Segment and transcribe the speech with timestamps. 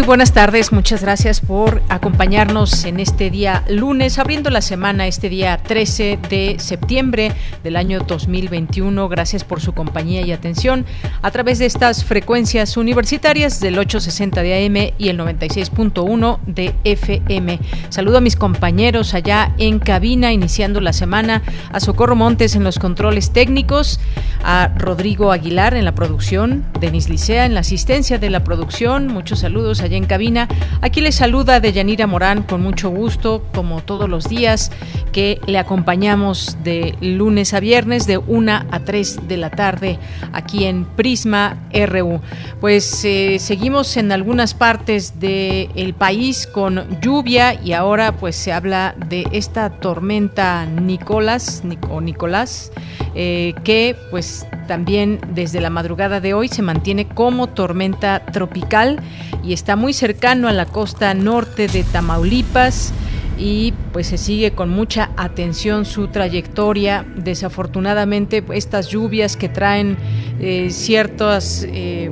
[0.00, 0.72] Muy buenas tardes.
[0.72, 6.56] Muchas gracias por acompañarnos en este día lunes, abriendo la semana, este día 13 de
[6.58, 7.32] septiembre
[7.62, 9.10] del año 2021.
[9.10, 10.86] Gracias por su compañía y atención
[11.20, 17.60] a través de estas frecuencias universitarias del 860 de AM y el 96.1 de FM.
[17.90, 21.42] Saludo a mis compañeros allá en cabina, iniciando la semana,
[21.72, 24.00] a Socorro Montes en los controles técnicos,
[24.42, 29.06] a Rodrigo Aguilar en la producción, Denis Licea en la asistencia de la producción.
[29.06, 30.48] Muchos saludos allá en cabina.
[30.82, 34.70] Aquí les saluda Deyanira Morán con mucho gusto, como todos los días,
[35.10, 39.98] que le acompañamos de lunes a viernes de 1 a 3 de la tarde
[40.32, 42.20] aquí en Prisma RU.
[42.60, 48.94] Pues eh, seguimos en algunas partes del país con lluvia y ahora pues se habla
[49.08, 52.70] de esta tormenta Nicolás o Nicolás
[53.16, 59.00] eh, que pues también desde la madrugada de hoy se mantiene como tormenta tropical
[59.42, 62.92] y está muy cercano a la costa norte de Tamaulipas
[63.38, 67.06] y pues se sigue con mucha atención su trayectoria.
[67.16, 69.96] Desafortunadamente estas lluvias que traen
[70.38, 72.10] eh, ciertas eh,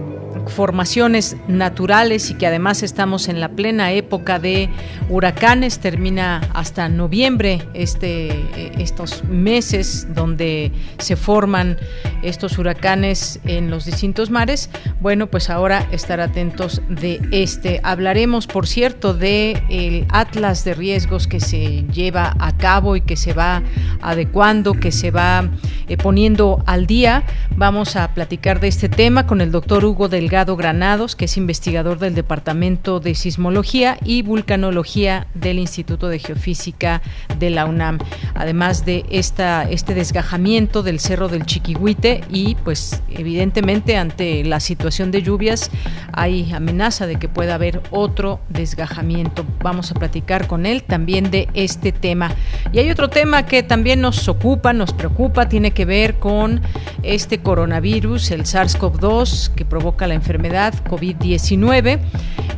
[0.48, 4.68] formaciones naturales y que además estamos en la plena época de
[5.08, 11.78] huracanes, termina hasta noviembre este, eh, estos meses donde se forman
[12.22, 14.70] estos huracanes en los distintos mares.
[15.00, 17.80] Bueno, pues ahora estar atentos de este.
[17.82, 23.16] Hablaremos, por cierto, de el atlas de riesgos que se lleva a cabo y que
[23.16, 23.62] se va
[24.00, 25.48] adecuando, que se va
[25.88, 27.24] eh, poniendo al día.
[27.56, 31.98] Vamos a platicar de este tema con el doctor Hugo Delgado Granados, que es investigador
[31.98, 37.02] del Departamento de Sismología y Vulcanología del Instituto de Geofísica
[37.40, 37.98] de la UNAM.
[38.34, 45.10] Además de esta, este desgajamiento del Cerro del Chiquihuite y pues evidentemente ante la situación
[45.10, 45.72] de lluvias
[46.12, 49.44] hay amenaza de que pueda haber otro desgajamiento.
[49.60, 52.30] Vamos a platicar con él también de este tema.
[52.72, 56.60] Y hay otro tema que también nos ocupa, nos preocupa, tiene que ver con
[57.02, 61.98] este coronavirus, el SARS-CoV-2 que provoca la enfermedad COVID-19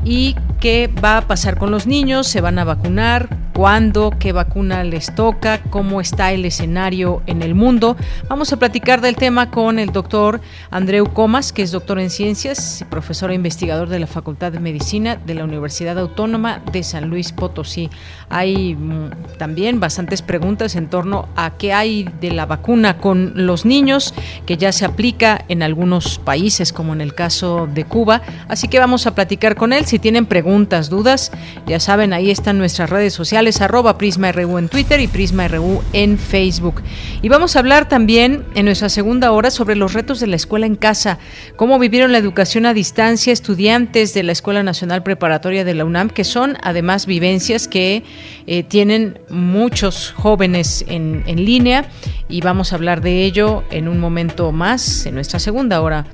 [0.04, 3.28] y qué va a pasar con los niños, se van a vacunar,
[3.60, 7.96] cuándo, qué vacuna les toca, cómo está el escenario en el mundo.
[8.28, 12.80] Vamos a platicar del tema con el doctor Andreu Comas, que es doctor en ciencias
[12.80, 17.10] y profesor e investigador de la Facultad de Medicina de la Universidad Autónoma de San
[17.10, 17.90] Luis Potosí.
[18.30, 23.66] Hay mm, también bastantes preguntas en torno a qué hay de la vacuna con los
[23.66, 24.14] niños,
[24.46, 28.22] que ya se aplica en algunos países, como en el caso de Cuba.
[28.48, 29.86] Así que vamos a platicar con él.
[29.86, 31.32] Si tienen preguntas, dudas,
[31.66, 35.82] ya saben, ahí están nuestras redes sociales, arroba Prisma RU en Twitter y Prisma RU
[35.92, 36.82] en Facebook.
[37.22, 40.66] Y vamos a hablar también en nuestra segunda hora sobre los retos de la escuela
[40.66, 41.18] en casa,
[41.56, 46.10] cómo vivieron la educación a distancia estudiantes de la Escuela Nacional Preparatoria de la UNAM,
[46.10, 48.04] que son además vivencias que
[48.46, 51.84] eh, tienen muchos jóvenes en, en línea
[52.28, 56.06] y vamos a hablar de ello en un momento más, en nuestra segunda hora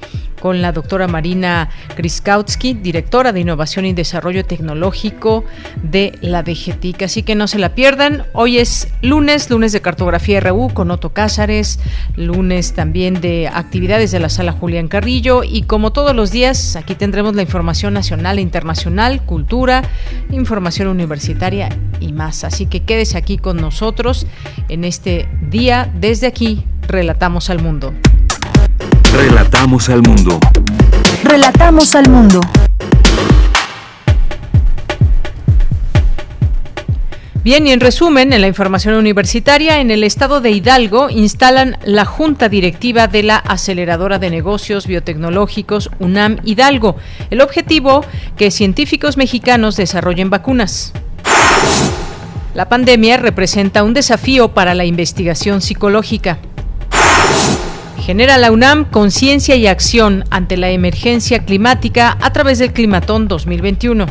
[0.47, 5.45] con la doctora Marina Kriskautsky, directora de Innovación y Desarrollo Tecnológico
[5.83, 7.03] de la DGTIC.
[7.03, 8.27] Así que no se la pierdan.
[8.33, 11.81] Hoy es lunes, lunes de Cartografía RU con Otto Cázares,
[12.15, 16.95] lunes también de actividades de la Sala Julián Carrillo y como todos los días, aquí
[16.95, 19.83] tendremos la información nacional e internacional, cultura,
[20.31, 22.45] información universitaria y más.
[22.45, 24.29] Así que quédese aquí con nosotros
[24.69, 25.93] en este día.
[25.99, 27.93] Desde aquí, relatamos al mundo.
[29.17, 30.39] Relatamos al mundo.
[31.25, 32.39] Relatamos al mundo.
[37.43, 42.05] Bien, y en resumen, en la información universitaria, en el estado de Hidalgo instalan la
[42.05, 46.97] Junta Directiva de la Aceleradora de Negocios Biotecnológicos UNAM Hidalgo.
[47.31, 48.05] El objetivo,
[48.37, 50.93] que científicos mexicanos desarrollen vacunas.
[52.53, 56.39] La pandemia representa un desafío para la investigación psicológica.
[58.07, 64.07] Genera la UNAM conciencia y acción ante la emergencia climática a través del Climatón 2021.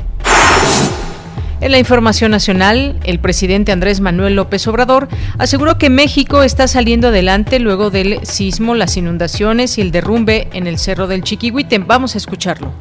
[1.62, 5.08] En la información nacional, el presidente Andrés Manuel López Obrador
[5.38, 10.68] aseguró que México está saliendo adelante luego del sismo, las inundaciones y el derrumbe en
[10.68, 11.80] el Cerro del Chiquihuite.
[11.80, 12.74] Vamos a escucharlo.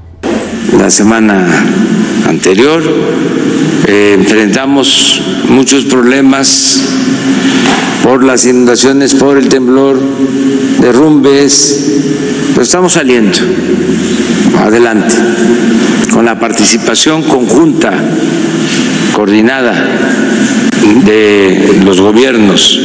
[0.72, 1.46] La semana
[2.26, 2.82] anterior
[3.86, 6.82] eh, enfrentamos muchos problemas
[8.02, 10.00] por las inundaciones, por el temblor,
[10.80, 12.00] derrumbes,
[12.52, 13.38] pero estamos saliendo
[14.58, 15.14] adelante
[16.12, 17.92] con la participación conjunta,
[19.12, 19.74] coordinada
[21.04, 22.80] de los gobiernos,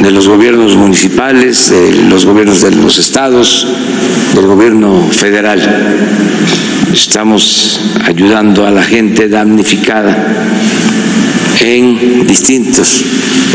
[0.00, 3.66] de los gobiernos municipales, de los gobiernos de los estados,
[4.34, 5.60] del gobierno federal.
[6.92, 10.16] Estamos ayudando a la gente damnificada
[11.60, 13.04] en distintos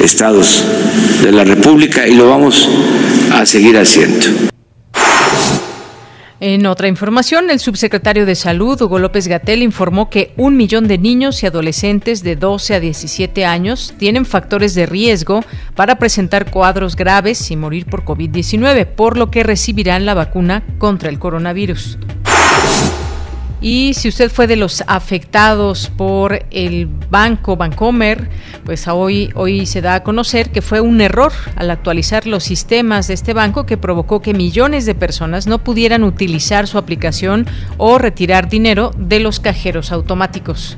[0.04, 0.64] estados
[1.24, 2.70] de la República y lo vamos
[3.34, 4.28] a seguir haciendo.
[6.42, 10.98] En otra información, el subsecretario de Salud, Hugo López Gatel, informó que un millón de
[10.98, 15.46] niños y adolescentes de 12 a 17 años tienen factores de riesgo
[15.76, 21.10] para presentar cuadros graves y morir por COVID-19, por lo que recibirán la vacuna contra
[21.10, 21.98] el coronavirus.
[23.66, 28.30] Y si usted fue de los afectados por el banco Bancomer,
[28.64, 33.08] pues hoy, hoy se da a conocer que fue un error al actualizar los sistemas
[33.08, 37.48] de este banco que provocó que millones de personas no pudieran utilizar su aplicación
[37.78, 40.78] o retirar dinero de los cajeros automáticos.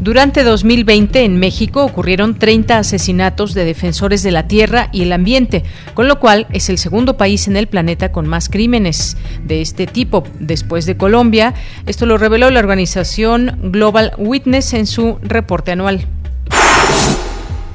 [0.00, 5.64] Durante 2020 en México ocurrieron 30 asesinatos de defensores de la tierra y el ambiente,
[5.94, 9.88] con lo cual es el segundo país en el planeta con más crímenes de este
[9.88, 11.54] tipo, después de Colombia.
[11.86, 16.06] Esto lo reveló la organización Global Witness en su reporte anual.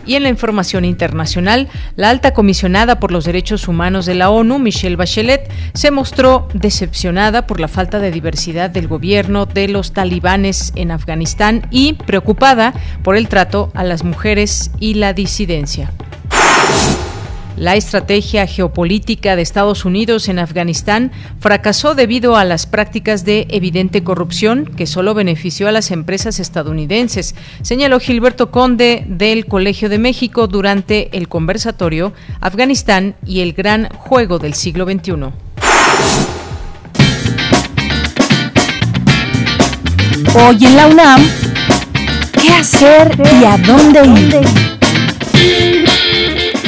[0.06, 4.60] Y en la información internacional, la alta comisionada por los derechos humanos de la ONU,
[4.60, 10.74] Michelle Bachelet, se mostró decepcionada por la falta de diversidad del gobierno de los talibanes
[10.76, 12.74] en Afganistán y preocupada
[13.04, 15.92] por el trato a las mujeres y la disidencia.
[17.56, 24.04] La estrategia geopolítica de Estados Unidos en Afganistán fracasó debido a las prácticas de evidente
[24.04, 30.48] corrupción que solo benefició a las empresas estadounidenses, señaló Gilberto Conde del Colegio de México
[30.48, 35.12] durante el conversatorio Afganistán y el gran juego del siglo XXI.
[40.36, 41.22] Hoy en la UNAM,
[42.42, 44.04] ¿qué hacer y a dónde
[45.44, 45.83] ir?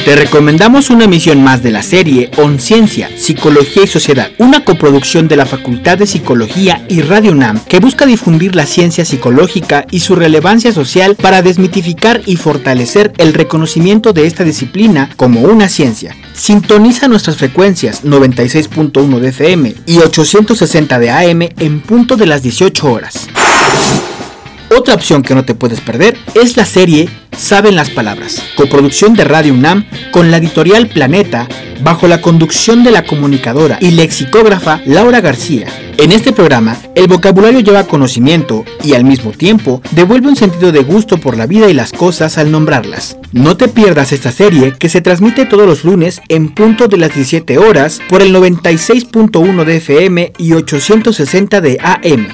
[0.06, 5.26] Te recomendamos una emisión más de la serie On Ciencia, Psicología y Sociedad, una coproducción
[5.26, 9.98] de la Facultad de Psicología y Radio UNAM que busca difundir la ciencia psicológica y
[9.98, 16.14] su relevancia social para desmitificar y fortalecer el reconocimiento de esta disciplina como una ciencia.
[16.34, 22.92] Sintoniza nuestras frecuencias 96.1 de FM y 860 de AM en punto de las 18
[22.92, 23.26] horas.
[24.74, 29.24] Otra opción que no te puedes perder es la serie Saben las Palabras, coproducción de
[29.24, 31.46] Radio UNAM con la editorial Planeta,
[31.82, 35.68] bajo la conducción de la comunicadora y lexicógrafa Laura García.
[35.98, 40.82] En este programa, el vocabulario lleva conocimiento y al mismo tiempo devuelve un sentido de
[40.82, 43.18] gusto por la vida y las cosas al nombrarlas.
[43.32, 47.14] No te pierdas esta serie que se transmite todos los lunes en punto de las
[47.14, 52.28] 17 horas por el 96.1 de FM y 860 de AM.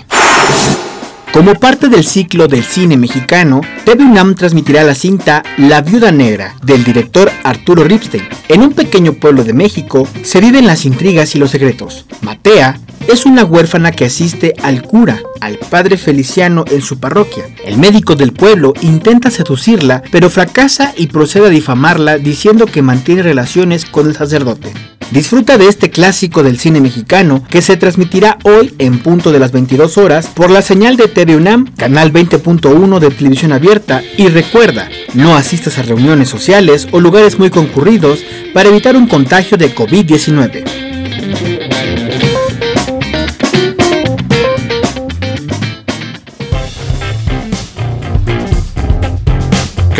[1.32, 6.54] Como parte del ciclo del cine mexicano, TV UNAM transmitirá la cinta La Viuda Negra
[6.62, 8.28] del director Arturo Ripstein.
[8.48, 12.04] En un pequeño pueblo de México se viven las intrigas y los secretos.
[12.20, 12.78] Matea
[13.08, 17.44] es una huérfana que asiste al cura, al padre Feliciano en su parroquia.
[17.64, 23.22] El médico del pueblo intenta seducirla, pero fracasa y procede a difamarla diciendo que mantiene
[23.22, 24.72] relaciones con el sacerdote.
[25.10, 29.52] Disfruta de este clásico del cine mexicano que se transmitirá hoy en punto de las
[29.52, 34.88] 22 horas por la señal de TV UNAM, canal 20.1 de televisión abierta y recuerda,
[35.12, 40.64] no asistas a reuniones sociales o lugares muy concurridos para evitar un contagio de COVID-19.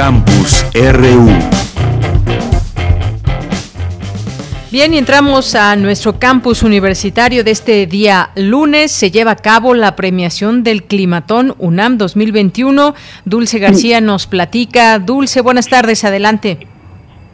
[0.05, 1.29] Campus RU.
[4.73, 8.91] Bien, y entramos a nuestro campus universitario de este día lunes.
[8.91, 12.95] Se lleva a cabo la premiación del Climatón UNAM 2021.
[13.25, 14.99] Dulce García nos platica.
[14.99, 16.59] Dulce, buenas tardes, adelante.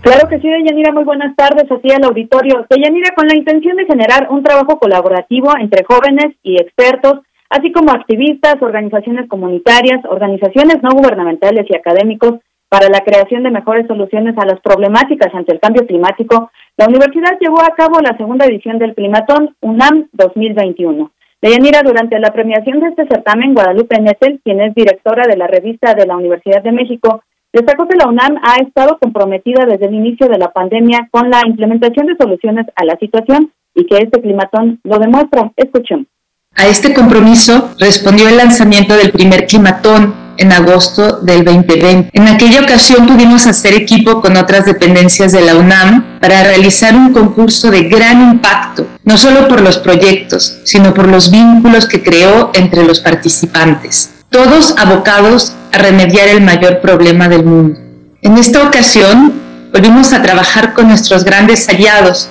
[0.03, 2.67] Claro que sí, Deyanira, muy buenas tardes así al auditorio.
[2.69, 7.93] Deyanira, con la intención de generar un trabajo colaborativo entre jóvenes y expertos, así como
[7.93, 14.47] activistas, organizaciones comunitarias, organizaciones no gubernamentales y académicos, para la creación de mejores soluciones a
[14.47, 18.95] las problemáticas ante el cambio climático, la universidad llevó a cabo la segunda edición del
[18.95, 21.11] Climatón UNAM 2021.
[21.41, 25.95] Deyanira, durante la premiación de este certamen, Guadalupe Nettel, quien es directora de la revista
[25.95, 27.23] de la Universidad de México,
[27.53, 31.41] destacó que la UNAM ha estado comprometida desde el inicio de la pandemia con la
[31.47, 35.53] implementación de soluciones a la situación y que este climatón lo demuestra.
[35.57, 36.07] Escuchemos.
[36.55, 42.11] A este compromiso respondió el lanzamiento del primer climatón en agosto del 2020.
[42.13, 47.13] En aquella ocasión pudimos hacer equipo con otras dependencias de la UNAM para realizar un
[47.13, 52.51] concurso de gran impacto, no solo por los proyectos, sino por los vínculos que creó
[52.55, 57.81] entre los participantes, todos abocados a remediar el mayor problema del mundo.
[58.23, 59.33] En esta ocasión
[59.73, 62.29] volvimos a trabajar con nuestros grandes aliados,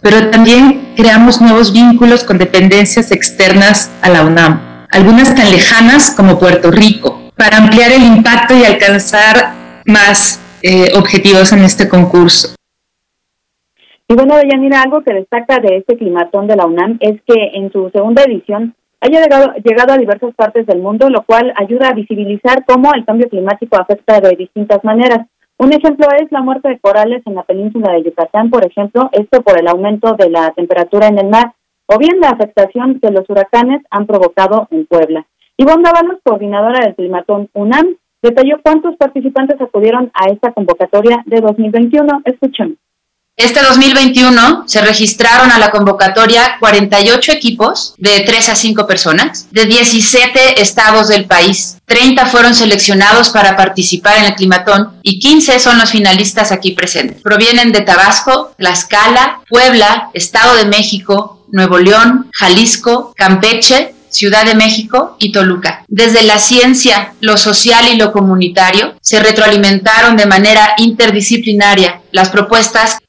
[0.00, 6.38] pero también creamos nuevos vínculos con dependencias externas a la UNAM, algunas tan lejanas como
[6.38, 9.34] Puerto Rico, para ampliar el impacto y alcanzar
[9.86, 12.54] más eh, objetivos en este concurso.
[14.06, 17.72] Y bueno, Deyanira, algo que destaca de este climatón de la UNAM es que en
[17.72, 21.94] su segunda edición haya llegado, llegado a diversas partes del mundo, lo cual ayuda a
[21.94, 25.26] visibilizar cómo el cambio climático afecta de distintas maneras.
[25.56, 29.40] Un ejemplo es la muerte de corales en la península de Yucatán, por ejemplo, esto
[29.40, 31.54] por el aumento de la temperatura en el mar,
[31.86, 35.24] o bien la afectación que los huracanes han provocado en Puebla.
[35.60, 42.22] Ivonne Dávalos, coordinadora del Climatón UNAM, detalló cuántos participantes acudieron a esta convocatoria de 2021.
[42.24, 42.78] Escuchemos.
[43.36, 49.66] Este 2021 se registraron a la convocatoria 48 equipos de 3 a 5 personas de
[49.66, 51.76] 17 estados del país.
[51.84, 57.20] 30 fueron seleccionados para participar en el climatón y 15 son los finalistas aquí presentes.
[57.20, 65.16] Provienen de Tabasco, Tlaxcala, Puebla, Estado de México, Nuevo León, Jalisco, Campeche, Ciudad de México
[65.18, 65.84] y Toluca.
[65.88, 73.00] Desde la ciencia, lo social y lo comunitario se retroalimentaron de manera interdisciplinaria las propuestas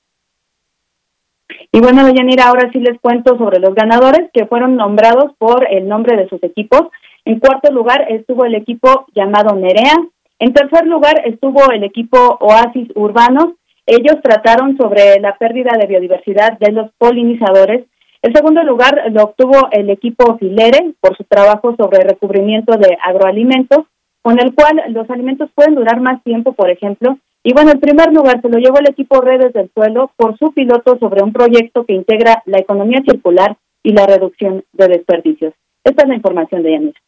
[1.74, 5.88] y bueno, Deyanira, ahora sí les cuento sobre los ganadores que fueron nombrados por el
[5.88, 6.81] nombre de sus equipos.
[7.24, 9.96] En cuarto lugar estuvo el equipo llamado Nerea.
[10.39, 13.53] En tercer lugar estuvo el equipo Oasis Urbanos.
[13.86, 17.86] Ellos trataron sobre la pérdida de biodiversidad de los polinizadores.
[18.22, 23.86] El segundo lugar lo obtuvo el equipo Filere por su trabajo sobre recubrimiento de agroalimentos,
[24.22, 28.13] con el cual los alimentos pueden durar más tiempo, por ejemplo, y bueno, el primer
[28.13, 31.86] lugar se lo llevó el equipo Redes del Suelo por su piloto sobre un proyecto
[31.86, 35.54] que integra la economía circular y la reducción de desperdicios.
[35.84, 37.00] Esta es la información de Yanira.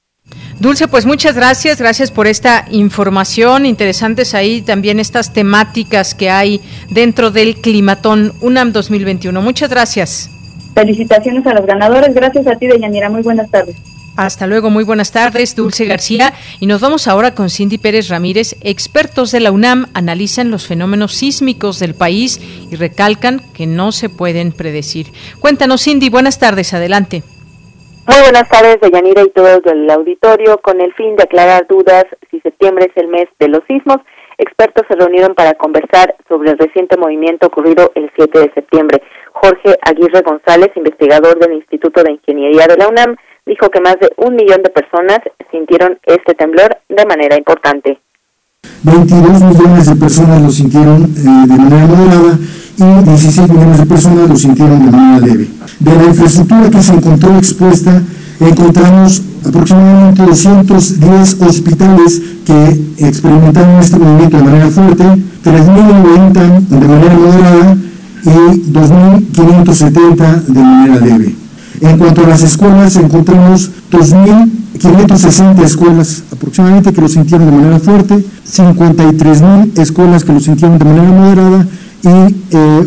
[0.60, 3.67] Dulce, pues muchas gracias, gracias por esta información.
[3.67, 9.39] Interesantes ahí también estas temáticas que hay dentro del Climatón UNAM 2021.
[9.41, 10.32] Muchas gracias.
[10.74, 12.13] Felicitaciones a los ganadores.
[12.13, 13.10] Gracias a ti, Deyanira.
[13.10, 13.75] Muy buenas tardes.
[14.15, 16.34] Hasta luego, muy buenas tardes, Dulce García.
[16.60, 18.56] Y nos vamos ahora con Cindy Pérez Ramírez.
[18.62, 22.39] Expertos de la UNAM analizan los fenómenos sísmicos del país
[22.72, 25.08] y recalcan que no se pueden predecir.
[25.39, 27.24] Cuéntanos, Cindy, buenas tardes, adelante.
[28.06, 30.60] Muy buenas tardes, Deyanira y todos del auditorio.
[30.60, 33.98] Con el fin de aclarar dudas si septiembre es el mes de los sismos,
[34.38, 39.01] expertos se reunieron para conversar sobre el reciente movimiento ocurrido el 7 de septiembre.
[39.43, 44.09] Jorge Aguirre González, investigador del Instituto de Ingeniería de la UNAM, dijo que más de
[44.15, 45.19] un millón de personas
[45.51, 48.00] sintieron este temblor de manera importante.
[48.83, 52.39] 22 millones de personas lo sintieron eh, de manera moderada
[52.77, 55.47] y 16 millones de personas lo sintieron de manera leve.
[55.79, 58.01] De la infraestructura que se encontró expuesta,
[58.39, 67.77] encontramos aproximadamente 210 hospitales que experimentaron este movimiento de manera fuerte, 3.090 de manera moderada
[68.24, 68.30] y
[68.72, 71.36] 2.570 de manera leve.
[71.82, 78.24] En cuanto a las escuelas, encontramos 2.560 escuelas aproximadamente que lo sintieron de manera fuerte,
[78.48, 81.68] 53.000 escuelas que lo sintieron de manera moderada
[82.03, 82.34] y eh,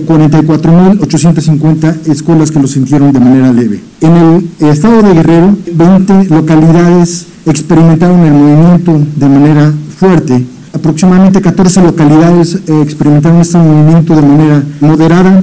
[0.06, 3.82] 44.850 escuelas que lo sintieron de manera leve.
[4.00, 10.46] En el estado de Guerrero, 20 localidades experimentaron el movimiento de manera fuerte.
[10.76, 15.40] Aproximadamente 14 localidades eh, experimentaron este movimiento de manera moderada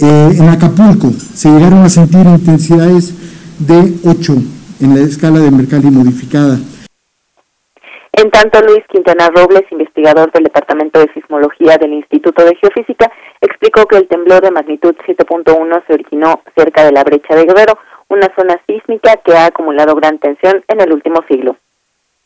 [0.00, 3.12] eh, en Acapulco se llegaron a sentir intensidades
[3.58, 4.32] de 8
[4.80, 6.56] en la escala de Mercalli modificada.
[8.12, 13.84] En tanto, Luis Quintana Robles, investigador del Departamento de Sismología del Instituto de Geofísica, explicó
[13.84, 17.76] que el temblor de magnitud 7.1 se originó cerca de la brecha de Guerrero,
[18.08, 21.58] una zona sísmica que ha acumulado gran tensión en el último siglo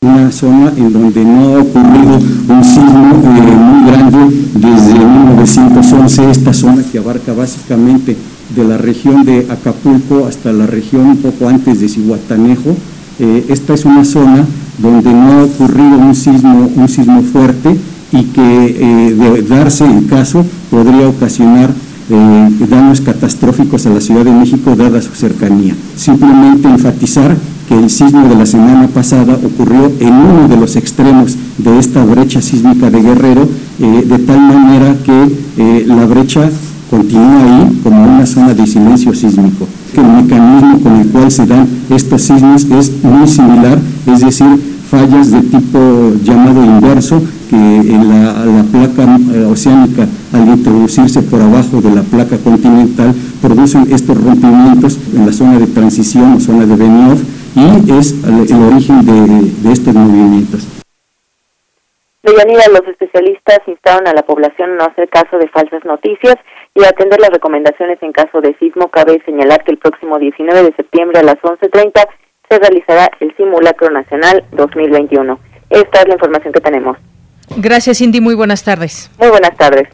[0.05, 2.19] una zona en donde no ha ocurrido
[2.49, 8.15] un sismo eh, muy grande desde 1911, esta zona que abarca básicamente
[8.55, 12.75] de la región de Acapulco hasta la región un poco antes de Cihuatanejo.
[13.19, 14.45] Eh, esta es una zona
[14.77, 17.75] donde no ha ocurrido un sismo, un sismo fuerte
[18.11, 21.71] y que eh, de darse el caso podría ocasionar
[22.09, 25.73] eh, daños catastróficos a la Ciudad de México dada su cercanía.
[25.95, 27.35] Simplemente enfatizar
[27.67, 32.03] que el sismo de la semana pasada ocurrió en uno de los extremos de esta
[32.05, 33.47] brecha sísmica de Guerrero,
[33.79, 36.49] eh, de tal manera que eh, la brecha
[36.89, 39.67] continúa ahí como una zona de silencio sísmico.
[39.95, 45.31] El mecanismo con el cual se dan estos sismos es muy similar, es decir, fallas
[45.31, 51.95] de tipo llamado inverso, que en la, placa eh, oceánica, al introducirse por abajo de
[51.95, 57.21] la placa continental, producen estos rompimientos en la zona de transición o zona de Benioff,
[57.55, 60.67] y es el, origen de, de estos movimientos.
[62.23, 66.35] Deyanira, los especialistas instaron a la población a no hacer caso de falsas noticias
[66.73, 68.87] y a atender las recomendaciones en caso de sismo.
[68.89, 71.91] Cabe señalar que el próximo 19 de septiembre a las 11.30
[72.49, 75.39] se realizará el Simulacro Nacional 2021.
[75.69, 76.97] Esta es la información que tenemos.
[77.57, 78.21] Gracias, Cindy.
[78.21, 79.11] Muy buenas tardes.
[79.19, 79.87] Muy buenas tardes.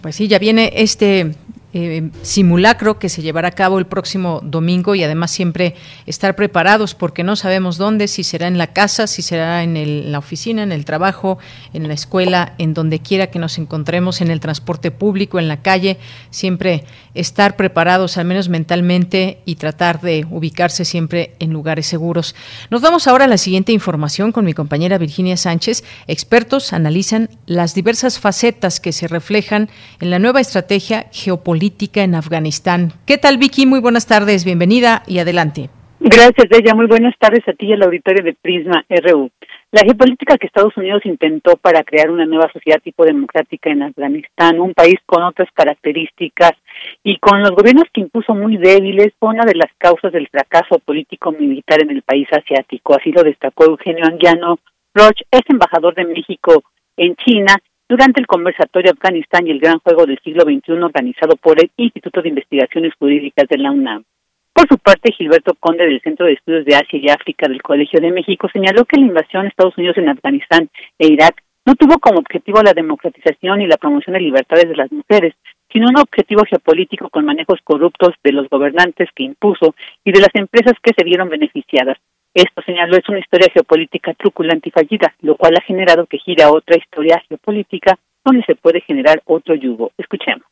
[0.00, 1.32] Pues sí, ya viene este
[1.78, 5.74] eh, simulacro que se llevará a cabo el próximo domingo y además siempre
[6.06, 10.18] estar preparados porque no sabemos dónde, si será en la casa, si será en, la
[10.18, 11.36] oficina, en el trabajo,
[11.74, 15.60] en la escuela, en donde quiera que nos encontremos, en el transporte público, en la
[15.60, 15.98] calle,
[16.30, 22.34] siempre estar preparados, al menos mentalmente, y tratar de ubicarse siempre en lugares seguros.
[22.70, 25.84] Nos vamos ahora a la siguiente información con mi compañera Virginia Sánchez.
[26.06, 29.68] Expertos analizan las diversas facetas que se reflejan
[30.00, 32.92] en la nueva estrategia geopolítica en Afganistán.
[33.06, 33.66] ¿Qué tal, Vicky?
[33.66, 35.68] Muy buenas tardes, bienvenida y adelante.
[35.98, 36.74] Gracias, ella.
[36.74, 39.30] Muy buenas tardes a ti y al auditorio de Prisma RU.
[39.72, 44.60] La geopolítica que Estados Unidos intentó para crear una nueva sociedad tipo democrática en Afganistán,
[44.60, 46.52] un país con otras características
[47.02, 50.78] y con los gobiernos que impuso muy débiles, fue una de las causas del fracaso
[50.78, 52.94] político-militar en el país asiático.
[52.94, 54.58] Así lo destacó Eugenio Anguiano
[54.94, 56.62] Roch, es embajador de México
[56.96, 57.56] en China
[57.88, 62.22] durante el conversatorio Afganistán y el Gran Juego del Siglo XXI organizado por el Instituto
[62.22, 64.04] de Investigaciones Jurídicas de la UNAM.
[64.52, 68.00] Por su parte, Gilberto Conde del Centro de Estudios de Asia y África del Colegio
[68.00, 71.98] de México señaló que la invasión de Estados Unidos en Afganistán e Irak no tuvo
[71.98, 75.34] como objetivo la democratización y la promoción de libertades de las mujeres,
[75.70, 80.34] sino un objetivo geopolítico con manejos corruptos de los gobernantes que impuso y de las
[80.34, 81.98] empresas que se vieron beneficiadas,
[82.42, 86.50] esto, señaló, es una historia geopolítica truculenta y fallida, lo cual ha generado que gira
[86.50, 89.92] otra historia geopolítica donde se puede generar otro yugo.
[89.96, 90.46] Escuchemos.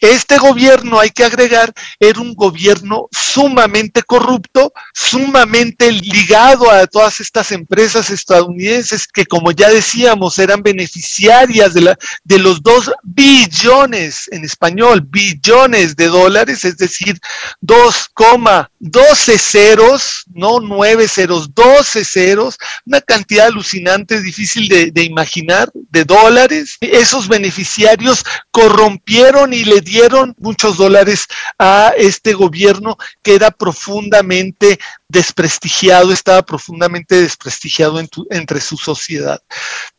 [0.00, 7.50] Este gobierno, hay que agregar, era un gobierno sumamente corrupto, sumamente ligado a todas estas
[7.50, 15.96] empresas estadounidenses que, como ya decíamos, eran beneficiarias de, los dos billones, en español, billones
[15.96, 17.18] de dólares, es decir,
[17.62, 22.56] 2,12 ceros, no 9 ceros, 12 ceros,
[22.86, 26.76] una cantidad alucinante, difícil de, de imaginar, de dólares.
[26.80, 31.26] Esos beneficiarios corrompieron y le dieron muchos dólares
[31.58, 39.42] a este gobierno que era profundamente desprestigiado, estaba profundamente desprestigiado entre su sociedad.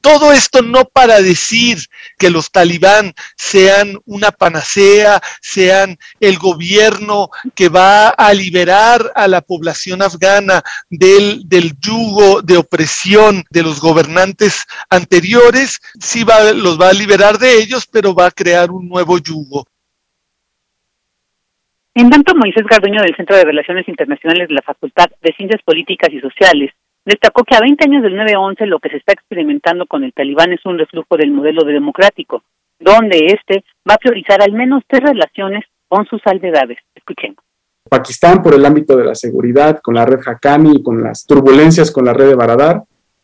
[0.02, 1.80] Todo esto no para decir
[2.18, 9.42] que los talibán sean una panacea, sean el gobierno que va a liberar a la
[9.42, 16.90] población afgana del, del yugo de opresión de los gobernantes anteriores, sí va, los va
[16.90, 19.66] a liberar de ellos, pero va a crear un nuevo yugo.
[22.00, 26.08] En tanto, Moisés Garduño del Centro de Relaciones Internacionales de la Facultad de Ciencias Políticas
[26.14, 26.72] y Sociales
[27.04, 30.54] destacó que a 20 años del 9-11 lo que se está experimentando con el talibán
[30.54, 32.42] es un reflujo del modelo democrático,
[32.80, 36.78] donde éste va a priorizar al menos tres relaciones con sus aldeedades.
[36.96, 37.44] Escuchemos.
[37.90, 41.92] Pakistán por el ámbito de la seguridad, con la red Haqqani y con las turbulencias
[41.92, 42.84] con la red de Baradar.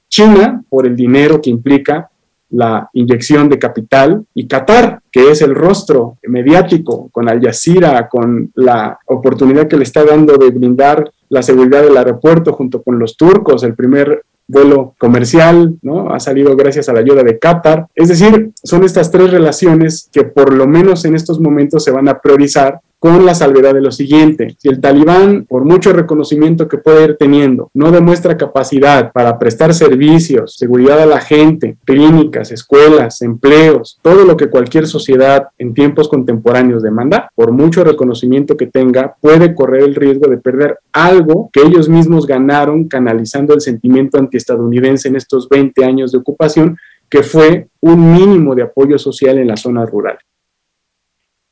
[0.09, 2.09] China por el dinero que implica
[2.55, 8.51] la inyección de capital y Qatar, que es el rostro mediático con Al Jazeera, con
[8.55, 13.17] la oportunidad que le está dando de brindar la seguridad del aeropuerto junto con los
[13.17, 16.13] turcos, el primer vuelo comercial, ¿no?
[16.13, 17.87] Ha salido gracias a la ayuda de Qatar.
[17.93, 22.07] Es decir, son estas tres relaciones que por lo menos en estos momentos se van
[22.07, 26.79] a priorizar con la salvedad de lo siguiente, si el talibán, por mucho reconocimiento que
[26.79, 33.21] puede ir teniendo, no demuestra capacidad para prestar servicios, seguridad a la gente, clínicas, escuelas,
[33.21, 39.15] empleos, todo lo que cualquier sociedad en tiempos contemporáneos demanda, por mucho reconocimiento que tenga,
[39.21, 45.09] puede correr el riesgo de perder algo que ellos mismos ganaron canalizando el sentimiento antiestadounidense
[45.09, 46.75] en estos 20 años de ocupación,
[47.07, 50.17] que fue un mínimo de apoyo social en la zona rural.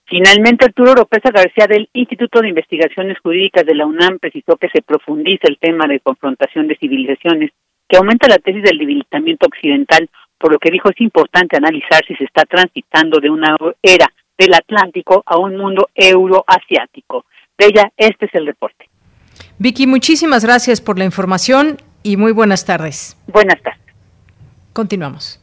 [0.06, 4.82] Finalmente, Arturo Oropesa García del Instituto de Investigaciones Jurídicas de la UNAM precisó que se
[4.82, 7.52] profundiza el tema de confrontación de civilizaciones,
[7.88, 12.16] que aumenta la tesis del debilitamiento occidental, por lo que dijo es importante analizar si
[12.16, 17.26] se está transitando de una era de del Atlántico a un mundo euroasiático.
[17.58, 18.90] De ella, este es el reporte.
[19.60, 23.18] Vicky, muchísimas gracias por la información y muy buenas tardes.
[23.28, 23.82] Buenas tardes.
[24.74, 25.43] Continuamos.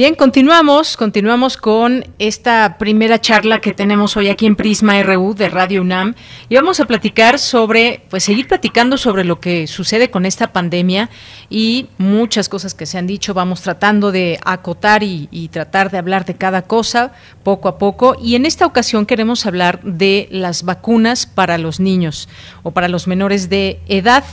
[0.00, 5.50] Bien, continuamos, continuamos con esta primera charla que tenemos hoy aquí en Prisma RU de
[5.50, 6.14] Radio UNAM
[6.48, 11.10] y vamos a platicar sobre, pues seguir platicando sobre lo que sucede con esta pandemia
[11.50, 15.98] y muchas cosas que se han dicho, vamos tratando de acotar y, y tratar de
[15.98, 20.62] hablar de cada cosa poco a poco y en esta ocasión queremos hablar de las
[20.62, 22.30] vacunas para los niños
[22.62, 24.24] o para los menores de edad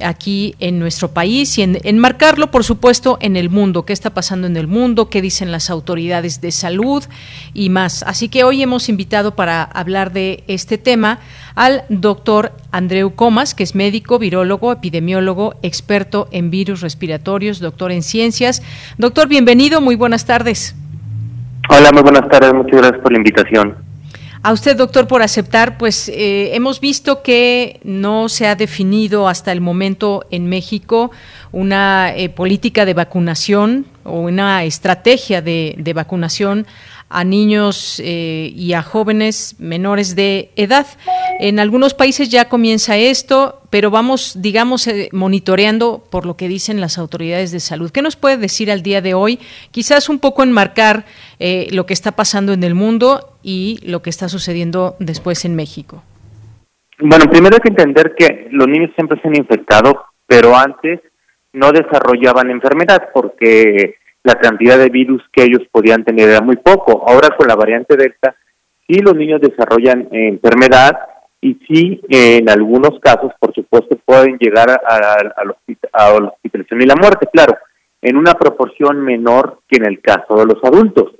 [0.00, 4.46] aquí en nuestro país y en, enmarcarlo, por supuesto, en el mundo, qué está pasando
[4.46, 7.04] en el mundo, qué dicen las autoridades de salud
[7.54, 8.02] y más.
[8.04, 11.18] Así que hoy hemos invitado para hablar de este tema
[11.54, 18.02] al doctor Andreu Comas, que es médico, virólogo, epidemiólogo, experto en virus respiratorios, doctor en
[18.02, 18.62] ciencias.
[18.98, 20.76] Doctor, bienvenido, muy buenas tardes.
[21.68, 23.87] Hola, muy buenas tardes, muchas gracias por la invitación.
[24.42, 29.50] A usted, doctor, por aceptar, pues eh, hemos visto que no se ha definido hasta
[29.50, 31.10] el momento en México
[31.50, 36.66] una eh, política de vacunación o una estrategia de, de vacunación
[37.10, 40.86] a niños eh, y a jóvenes menores de edad.
[41.40, 46.80] En algunos países ya comienza esto, pero vamos, digamos, eh, monitoreando por lo que dicen
[46.80, 47.90] las autoridades de salud.
[47.90, 49.38] ¿Qué nos puede decir al día de hoy?
[49.70, 51.04] Quizás un poco enmarcar
[51.38, 55.56] eh, lo que está pasando en el mundo y lo que está sucediendo después en
[55.56, 56.02] México.
[57.00, 61.00] Bueno, primero hay que entender que los niños siempre se han infectado, pero antes
[61.52, 67.04] no desarrollaban enfermedad porque la cantidad de virus que ellos podían tener era muy poco.
[67.06, 68.34] Ahora con la variante Delta,
[68.86, 70.98] sí los niños desarrollan enfermedad
[71.40, 76.96] y sí en algunos casos, por supuesto, pueden llegar a, a, la hospitalización y la
[76.96, 77.56] muerte, claro,
[78.02, 81.12] en una proporción menor que en el caso de los adultos.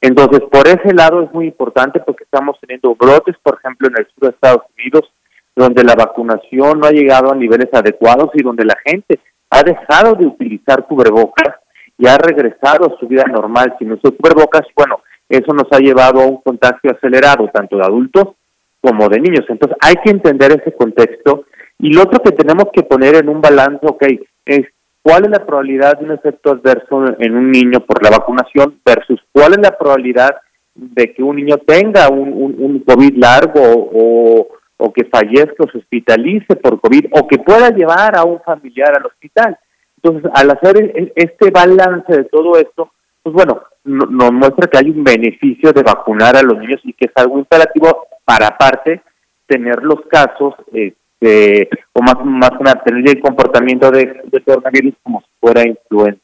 [0.00, 4.06] Entonces, por ese lado es muy importante porque estamos teniendo brotes, por ejemplo, en el
[4.06, 5.10] sur de Estados Unidos,
[5.56, 9.18] donde la vacunación no ha llegado a niveles adecuados y donde la gente
[9.50, 11.56] ha dejado de utilizar cubrebocas
[11.98, 15.78] y ha regresado a su vida normal sin uso de cubrebocas, bueno, eso nos ha
[15.78, 18.34] llevado a un contagio acelerado, tanto de adultos
[18.80, 19.44] como de niños.
[19.48, 21.44] Entonces hay que entender ese contexto.
[21.78, 24.04] Y lo otro que tenemos que poner en un balance, ok,
[24.44, 24.66] es
[25.02, 29.20] cuál es la probabilidad de un efecto adverso en un niño por la vacunación versus
[29.32, 30.36] cuál es la probabilidad
[30.74, 35.78] de que un niño tenga un, un, COVID largo o, o que fallezca o se
[35.78, 39.56] hospitalice por COVID o que pueda llevar a un familiar al hospital.
[40.04, 45.02] Entonces, al hacer este balance de todo esto, pues bueno, nos muestra que hay un
[45.02, 49.00] beneficio de vacunar a los niños y que es algo imperativo para aparte
[49.46, 55.26] tener los casos este, o más más tener el comportamiento de, de coronavirus como si
[55.40, 56.23] fuera influenza.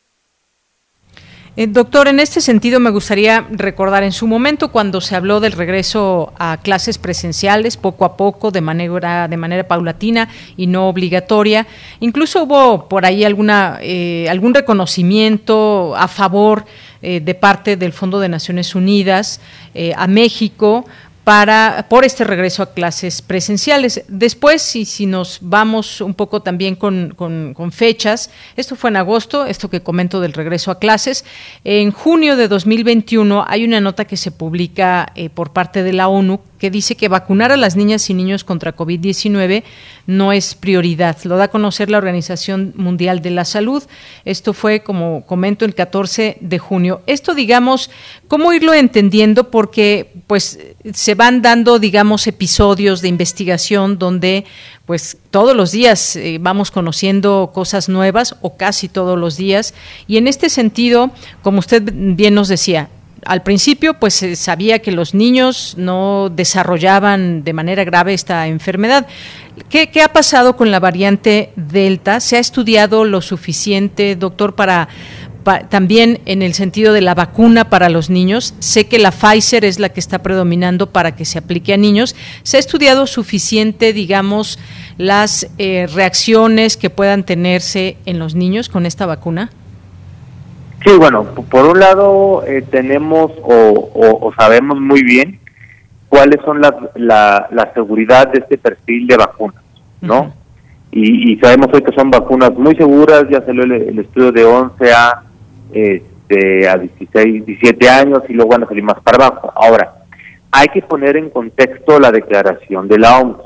[1.57, 5.51] Eh, doctor, en este sentido me gustaría recordar en su momento cuando se habló del
[5.51, 11.67] regreso a clases presenciales poco a poco, de manera, de manera paulatina y no obligatoria.
[11.99, 16.67] Incluso hubo por ahí alguna, eh, algún reconocimiento a favor
[17.03, 19.41] eh, de parte del Fondo de Naciones Unidas
[19.97, 20.85] a México
[21.31, 24.03] para, por este regreso a clases presenciales.
[24.09, 29.71] Después, si, nos vamos un poco también con, con, fechas, esto fue en agosto, esto
[29.71, 31.25] que comento del regreso a clases,
[31.63, 36.09] en junio de 2021 hay una nota que se publica eh, por parte de la
[36.09, 39.65] ONU que dice que vacunar a las niñas y niños contra COVID-19
[40.07, 41.17] no es prioridad.
[41.25, 43.83] Lo da a conocer la Organización Mundial de la Salud.
[44.27, 47.01] Esto fue, como comento, el 14 de junio.
[47.07, 47.91] Esto, digamos,
[48.31, 49.51] ¿cómo irlo entendiendo?
[49.51, 50.61] Porque pues
[50.95, 54.45] se van dando, digamos, episodios de investigación donde
[54.87, 59.75] pues todos los días eh, vamos conociendo cosas nuevas o casi todos los días.
[60.07, 61.11] Y en este sentido,
[61.43, 62.89] como usted bien nos decía,
[63.25, 69.09] al principio pues se sabía que los niños no desarrollaban de manera grave esta enfermedad.
[69.69, 72.21] ¿Qué, ha pasado con la variante Delta?
[72.21, 74.89] ¿Se ha estudiado lo suficiente, doctor, para,
[75.69, 78.55] también en el sentido de la vacuna para los niños?
[78.59, 82.17] Sé que la Pfizer es la que está predominando para que se aplique a niños.
[82.43, 84.59] ¿Se ha estudiado suficiente, digamos,
[84.99, 89.51] las eh, reacciones que puedan tenerse en los niños con esta vacuna?
[90.85, 95.41] Sí, bueno, por un lado eh, tenemos o, sabemos muy bien
[96.09, 99.63] cuáles son la, la, seguridad de este perfil de vacunas,
[100.01, 100.33] ¿no?
[100.93, 105.23] y, sabemos hoy que son vacunas muy seguras, ya salió el, estudio de 11 a,
[105.73, 109.53] este, a 16, 17 años y luego van a salir más para abajo.
[109.55, 109.95] Ahora,
[110.51, 113.43] hay que poner en contexto la declaración de la OMS.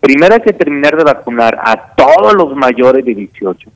[0.00, 3.70] primero hay que terminar de vacunar a todos los mayores de 18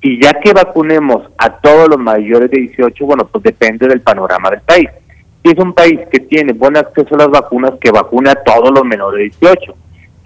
[0.00, 4.50] y ya que vacunemos a todos los mayores de 18, bueno, pues depende del panorama
[4.50, 4.88] del país.
[5.42, 8.70] Si es un país que tiene buen acceso a las vacunas, que vacune a todos
[8.72, 9.74] los menores de 18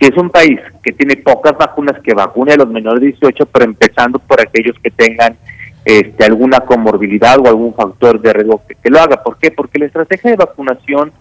[0.03, 3.46] si es un país que tiene pocas vacunas que vacune a los menores de 18,
[3.46, 5.37] pero empezando por aquellos que tengan
[5.85, 9.23] este, alguna comorbilidad o algún factor de riesgo que, lo haga.
[9.23, 9.51] ¿Por qué?
[9.51, 11.12] Porque la estrategia de vacunación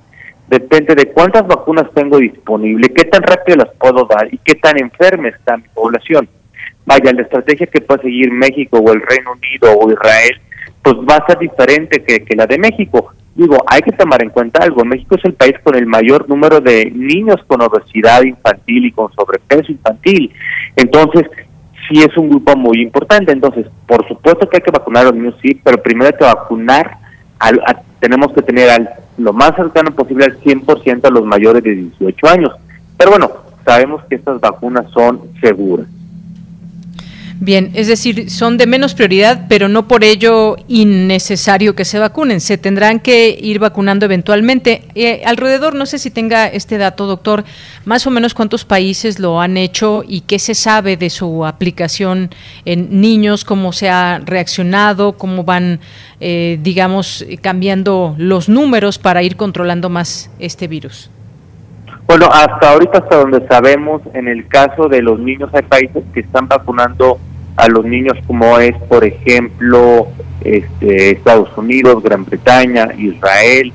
[0.48, 4.80] depende de cuántas vacunas tengo disponible, qué tan rápido las puedo dar y qué tan
[4.80, 6.28] enferma está mi población.
[6.86, 10.42] Vaya, la estrategia que puede seguir México o el Reino Unido o Israel,
[10.84, 13.14] pues va a ser diferente que, que la de México.
[13.34, 14.84] Digo, hay que tomar en cuenta algo.
[14.84, 19.12] México es el país con el mayor número de niños con obesidad infantil y con
[19.14, 20.34] sobrepeso infantil.
[20.76, 21.24] Entonces,
[21.88, 23.32] sí es un grupo muy importante.
[23.32, 26.24] Entonces, por supuesto que hay que vacunar a los niños, sí, pero primero hay que
[26.24, 26.98] vacunar,
[27.40, 27.62] al,
[28.00, 32.28] tenemos que tener al, lo más cercano posible al 100% a los mayores de 18
[32.28, 32.52] años.
[32.98, 33.32] Pero bueno,
[33.66, 35.88] sabemos que estas vacunas son seguras.
[37.44, 42.40] Bien, es decir, son de menos prioridad, pero no por ello innecesario que se vacunen.
[42.40, 44.84] Se tendrán que ir vacunando eventualmente.
[44.94, 47.44] Eh, alrededor, no sé si tenga este dato, doctor,
[47.84, 52.30] más o menos cuántos países lo han hecho y qué se sabe de su aplicación
[52.64, 55.80] en niños, cómo se ha reaccionado, cómo van,
[56.20, 61.10] eh, digamos, cambiando los números para ir controlando más este virus.
[62.06, 66.20] Bueno, hasta ahorita, hasta donde sabemos, en el caso de los niños, hay países que
[66.20, 67.18] están vacunando
[67.56, 70.08] a los niños como es, por ejemplo,
[70.44, 73.74] este, Estados Unidos, Gran Bretaña, Israel,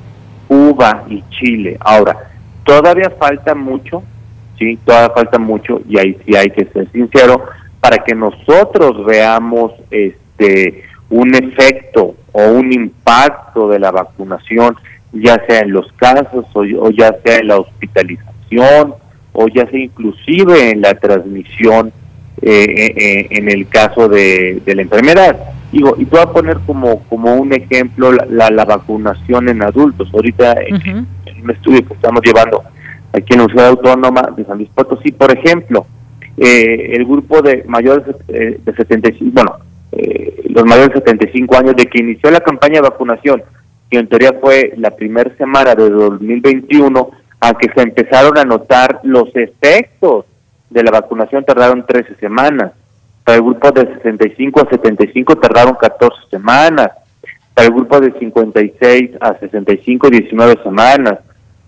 [0.48, 1.76] Cuba y Chile.
[1.80, 2.30] Ahora,
[2.64, 4.02] todavía falta mucho,
[4.58, 7.44] sí, todavía falta mucho y ahí sí hay que ser sincero
[7.80, 14.74] para que nosotros veamos este un efecto o un impacto de la vacunación,
[15.12, 18.94] ya sea en los casos o, o ya sea en la hospitalización
[19.32, 21.92] o ya sea inclusive en la transmisión
[22.42, 25.36] en el caso de, la enfermedad.
[25.72, 30.08] Digo, y te voy a poner como, como un ejemplo la, la, vacunación en adultos.
[30.12, 31.06] Ahorita en,
[31.42, 32.62] un estudio que estamos llevando
[33.12, 35.86] aquí en la Universidad Autónoma de San Luis Potosí, por ejemplo,
[36.36, 39.56] el grupo de mayores de 75, bueno,
[40.48, 43.42] los mayores de 75 años de que inició la campaña de vacunación,
[43.90, 49.00] que en teoría fue la primera semana de 2021, a que se empezaron a notar
[49.02, 50.24] los efectos
[50.70, 52.72] de la vacunación tardaron 13 semanas.
[53.24, 56.90] Para el grupo de 65 a 75 tardaron 14 semanas.
[57.54, 61.18] Para el grupo de 56 a 65, 19 semanas.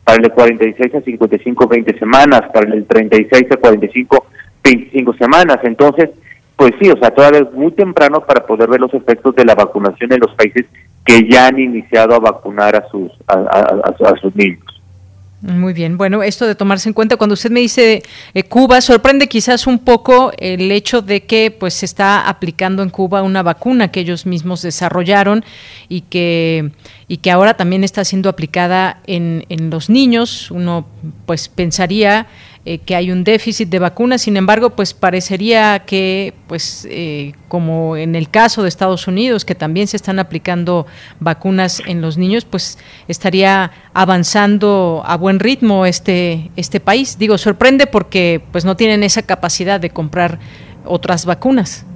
[0.05, 2.43] Para el de 46 a 55, 20 semanas.
[2.53, 4.27] Para el de 36 a 45,
[4.63, 5.59] 25 semanas.
[5.65, 6.11] Entonces,
[6.57, 9.55] pues sí, o sea, todavía es muy temprano para poder ver los efectos de la
[9.55, 10.67] vacunación en los países
[11.05, 14.78] que ya han iniciado a vacunar a sus, a sus niños.
[15.41, 18.03] Muy bien, bueno, esto de tomarse en cuenta, cuando usted me dice
[18.35, 22.91] eh, Cuba, sorprende quizás un poco el hecho de que pues se está aplicando en
[22.91, 25.45] Cuba una vacuna que ellos mismos desarrollaron
[25.89, 26.73] y que,
[27.07, 30.51] y que ahora también está siendo aplicada en, en los niños.
[30.51, 30.89] Uno
[31.25, 32.27] pues pensaría
[32.71, 34.21] eh, que hay un déficit de vacunas.
[34.21, 39.55] Sin embargo, pues parecería que, pues, eh, como en el caso de Estados Unidos, que
[39.55, 40.87] también se están aplicando
[41.19, 42.79] vacunas en los niños, pues
[43.09, 47.17] estaría avanzando a buen ritmo este este país.
[47.19, 50.39] Digo, sorprende porque, pues, no tienen esa capacidad de comprar
[50.85, 51.87] otras vacunas.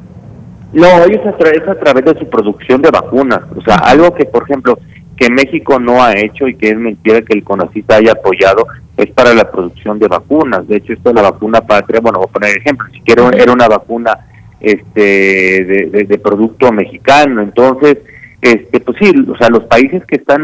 [0.72, 3.40] No, ellos es a través de su producción de vacunas.
[3.54, 4.78] O sea, algo que, por ejemplo,
[5.22, 9.06] que México no ha hecho y que es mentira que el CONACYT haya apoyado es
[9.12, 10.66] para la producción de vacunas.
[10.66, 13.52] De hecho, esto es la vacuna patria, bueno, voy a poner ejemplo, si quiero, era
[13.52, 14.18] una vacuna
[14.60, 15.64] este
[16.08, 17.40] de, producto mexicano.
[17.40, 17.98] Entonces,
[18.40, 20.42] este pues sí, o sea, los países que están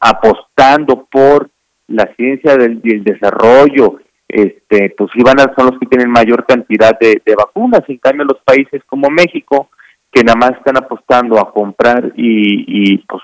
[0.00, 1.50] apostando por
[1.88, 6.98] la ciencia del, desarrollo, este pues sí van a, son los que tienen mayor cantidad
[6.98, 7.82] de, de vacunas.
[7.88, 9.68] En cambio, los países como México,
[10.10, 13.22] que nada más están apostando a comprar y, y pues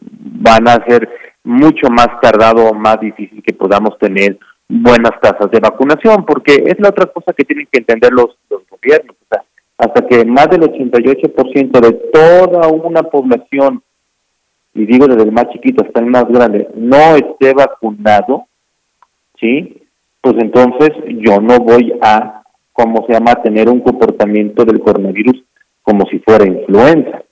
[0.00, 1.08] van a ser
[1.44, 6.78] mucho más tardado o más difícil que podamos tener buenas tasas de vacunación, porque es
[6.78, 9.16] la otra cosa que tienen que entender los, los gobiernos.
[9.20, 9.42] O sea,
[9.78, 13.82] hasta que más del 88% de toda una población,
[14.74, 18.46] y digo desde el más chiquito hasta el más grande, no esté vacunado,
[19.40, 19.82] ¿sí?
[20.20, 25.42] Pues entonces yo no voy a, ¿cómo se llama?, tener un comportamiento del coronavirus
[25.82, 27.22] como si fuera influenza.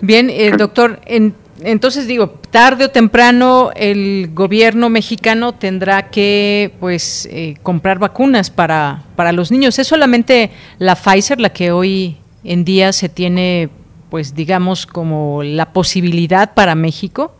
[0.00, 7.28] Bien, eh, doctor, en, entonces digo, tarde o temprano el gobierno mexicano tendrá que pues
[7.30, 9.78] eh, comprar vacunas para, para los niños.
[9.78, 13.68] ¿Es solamente la Pfizer la que hoy en día se tiene
[14.08, 17.32] pues digamos como la posibilidad para México?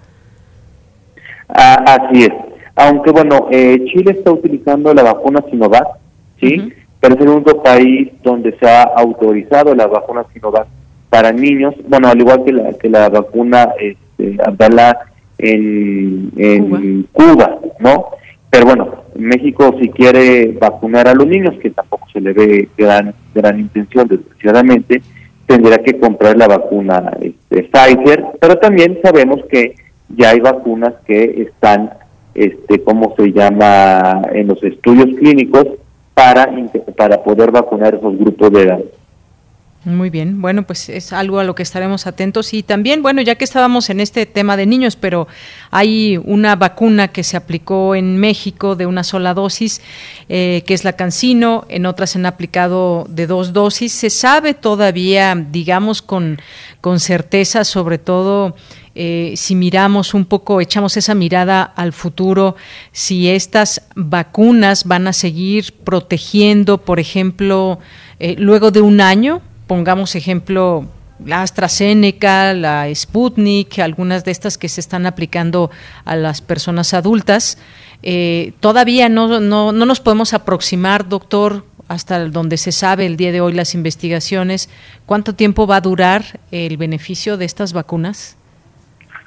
[1.48, 2.32] Ah, así es.
[2.76, 5.88] Aunque bueno, eh, Chile está utilizando la vacuna Sinovac,
[6.38, 6.72] ¿sí?
[7.00, 10.68] Pero es el único país donde se ha autorizado la vacuna Sinovac
[11.10, 14.98] para niños, bueno, al igual que la, que la vacuna este, Abdala
[15.38, 17.58] en, en Cuba.
[17.80, 18.06] ¿no?
[18.48, 23.14] Pero bueno, México si quiere vacunar a los niños, que tampoco se le ve gran,
[23.34, 25.02] gran intención, desgraciadamente,
[25.46, 29.74] tendrá que comprar la vacuna este, Pfizer, pero también sabemos que
[30.16, 31.90] ya hay vacunas que están,
[32.34, 35.66] este, ¿cómo se llama?, en los estudios clínicos
[36.14, 36.48] para,
[36.96, 38.80] para poder vacunar esos grupos de edad.
[39.82, 42.52] Muy bien, bueno, pues es algo a lo que estaremos atentos.
[42.52, 45.26] Y también, bueno, ya que estábamos en este tema de niños, pero
[45.70, 49.80] hay una vacuna que se aplicó en México de una sola dosis,
[50.28, 53.92] eh, que es la Cancino, en otras se han aplicado de dos dosis.
[53.92, 56.42] Se sabe todavía, digamos, con,
[56.82, 58.56] con certeza, sobre todo
[58.94, 62.54] eh, si miramos un poco, echamos esa mirada al futuro,
[62.92, 67.78] si estas vacunas van a seguir protegiendo, por ejemplo,
[68.18, 69.40] eh, luego de un año
[69.70, 70.84] pongamos ejemplo
[71.24, 75.70] la AstraZeneca, la Sputnik, algunas de estas que se están aplicando
[76.04, 77.56] a las personas adultas.
[78.02, 83.30] Eh, todavía no, no, no, nos podemos aproximar, doctor, hasta donde se sabe el día
[83.30, 84.68] de hoy las investigaciones.
[85.06, 88.36] ¿Cuánto tiempo va a durar el beneficio de estas vacunas?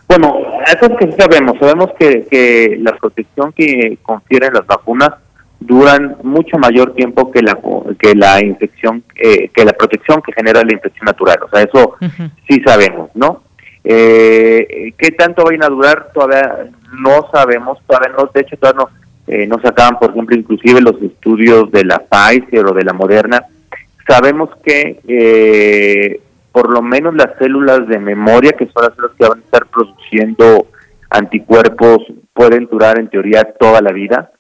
[0.10, 0.36] Bueno,
[0.68, 1.58] eso es que sabemos.
[1.58, 5.23] Sabemos que, que la protección que confieren las vacunas
[5.66, 7.58] duran mucho mayor tiempo que la
[8.00, 11.96] que la infección eh, que la protección que genera la infección natural o sea eso
[12.48, 13.44] sí sabemos no
[13.84, 19.04] eh, qué tanto vayan a durar todavía no sabemos todavía no de hecho todavía no
[19.26, 22.94] eh, no se acaban por ejemplo inclusive los estudios de la Pfizer o de la
[22.94, 23.46] Moderna.
[24.08, 26.20] Sabemos que eh,
[26.52, 29.66] por lo menos las células de memoria que son las células que van a estar
[29.68, 30.68] produciendo
[31.10, 32.00] anticuerpos
[32.34, 34.32] pueden durar en teoría toda la vida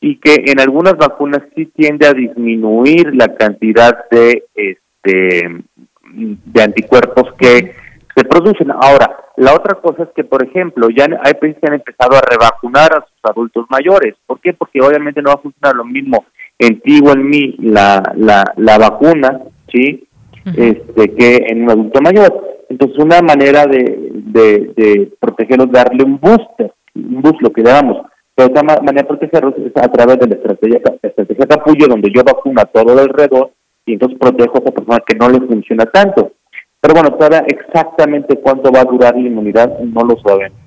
[0.00, 5.64] y que en algunas vacunas sí tiende a disminuir la cantidad de este
[6.12, 7.74] de anticuerpos que
[8.14, 8.70] se producen.
[8.70, 12.22] Ahora, la otra cosa es que, por ejemplo, ya hay países que han empezado a
[12.22, 14.14] revacunar a sus adultos mayores.
[14.26, 14.54] ¿Por qué?
[14.54, 16.24] Porque obviamente no va a funcionar lo mismo
[16.58, 20.08] en ti o en mí la, la, la vacuna, ¿sí?
[20.46, 22.64] este, que en un adulto mayor.
[22.68, 28.06] Entonces, una manera de, de, de protegerlos, darle un booster, un boost, lo que llamamos
[28.36, 32.22] pero otra manera de protegerlos es a través de la estrategia, estrategia capullo, donde yo
[32.22, 33.50] vacuno a todo alrededor
[33.86, 36.32] y entonces protejo a esa persona que no le funciona tanto.
[36.78, 40.58] Pero bueno, todavía exactamente cuánto va a durar la inmunidad no lo sabemos.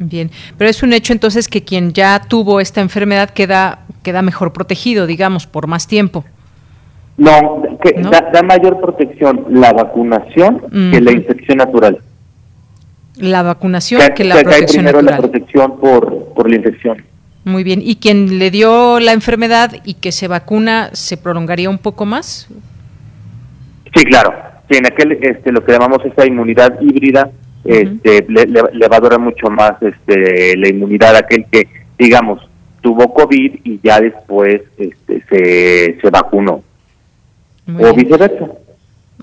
[0.00, 4.52] Bien, pero es un hecho entonces que quien ya tuvo esta enfermedad queda, queda mejor
[4.52, 6.24] protegido, digamos, por más tiempo.
[7.16, 12.00] No, que Da, mayor protección la vacunación que la infección natural.
[13.16, 15.04] La vacunación que, la protección natural.
[15.04, 17.04] la protección por, por la infección.
[17.44, 17.80] Muy bien.
[17.82, 22.48] ¿Y quien le dio la enfermedad y que se vacuna, se prolongaría un poco más?
[23.94, 24.32] Sí, claro.
[24.70, 27.30] Sí, en aquel, este, lo que llamamos esta inmunidad híbrida,
[27.64, 32.40] este, le, va a durar mucho más este, la inmunidad a aquel que, digamos,
[32.80, 36.62] tuvo COVID y ya después este, se, se vacunó.
[37.78, 38.48] o viceversa.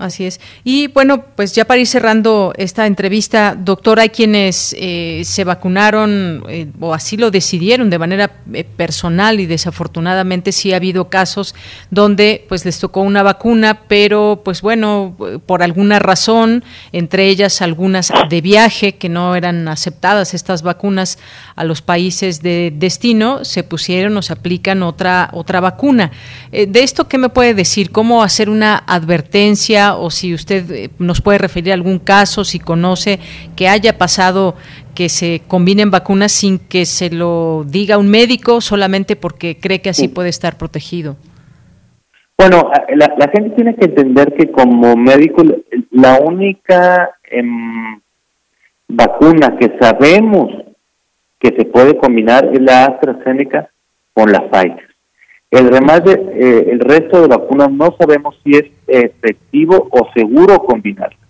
[0.02, 0.40] Así es.
[0.64, 6.42] Y bueno, pues ya para ir cerrando esta entrevista, doctor, hay quienes eh, se vacunaron
[6.48, 11.54] eh, o así lo decidieron de manera eh, personal y desafortunadamente sí ha habido casos
[11.90, 18.10] donde pues les tocó una vacuna, pero pues bueno, por alguna razón, entre ellas algunas
[18.28, 21.20] de viaje que no eran aceptadas estas vacunas
[21.54, 26.10] a los países de destino, se pusieron o se aplican otra otra vacuna.
[26.50, 27.92] de esto qué me puede decir?
[27.92, 32.58] ¿Cómo hacer una advertencia o si usted eh, nos puede referir a algún caso, si
[32.58, 33.18] conoce
[33.56, 34.54] que haya pasado
[34.94, 39.90] que se combinen vacunas sin que se lo diga un médico solamente porque cree que
[39.90, 41.16] así puede estar protegido.
[42.38, 45.44] Bueno, la, gente tiene que entender que como médico
[45.90, 48.00] la única em,
[48.88, 50.50] vacuna que sabemos
[51.38, 53.70] que se puede combinar es la AstraZeneca
[54.12, 54.91] con la Pfizer.
[55.52, 60.58] El, demás de, eh, el resto de vacunas no sabemos si es efectivo o seguro
[60.60, 61.20] combinarlas,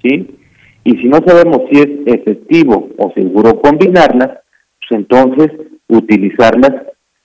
[0.00, 0.38] ¿sí?
[0.84, 4.38] Y si no sabemos si es efectivo o seguro combinarlas,
[4.78, 5.50] pues entonces
[5.88, 6.70] utilizarlas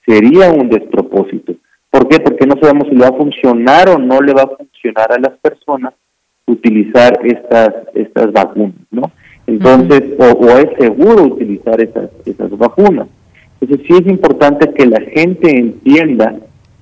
[0.04, 1.54] sería un despropósito.
[1.88, 2.18] ¿Por qué?
[2.18, 5.20] Porque no sabemos si le va a funcionar o no le va a funcionar a
[5.20, 5.94] las personas
[6.46, 9.12] utilizar estas estas vacunas, ¿no?
[9.46, 13.06] Entonces, o, es seguro utilizar esas, esas vacunas.
[13.62, 16.34] Entonces, sí es importante que la gente entienda,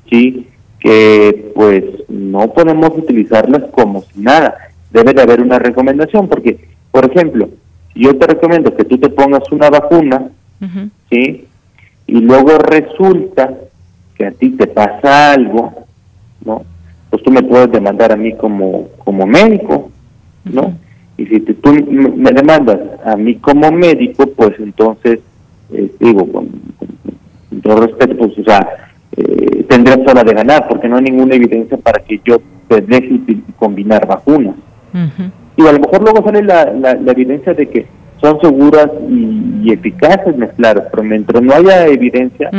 [0.09, 0.47] sí,
[0.79, 4.57] que pues no podemos utilizarlas como si nada.
[4.91, 6.59] Debe de haber una recomendación, porque,
[6.91, 7.51] por ejemplo,
[7.93, 10.31] si yo te recomiendo que tú te pongas una vacuna,
[11.11, 11.45] ¿sí?
[12.07, 13.53] Y luego resulta
[14.17, 15.85] que a ti te pasa algo,
[16.43, 16.65] ¿no?
[17.11, 19.91] Pues tú me puedes demandar a mí como, como médico,
[20.45, 20.79] ¿no?
[21.19, 25.21] Y si tú me demandas a mí como médico, pues entonces,
[25.73, 26.49] eh, digo, con,
[27.63, 31.77] todo respeto, pues, o sea, eh, tendrás sola de ganar, porque no hay ninguna evidencia
[31.77, 33.21] para que yo te deje
[33.57, 34.57] combinar vacunas.
[35.57, 37.87] Y a lo mejor luego sale la, la, evidencia de que
[38.21, 42.51] son seguras y, eficaces mezclar, pero mientras no haya evidencia,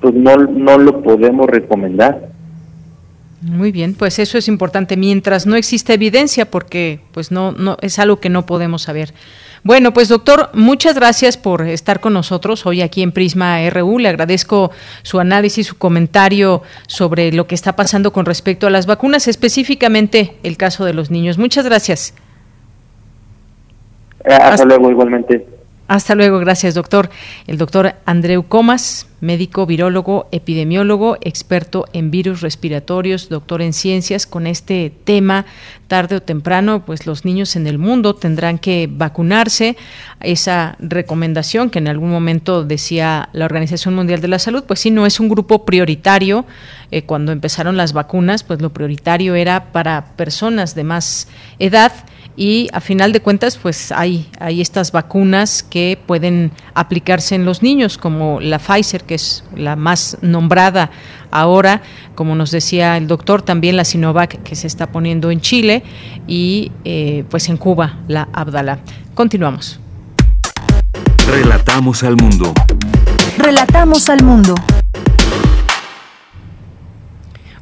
[0.00, 2.28] pues no, no lo podemos recomendar.
[3.40, 7.98] Muy bien, pues eso es importante mientras no exista evidencia porque pues no no es
[8.00, 9.14] algo que no podemos saber.
[9.64, 13.98] Bueno, pues doctor, muchas gracias por estar con nosotros hoy aquí en Prisma RU.
[13.98, 14.70] Le agradezco
[15.02, 20.36] su análisis, su comentario sobre lo que está pasando con respecto a las vacunas, específicamente
[20.42, 21.38] el caso de los niños.
[21.38, 22.14] Muchas gracias.
[24.24, 25.46] Eh, hasta luego, igualmente.
[25.88, 27.10] Hasta luego, gracias doctor.
[27.46, 34.46] El doctor Andreu Comas, médico, virólogo, epidemiólogo, experto en virus respiratorios, doctor en ciencias, con
[34.46, 35.46] este tema,
[35.88, 39.76] tarde o temprano, pues los niños en el mundo tendrán que vacunarse.
[40.20, 44.90] Esa recomendación que en algún momento decía la Organización Mundial de la Salud, pues sí,
[44.90, 46.44] no es un grupo prioritario.
[46.90, 51.92] Eh, cuando empezaron las vacunas, pues lo prioritario era para personas de más edad
[52.38, 57.64] y a final de cuentas pues hay, hay estas vacunas que pueden aplicarse en los
[57.64, 60.92] niños como la Pfizer que es la más nombrada
[61.32, 61.82] ahora
[62.14, 65.82] como nos decía el doctor también la Sinovac que se está poniendo en Chile
[66.28, 68.78] y eh, pues en Cuba la Abdala.
[69.14, 69.80] Continuamos.
[71.26, 72.52] Relatamos al mundo.
[73.36, 74.54] Relatamos al mundo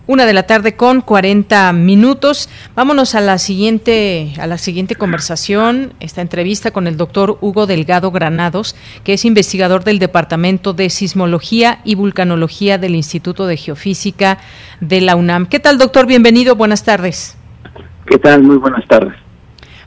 [0.07, 2.49] una de la tarde con 40 minutos.
[2.75, 8.11] Vámonos a la siguiente, a la siguiente conversación, esta entrevista con el doctor Hugo Delgado
[8.11, 14.39] Granados, que es investigador del Departamento de Sismología y Vulcanología del Instituto de Geofísica
[14.81, 15.47] de la UNAM.
[15.47, 16.07] ¿Qué tal, doctor?
[16.07, 17.37] Bienvenido, buenas tardes.
[18.07, 18.43] ¿Qué tal?
[18.43, 19.26] Muy buenas tardes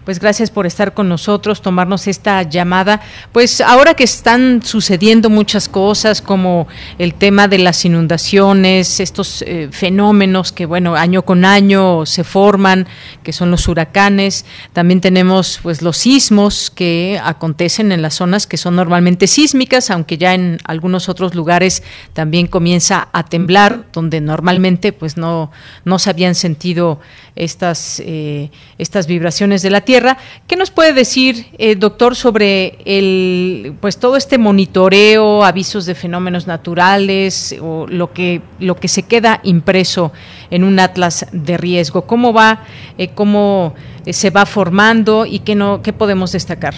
[0.09, 2.99] pues gracias por estar con nosotros, tomarnos esta llamada.
[3.31, 9.69] Pues ahora que están sucediendo muchas cosas como el tema de las inundaciones, estos eh,
[9.71, 12.87] fenómenos que bueno, año con año se forman,
[13.21, 18.57] que son los huracanes, también tenemos pues los sismos que acontecen en las zonas que
[18.57, 21.83] son normalmente sísmicas, aunque ya en algunos otros lugares
[22.13, 25.51] también comienza a temblar, donde normalmente pues no
[25.85, 26.99] no se habían sentido
[27.35, 28.49] estas eh,
[28.79, 29.98] estas vibraciones de la tierra
[30.47, 36.47] ¿Qué nos puede decir, eh, doctor, sobre el, pues todo este monitoreo, avisos de fenómenos
[36.47, 40.11] naturales o lo que lo que se queda impreso
[40.49, 42.03] en un atlas de riesgo?
[42.03, 42.63] ¿Cómo va,
[42.97, 43.73] eh, cómo
[44.05, 46.73] eh, se va formando y qué no, qué podemos destacar?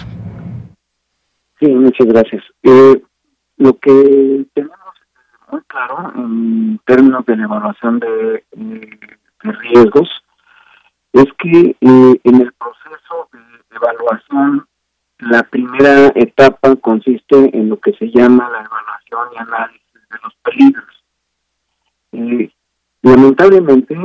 [1.59, 2.43] Sí, muchas gracias.
[3.57, 4.77] lo que tenemos
[5.51, 8.43] muy claro en términos de la evaluación de
[9.43, 10.09] riesgos
[11.13, 14.65] es que eh, en el proceso de evaluación,
[15.19, 20.33] la primera etapa consiste en lo que se llama la evaluación y análisis de los
[20.43, 21.03] peligros.
[22.13, 22.51] Eh,
[23.01, 23.95] lamentablemente,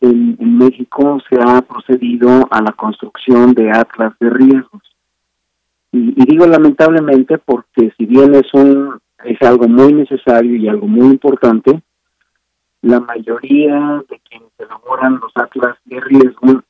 [0.00, 4.82] en, México se ha procedido a la construcción de atlas de riesgos.
[5.92, 10.86] Y, y, digo lamentablemente porque si bien es un es algo muy necesario y algo
[10.86, 11.82] muy importante,
[12.82, 16.62] la mayoría de quienes elaboran los atlas de riesgo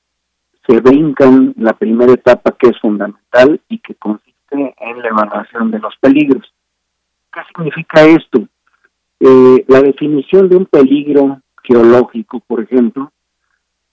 [0.67, 5.79] se brincan la primera etapa que es fundamental y que consiste en la evaluación de
[5.79, 6.53] los peligros.
[7.33, 8.41] ¿Qué significa esto?
[9.21, 13.13] Eh, la definición de un peligro geológico, por ejemplo,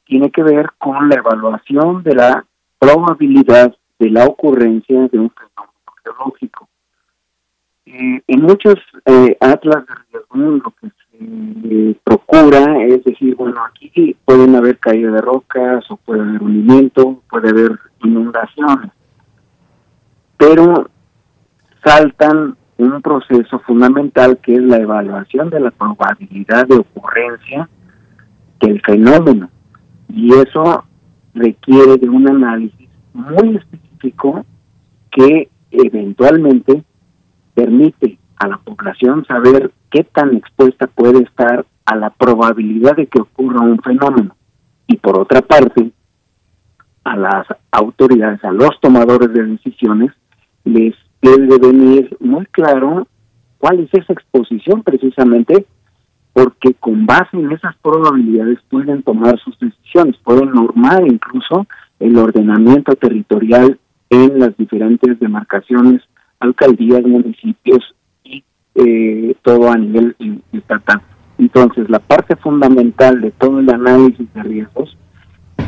[0.05, 2.45] tiene que ver con la evaluación de la
[2.79, 6.67] probabilidad de la ocurrencia de un fenómeno geológico.
[7.85, 10.87] Eh, en muchos eh, atlas de riesgo lo que
[11.19, 17.21] se procura es decir, bueno, aquí pueden haber caída de rocas o puede haber hundimiento,
[17.29, 18.91] puede haber inundaciones,
[20.37, 20.89] pero
[21.83, 27.69] saltan un proceso fundamental que es la evaluación de la probabilidad de ocurrencia
[28.59, 29.49] del fenómeno.
[30.09, 30.83] Y eso
[31.33, 34.45] requiere de un análisis muy específico
[35.11, 36.83] que eventualmente
[37.53, 43.21] permite a la población saber qué tan expuesta puede estar a la probabilidad de que
[43.21, 44.35] ocurra un fenómeno.
[44.87, 45.91] Y por otra parte,
[47.03, 50.11] a las autoridades, a los tomadores de decisiones,
[50.63, 53.07] les debe venir muy claro
[53.57, 55.65] cuál es esa exposición precisamente,
[56.33, 61.65] porque con base en esas probabilidades pueden tomar sus decisiones, pueden normar incluso
[61.99, 63.79] el ordenamiento territorial
[64.09, 66.01] en las diferentes demarcaciones,
[66.39, 67.95] alcaldías, municipios
[68.75, 70.15] eh, todo a nivel
[70.51, 71.01] estatal.
[71.37, 74.97] Entonces, la parte fundamental de todo el análisis de riesgos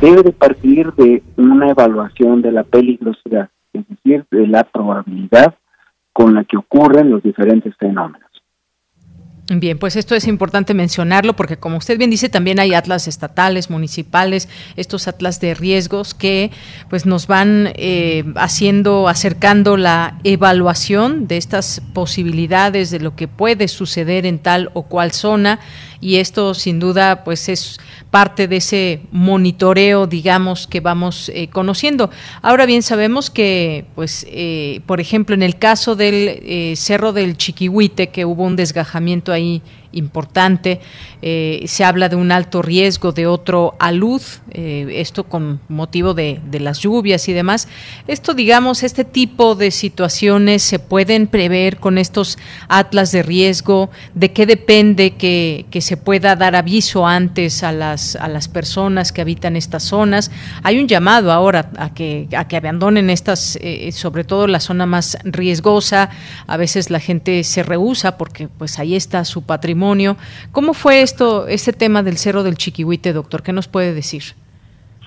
[0.01, 5.55] debe de partir de una evaluación de la peligrosidad, es decir, de la probabilidad
[6.13, 8.26] con la que ocurren los diferentes fenómenos.
[9.49, 13.69] Bien, pues esto es importante mencionarlo porque como usted bien dice, también hay atlas estatales,
[13.69, 16.51] municipales, estos atlas de riesgos que
[16.89, 23.69] pues nos van eh, haciendo, acercando la evaluación de estas posibilidades de lo que puede
[23.69, 25.61] suceder en tal o cual zona.
[26.01, 27.79] Y esto sin duda pues es
[28.09, 32.09] parte de ese monitoreo digamos que vamos eh, conociendo.
[32.41, 37.37] Ahora bien sabemos que pues eh, por ejemplo en el caso del eh, cerro del
[37.37, 39.61] Chiquihuite que hubo un desgajamiento ahí
[39.97, 40.79] importante.
[41.21, 44.21] Eh, se habla de un alto riesgo de otro alud,
[44.51, 47.67] eh, esto con motivo de, las lluvias y demás.
[48.07, 52.37] Esto, digamos, este tipo de situaciones se pueden prever con estos
[52.67, 53.89] atlas de riesgo.
[54.13, 59.21] ¿De qué depende que, se pueda dar aviso antes a las, a las personas que
[59.21, 60.31] habitan estas zonas?
[60.63, 64.85] Hay un llamado ahora a que, a que abandonen estas, eh, sobre todo la zona
[64.85, 66.09] más riesgosa.
[66.47, 69.86] A veces la gente se rehúsa porque pues ahí está su patrimonio
[70.51, 73.41] ¿Cómo fue esto, este tema del Cerro del Chiquihuite, doctor?
[73.41, 74.23] ¿Qué nos puede decir?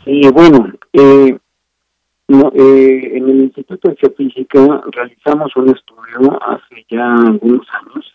[0.04, 1.36] Sí, bueno, eh,
[2.28, 8.10] eh, en el Instituto de Geofísica realizamos un estudio hace ya algunos años,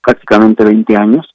[0.00, 1.26] prácticamente 20 años,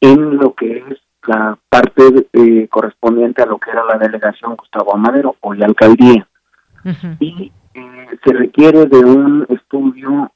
[0.00, 4.94] en lo que es la parte eh, correspondiente a lo que era la delegación Gustavo
[4.94, 6.26] Amadero o la alcaldía.
[7.18, 7.52] Y
[8.24, 10.30] se requiere de un estudio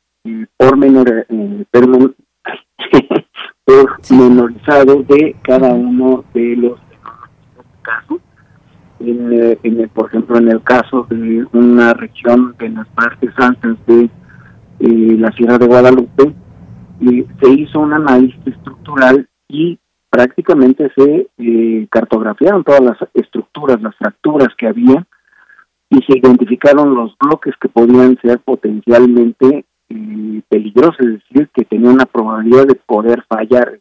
[3.66, 6.80] menor, menorizado de cada uno de los
[7.82, 8.20] casos.
[9.00, 13.76] En, eh, en por ejemplo, en el caso de una región de las partes altas
[13.86, 14.04] de
[14.80, 16.34] eh, la Sierra de Guadalupe,
[17.00, 19.78] eh, se hizo un análisis estructural y
[20.10, 21.28] prácticamente se
[21.88, 25.06] cartografiaron todas las estructuras, las fracturas que había
[25.88, 29.64] y se identificaron los bloques que podían ser potencialmente
[30.48, 33.80] peligroso, es decir, que tenía una probabilidad de poder fallar,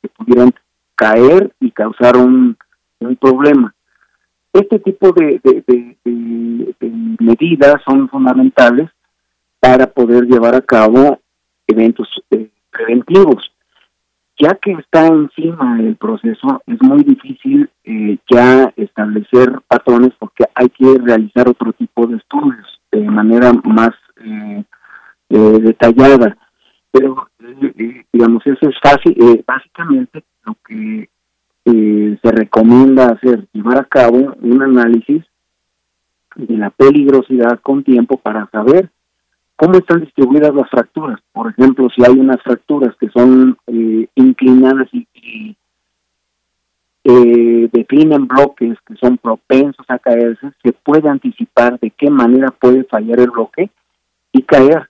[0.00, 0.52] que pudieran
[0.94, 2.56] caer y causar un,
[3.20, 3.74] problema.
[4.52, 5.40] Este tipo de,
[7.20, 8.90] medidas son fundamentales
[9.60, 11.20] para poder llevar a cabo
[11.66, 13.52] eventos eh, preventivos.
[14.40, 20.68] Ya que está encima el proceso, es muy difícil eh, ya establecer patrones porque hay
[20.68, 23.90] que realizar otro tipo de estudios de manera más
[24.24, 24.64] eh,
[25.30, 26.38] eh, detallada.
[26.90, 31.08] Pero, eh, digamos, eso es fácil, eh, básicamente lo que
[31.64, 35.22] se recomienda hacer, llevar a cabo un análisis
[36.34, 38.88] de la peligrosidad con tiempo para saber
[39.54, 41.20] cómo están distribuidas las fracturas.
[41.30, 43.58] Por ejemplo, si hay unas fracturas que son
[44.14, 45.06] inclinadas y,
[47.70, 53.20] definen bloques que son propensos a caerse, se puede anticipar de qué manera puede fallar
[53.20, 53.70] el bloque
[54.32, 54.88] y caer.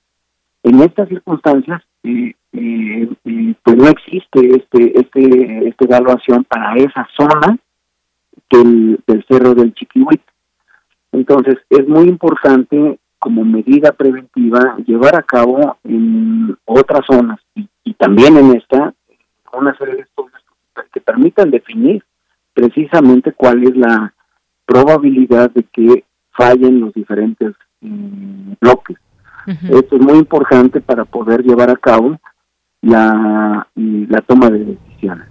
[0.68, 7.56] En estas circunstancias, pues no existe este, este, esta evaluación para esa zona
[8.50, 10.20] del, cerro del Chiquihuit.
[11.12, 18.36] Entonces, es muy importante como medida preventiva llevar a cabo en otras zonas y, también
[18.36, 18.92] en esta
[19.54, 20.40] una serie de estudios
[20.92, 22.04] que permitan definir
[22.52, 24.12] precisamente cuál es la
[24.66, 28.98] probabilidad de que fallen los diferentes bloques.
[29.48, 32.18] Esto es muy importante para poder llevar a cabo
[32.82, 35.26] la, la toma de decisiones.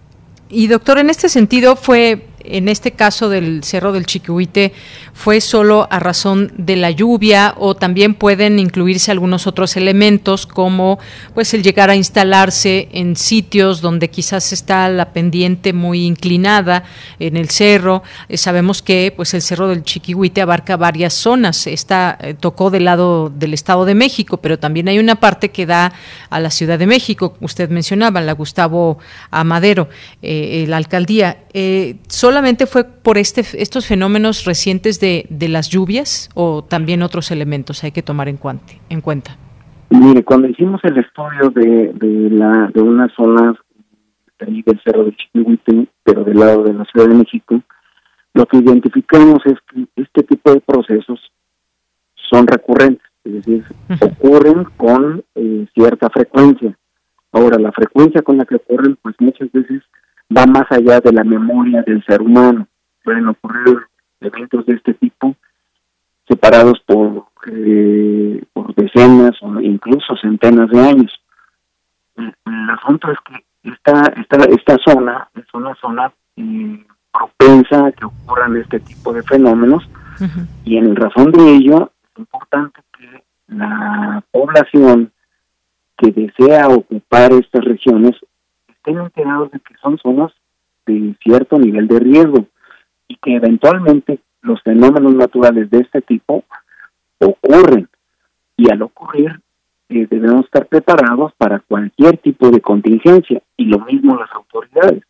[0.50, 4.74] Y doctor, en este sentido fue en este caso del Cerro del Chiquihuite
[5.14, 11.00] fue solo a razón de la lluvia o también pueden incluirse algunos otros elementos como
[11.34, 16.84] pues el llegar a instalarse en sitios donde quizás está la pendiente muy inclinada
[17.20, 18.04] en el cerro.
[18.30, 21.68] Eh, sabemos que pues el Cerro del Chiquihuite abarca varias zonas.
[21.68, 25.66] Está eh, tocó del lado del Estado de México, pero también hay una parte que
[25.66, 25.94] da
[26.30, 27.36] a la Ciudad de México.
[27.42, 29.00] Usted mencionaba la Gustavo
[29.32, 29.90] Amadero,
[30.22, 31.38] eh, la alcaldía.
[32.38, 37.84] Solamente fue por este, estos fenómenos recientes de, de, las lluvias o también otros elementos
[37.84, 38.38] hay que tomar en,
[38.90, 39.36] en cuenta?
[39.90, 43.56] Mire, cuando hicimos el estudio de, de, la, de unas zonas
[44.38, 47.60] del cerro de Chiquihuite, pero del lado de la Ciudad de México,
[48.36, 51.20] lo que identificamos es que este tipo de procesos
[52.30, 53.64] son recurrentes, es decir,
[54.00, 56.78] ocurren con eh, cierta frecuencia.
[57.32, 59.82] Ahora, la frecuencia con la que ocurren, pues muchas veces
[60.36, 62.68] va más allá de la memoria del ser humano.
[63.04, 63.78] Pueden ocurrir
[64.20, 65.36] eventos de este tipo
[66.28, 71.22] separados por, eh, por decenas o incluso centenas de años.
[72.16, 72.34] El,
[72.70, 78.58] asunto es que esta, esta, esta zona es una zona eh, propensa a que ocurran
[78.58, 79.88] este tipo de fenómenos
[80.66, 85.12] y en razón de ello es importante que la población
[85.98, 88.16] que desea ocupar estas regiones
[88.88, 90.32] estén enterados de que son zonas
[90.86, 92.46] de cierto nivel de riesgo
[93.08, 96.46] y que eventualmente los fenómenos naturales de este tipo
[97.20, 97.90] ocurren
[98.56, 99.42] y al ocurrir
[99.90, 105.04] eh, debemos estar preparados para cualquier tipo de contingencia y lo mismo las autoridades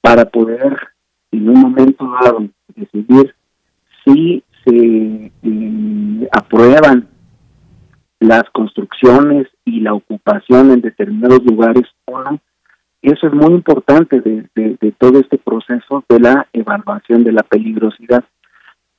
[0.00, 0.76] para poder
[1.30, 3.34] en un momento dado decidir
[4.04, 7.08] si se eh, aprueban
[8.18, 12.40] las construcciones y la ocupación en determinados lugares o no.
[13.06, 18.24] Eso es muy importante de, todo este proceso de la evaluación de la peligrosidad.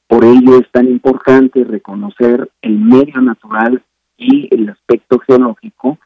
[0.07, 3.83] Por ello es tan importante reconocer el medio natural
[4.15, 5.97] y el aspecto geológico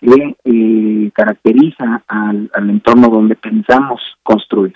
[0.00, 4.74] que eh, caracteriza al entorno donde pensamos construir.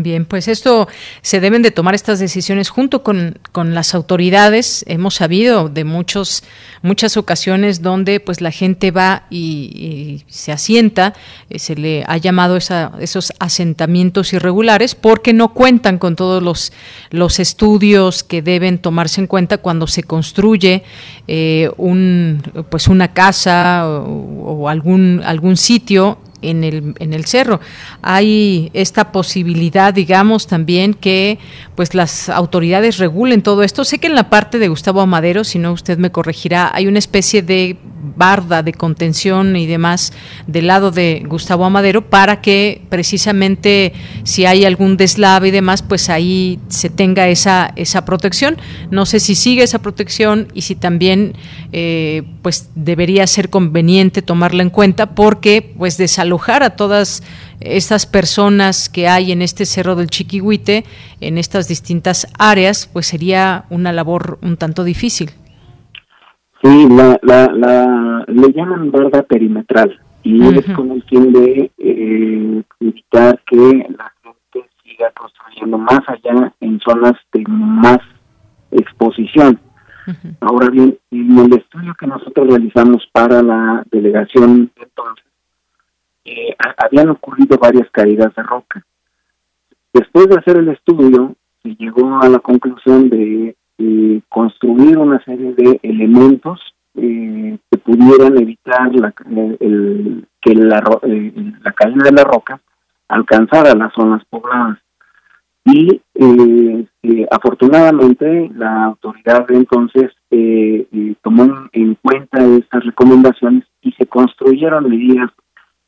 [0.00, 0.86] Bien, pues esto
[1.22, 4.84] se deben de tomar estas decisiones junto con, con, las autoridades.
[4.86, 6.44] Hemos sabido de muchos,
[6.82, 11.14] muchas ocasiones donde pues la gente va y, se asienta,
[11.50, 16.72] eh, se le ha llamado esa, esos asentamientos irregulares porque no cuentan con todos los,
[17.10, 20.84] los estudios que deben tomarse en cuenta cuando se construye
[21.26, 22.40] eh, un,
[22.70, 27.60] pues una casa o, o algún, algún sitio en el, en el cerro.
[28.02, 31.38] Hay esta posibilidad, digamos, también que
[31.74, 33.84] pues las autoridades regulen todo esto.
[33.84, 36.98] Sé que en la parte de Gustavo Amadero, si no usted me corregirá, hay una
[36.98, 37.76] especie de
[38.16, 40.12] barda de contención y demás
[40.46, 43.92] del lado de Gustavo Amadero para que precisamente
[44.24, 48.56] si hay algún deslave y demás, pues ahí se tenga esa, esa protección.
[48.90, 51.34] No sé si sigue esa protección y si también
[51.72, 55.96] eh, pues debería ser conveniente tomarla en cuenta porque pues
[56.28, 57.22] desalojar a todas
[57.60, 60.84] estas personas que hay en este cerro del Chiquihuite,
[61.20, 65.30] en estas distintas áreas, pues sería una labor un tanto difícil.
[66.62, 72.62] Sí, la, la, la, le llaman barda perimetral y es con el fin de eh,
[72.80, 78.00] evitar que la gente siga construyendo más allá en zonas de más
[78.72, 79.58] exposición.
[80.40, 85.27] Ahora bien, en el estudio que nosotros realizamos para la delegación entonces,
[86.30, 88.84] eh, habían ocurrido varias caídas de roca.
[89.92, 95.54] Después de hacer el estudio, se llegó a la conclusión de eh, construir una serie
[95.54, 96.60] de elementos
[96.96, 102.60] eh, que pudieran evitar que la, eh, la caída de la roca
[103.08, 104.78] alcanzara las zonas pobladas.
[105.64, 106.00] Y
[107.30, 110.10] afortunadamente la autoridad entonces
[111.22, 115.30] tomó en cuenta estas recomendaciones y se construyeron medidas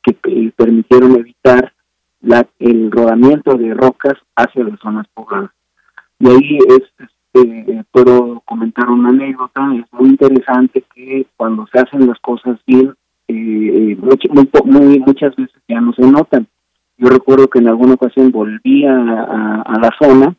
[0.03, 1.73] que permitieron evitar
[2.21, 5.51] la, el rodamiento de rocas hacia las zonas pobladas.
[6.19, 12.07] Y ahí es, eh, puedo comentar una anécdota, es muy interesante que cuando se hacen
[12.07, 12.95] las cosas bien,
[13.29, 13.97] eh,
[14.65, 16.47] muy, muchas veces ya no se notan.
[16.99, 20.35] Yo recuerdo que en alguna ocasión volví a, la zona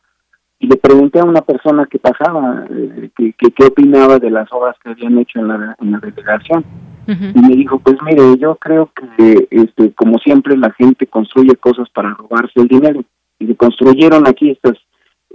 [0.60, 4.92] y le pregunté a una persona que pasaba eh, qué opinaba de las obras que
[4.92, 6.64] habían hecho en la, en la delegación.
[7.08, 11.90] Y me dijo, pues mire, yo creo que este como siempre la gente construye cosas
[11.90, 13.04] para robarse el dinero.
[13.40, 14.78] Y se construyeron aquí estas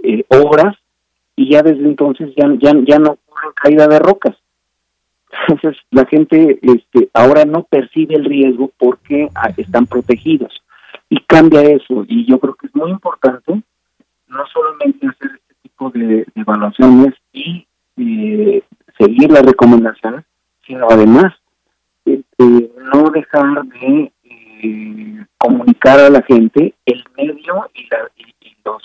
[0.03, 0.75] eh, obras
[1.35, 4.35] y ya desde entonces ya, ya, ya no ocurre caída de rocas.
[5.47, 10.61] Entonces la gente este, ahora no percibe el riesgo porque ah, están protegidos
[11.09, 13.61] y cambia eso y yo creo que es muy importante
[14.27, 17.65] no solamente hacer este tipo de, evaluaciones y
[17.97, 18.63] eh,
[18.97, 20.25] seguir las recomendaciones,
[20.65, 21.33] sino además
[22.07, 28.81] este, no dejar de eh, comunicar a la gente el medio y, la, y los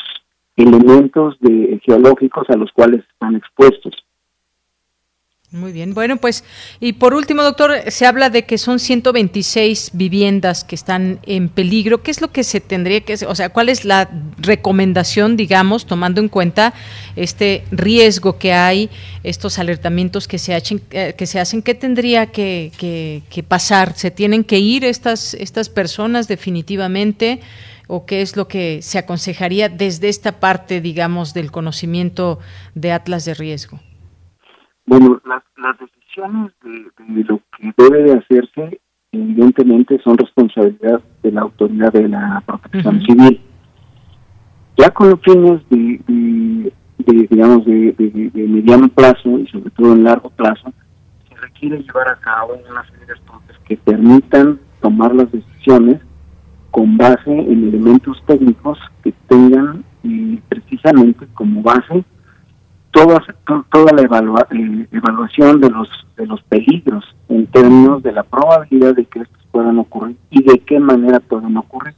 [0.56, 4.04] elementos de, geológicos a los cuales están expuestos.
[5.52, 5.92] Muy bien.
[5.92, 6.44] Bueno, pues,
[6.80, 12.02] y por último, doctor, se habla de que son 126 viviendas que están en peligro.
[12.02, 13.28] ¿Qué es lo que se tendría que hacer?
[13.28, 16.72] O sea, ¿cuál es la recomendación, digamos, tomando en cuenta
[17.16, 18.88] este riesgo que hay,
[19.24, 21.60] estos alertamientos que se, hacen, eh, que se hacen?
[21.60, 22.72] ¿Qué tendría que,
[23.28, 23.94] que, pasar?
[23.94, 27.40] ¿Se tienen que ir estas, estas personas definitivamente?
[27.88, 32.38] ¿O qué es lo que se aconsejaría desde esta parte, digamos, del conocimiento
[32.74, 33.80] de Atlas de Riesgo?
[34.84, 38.80] Bueno, las, las decisiones de, lo que debe de hacerse,
[39.12, 43.40] evidentemente, son responsabilidad de la autoridad de la protección civil.
[44.76, 50.72] Ya con los fines de, digamos, de, mediano plazo y sobre todo en largo plazo,
[51.28, 56.00] se requiere llevar a cabo una serie de estudios que permitan tomar las decisiones
[56.72, 62.04] con base en elementos técnicos que tengan eh, precisamente como base
[62.92, 63.24] toda,
[63.72, 69.04] toda la eh, evaluación de los, de los peligros en términos de la probabilidad de
[69.06, 71.94] que estos puedan ocurrir y de qué manera pueden ocurrir.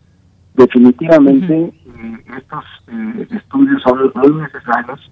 [0.55, 5.11] Definitivamente eh, estos eh, estudios son muy necesarios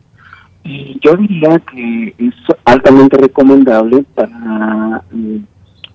[0.64, 5.02] y yo diría que es altamente recomendable para,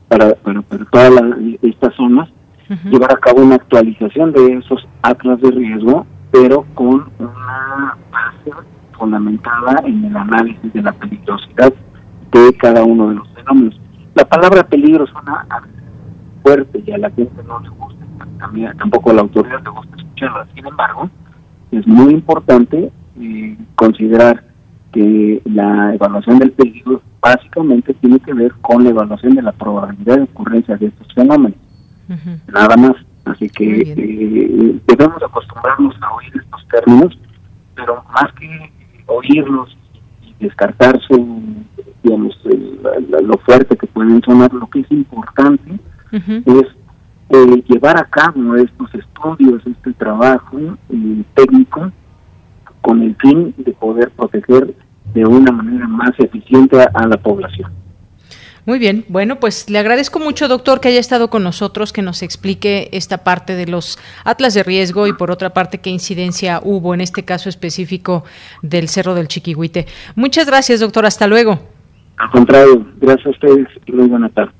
[0.10, 0.62] para, para,
[0.92, 1.14] todas
[1.62, 2.30] estas zonas
[2.92, 8.52] llevar a cabo una actualización de esos atlas de riesgo, pero con una base
[8.98, 11.74] fundamentada en el análisis de la peligrosidad
[12.32, 13.80] de cada uno de los fenómenos.
[14.16, 15.45] La palabra peligro suena
[16.43, 18.06] fuerte y a la gente no le gusta,
[18.39, 20.48] también, tampoco a la autoridad le gusta escucharla.
[20.54, 21.10] Sin embargo,
[21.72, 24.43] es muy importante eh, considerar
[24.91, 30.18] que la evaluación del peligro básicamente tiene que ver con la evaluación de la probabilidad
[30.18, 31.60] de ocurrencia de estos fenómenos.
[32.48, 32.95] Nada más.
[33.26, 37.20] Así que eh, debemos acostumbrarnos a oír estos términos,
[37.76, 38.72] pero más que
[39.08, 39.76] oírlos
[40.22, 41.64] y descartar su,
[42.03, 42.38] digamos,
[43.24, 45.80] lo fuerte que pueden sonar, lo que es importante
[46.12, 46.64] es
[47.30, 50.58] eh, llevar a cabo estos estudios, este trabajo
[50.89, 51.91] eh, técnico,
[52.82, 54.74] con el fin de poder proteger
[55.14, 57.72] de una manera más eficiente a la población.
[58.68, 62.22] Muy bien, bueno, pues le agradezco mucho, doctor, que haya estado con nosotros, que nos
[62.22, 66.93] explique esta parte de los atlas de riesgo y por otra parte qué incidencia hubo
[66.93, 68.26] en este caso específico
[68.61, 69.86] del Cerro del Chiquihuite.
[70.18, 71.57] Muchas gracias, doctor, hasta luego.
[72.18, 74.51] Al contrario, gracias a ustedes y muy buena tarde.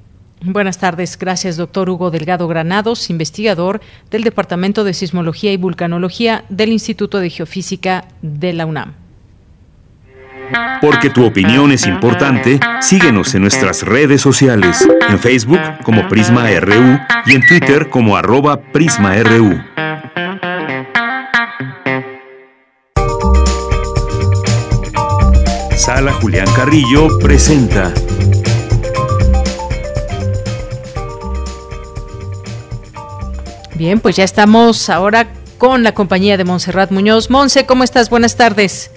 [0.42, 6.70] Buenas tardes, gracias doctor Hugo Delgado Granados, investigador del Departamento de Sismología y Vulcanología del
[6.70, 9.07] Instituto de Geofísica de la UNAM.
[10.82, 17.00] Porque tu opinión es importante, síguenos en nuestras redes sociales, en Facebook como Prisma RU
[17.26, 19.62] y en Twitter como arroba PrismaRU.
[25.76, 27.94] Sala Julián Carrillo presenta.
[33.76, 35.28] Bien, pues ya estamos ahora
[35.58, 37.30] con la compañía de Montserrat Muñoz.
[37.30, 38.10] Monse, ¿cómo estás?
[38.10, 38.92] Buenas tardes.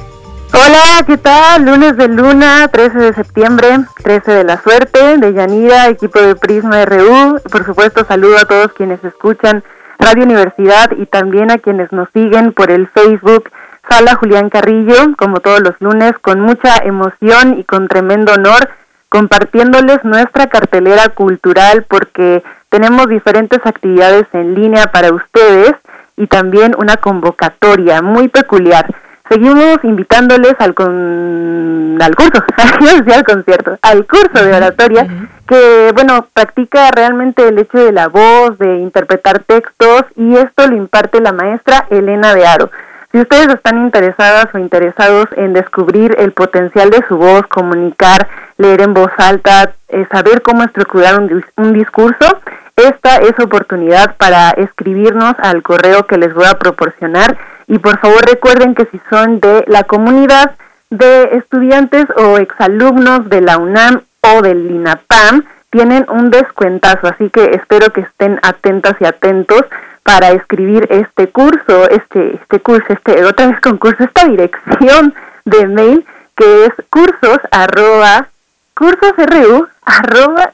[0.53, 1.64] Hola, ¿qué tal?
[1.64, 3.68] Lunes de luna, 13 de septiembre,
[4.03, 7.40] 13 de la suerte, de Yanira, equipo de Prisma RU.
[7.51, 9.62] Por supuesto, saludo a todos quienes escuchan
[10.01, 13.51] Radio Universidad y también a quienes nos siguen por el Facebook
[13.88, 18.70] Sala Julián Carrillo, como todos los lunes, con mucha emoción y con tremendo honor,
[19.09, 25.74] compartiéndoles nuestra cartelera cultural porque tenemos diferentes actividades en línea para ustedes
[26.16, 28.92] y también una convocatoria muy peculiar
[29.31, 32.45] seguimos invitándoles al con, al curso,
[33.14, 35.07] al concierto, al curso de oratoria,
[35.47, 40.76] que bueno, practica realmente el hecho de la voz, de interpretar textos, y esto lo
[40.76, 42.70] imparte la maestra Elena de Aro.
[43.12, 48.82] Si ustedes están interesadas o interesados en descubrir el potencial de su voz, comunicar, leer
[48.82, 52.40] en voz alta, eh, saber cómo estructurar un, un discurso,
[52.76, 57.36] esta es oportunidad para escribirnos al correo que les voy a proporcionar.
[57.66, 60.52] Y por favor recuerden que si son de la comunidad
[60.90, 67.44] de estudiantes o exalumnos de la UNAM o del INAPAM, tienen un descuentazo, así que
[67.44, 69.62] espero que estén atentas y atentos
[70.11, 76.04] para escribir este curso, este, este curso, este, otra vez concurso, esta dirección de mail
[76.34, 78.26] que es cursos arroba,
[78.74, 80.52] cursosru arroba,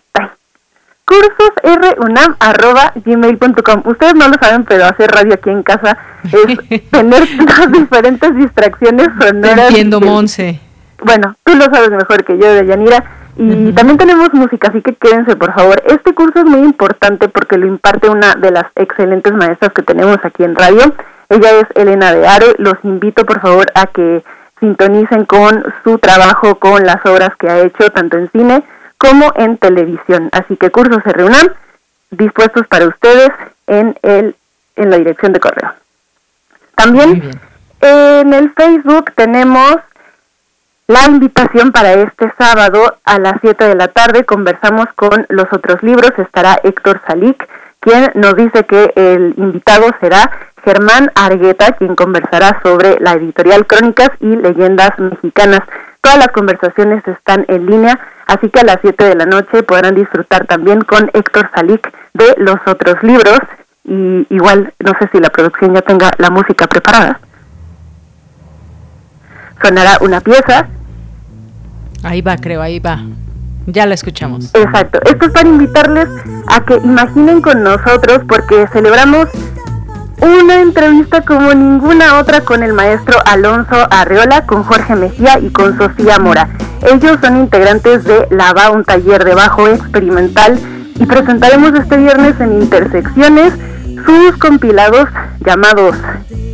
[1.06, 3.82] cursosrunam.gmail.com.
[3.86, 9.08] Ustedes no lo saben, pero hacer radio aquí en casa es tener las diferentes distracciones
[9.18, 9.70] sonoras.
[9.70, 10.60] Entiendo, Monse.
[11.02, 12.46] Bueno, tú lo sabes mejor que yo,
[13.36, 15.82] Y también tenemos música, así que quédense, por favor.
[15.86, 20.18] Este curso es muy importante porque lo imparte una de las excelentes maestras que tenemos
[20.22, 20.94] aquí en radio.
[21.28, 22.46] Ella es Elena de Aro.
[22.58, 24.24] Los invito, por favor, a que
[24.60, 28.64] sintonicen con su trabajo, con las obras que ha hecho tanto en cine
[28.96, 30.30] como en televisión.
[30.32, 31.54] Así que cursos se reúnan
[32.10, 33.30] dispuestos para ustedes
[33.66, 34.34] en el
[34.76, 35.72] en la dirección de correo.
[36.74, 37.30] También
[37.80, 39.76] en el Facebook tenemos
[40.88, 44.24] la invitación para este sábado a las 7 de la tarde.
[44.24, 46.12] Conversamos con los otros libros.
[46.16, 47.48] Estará Héctor Salik,
[47.80, 50.30] quien nos dice que el invitado será
[50.64, 55.60] Germán Argueta, quien conversará sobre la editorial Crónicas y Leyendas Mexicanas.
[56.00, 59.96] Todas las conversaciones están en línea, así que a las 7 de la noche podrán
[59.96, 63.40] disfrutar también con Héctor Salik de los otros libros.
[63.84, 67.20] Y igual, no sé si la producción ya tenga la música preparada
[69.62, 70.68] sonará una pieza.
[72.06, 73.00] Ahí va, creo, ahí va.
[73.66, 74.54] Ya la escuchamos.
[74.54, 75.00] Exacto.
[75.04, 76.08] Esto es para invitarles
[76.46, 79.28] a que imaginen con nosotros porque celebramos
[80.20, 85.76] una entrevista como ninguna otra con el maestro Alonso Arreola, con Jorge Mejía y con
[85.76, 86.48] Sofía Mora.
[86.82, 90.58] Ellos son integrantes de Lava, un taller de bajo experimental
[90.94, 93.52] y presentaremos este viernes en Intersecciones
[94.06, 95.08] sus compilados
[95.44, 95.96] llamados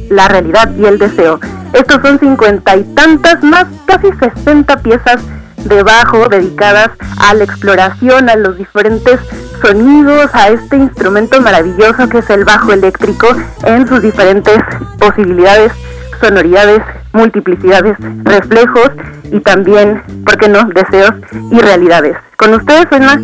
[0.09, 1.39] La realidad y el deseo.
[1.75, 5.21] Estos son cincuenta y tantas más, casi sesenta piezas
[5.65, 9.21] de bajo dedicadas a la exploración, a los diferentes
[9.61, 13.29] sonidos, a este instrumento maravilloso que es el bajo eléctrico
[13.65, 14.59] en sus diferentes
[14.99, 15.73] posibilidades,
[16.21, 16.81] sonoridades,
[17.13, 18.91] multiplicidades, reflejos
[19.31, 21.13] y también, ¿por qué no?, deseos
[21.51, 22.17] y realidades.
[22.37, 23.21] Con ustedes suena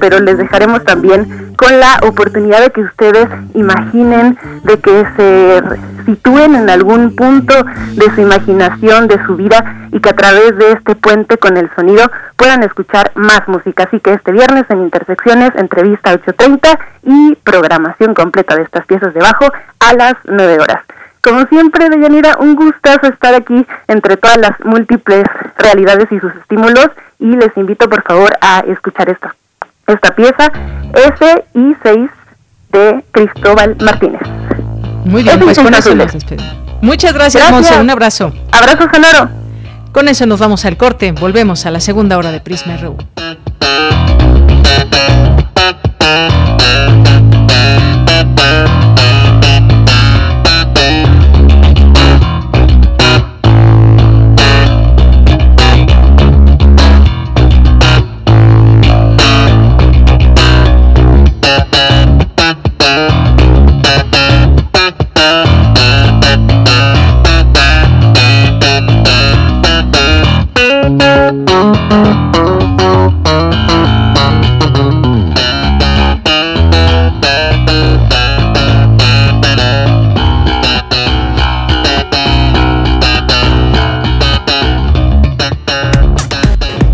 [0.00, 5.62] Pero les dejaremos también con la oportunidad de que ustedes imaginen, de que se
[6.04, 7.54] sitúen en algún punto
[7.94, 11.70] de su imaginación, de su vida y que a través de este puente con el
[11.76, 13.84] sonido puedan escuchar más música.
[13.84, 19.20] Así que este viernes en Intersecciones, entrevista 8.30 y programación completa de estas piezas de
[19.20, 19.46] bajo
[19.80, 20.82] a las 9 horas.
[21.22, 25.24] Como siempre, Deyanira, un gustazo estar aquí entre todas las múltiples
[25.58, 29.34] realidades y sus estímulos y les invito por favor a escuchar esta,
[29.86, 30.50] esta pieza
[30.94, 32.10] S y 6
[32.72, 34.22] de Cristóbal Martínez.
[35.04, 36.12] Muy bien, pues con eso nos
[36.80, 37.80] Muchas gracias, gracias.
[37.80, 38.32] Un abrazo.
[38.52, 39.30] Abrazo sonoro.
[39.92, 41.12] Con eso nos vamos al corte.
[41.12, 42.96] Volvemos a la segunda hora de Prisma RU.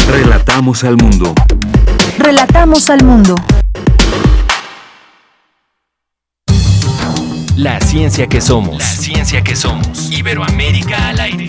[0.09, 1.35] Relatamos al mundo.
[2.19, 3.35] Relatamos al mundo.
[7.57, 8.79] La ciencia que somos.
[8.79, 10.11] La ciencia que somos.
[10.11, 11.49] Iberoamérica al aire.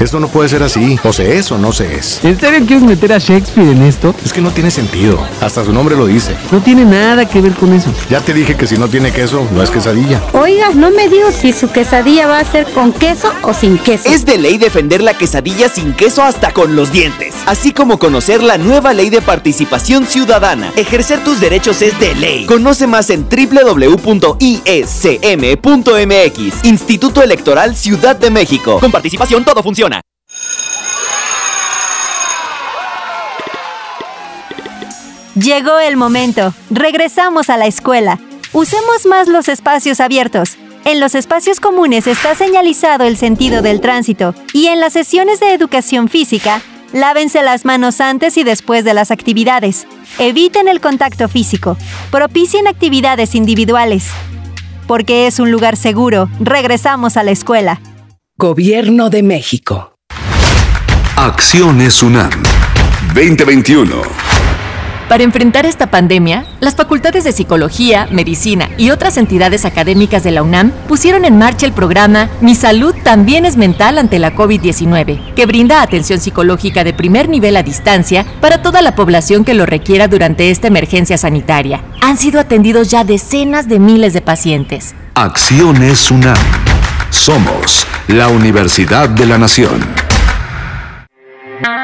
[0.00, 0.98] Esto no puede ser así.
[1.04, 2.22] O se es o no se es.
[2.24, 4.14] ¿En serio quieres meter a Shakespeare en esto?
[4.24, 5.18] Es que no tiene sentido.
[5.40, 6.36] Hasta su nombre lo dice.
[6.50, 7.90] No tiene nada que ver con eso.
[8.10, 10.20] Ya te dije que si no tiene queso, no es quesadilla.
[10.32, 14.08] Oiga, no me digo si su quesadilla va a ser con queso o sin queso.
[14.08, 17.32] Es de ley defender la quesadilla sin queso hasta con los dientes.
[17.46, 20.72] Así como conocer la nueva ley de participación ciudadana.
[20.76, 22.46] Ejercer tus derechos es de ley.
[22.46, 23.94] Conoce más en www.iscm.mx.
[26.64, 28.80] Instituto Electoral Ciudad de México.
[28.80, 29.93] Con participación todo funciona.
[35.34, 36.54] Llegó el momento.
[36.70, 38.20] Regresamos a la escuela.
[38.52, 40.56] Usemos más los espacios abiertos.
[40.84, 45.52] En los espacios comunes está señalizado el sentido del tránsito y en las sesiones de
[45.52, 46.62] educación física,
[46.92, 49.88] lávense las manos antes y después de las actividades.
[50.18, 51.76] Eviten el contacto físico.
[52.12, 54.10] Propicien actividades individuales.
[54.86, 57.80] Porque es un lugar seguro, regresamos a la escuela.
[58.36, 59.96] Gobierno de México.
[61.16, 62.30] Acciones UNAM
[63.14, 64.33] 2021.
[65.08, 70.42] Para enfrentar esta pandemia, las facultades de Psicología, Medicina y otras entidades académicas de la
[70.42, 75.46] UNAM pusieron en marcha el programa Mi Salud también es mental ante la COVID-19, que
[75.46, 80.08] brinda atención psicológica de primer nivel a distancia para toda la población que lo requiera
[80.08, 81.82] durante esta emergencia sanitaria.
[82.00, 84.94] Han sido atendidos ya decenas de miles de pacientes.
[85.14, 86.36] Acciones UNAM.
[87.10, 90.03] Somos la Universidad de la Nación.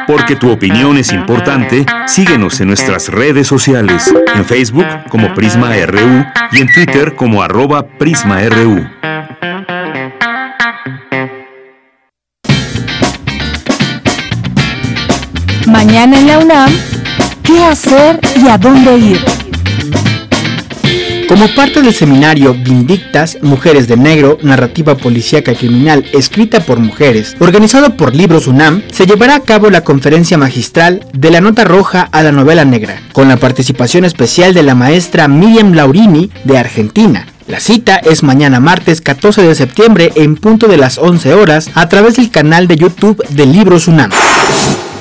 [0.07, 6.24] Porque tu opinión es importante, síguenos en nuestras redes sociales, en Facebook como Prisma RU
[6.53, 8.87] y en Twitter como arroba PrismaRU.
[15.66, 16.70] Mañana en la UNAM,
[17.45, 19.50] ¿qué hacer y a dónde ir?
[21.31, 27.37] Como parte del seminario Vindictas, Mujeres de Negro, Narrativa Policíaca y Criminal, escrita por mujeres,
[27.39, 32.09] organizado por Libros UNAM, se llevará a cabo la conferencia magistral de la nota roja
[32.11, 37.28] a la novela negra, con la participación especial de la maestra Miriam Laurini de Argentina,
[37.47, 41.89] la cita es mañana martes 14 de septiembre en punto de las 11 horas a
[41.89, 44.11] través del canal de YouTube de Libros UNAM.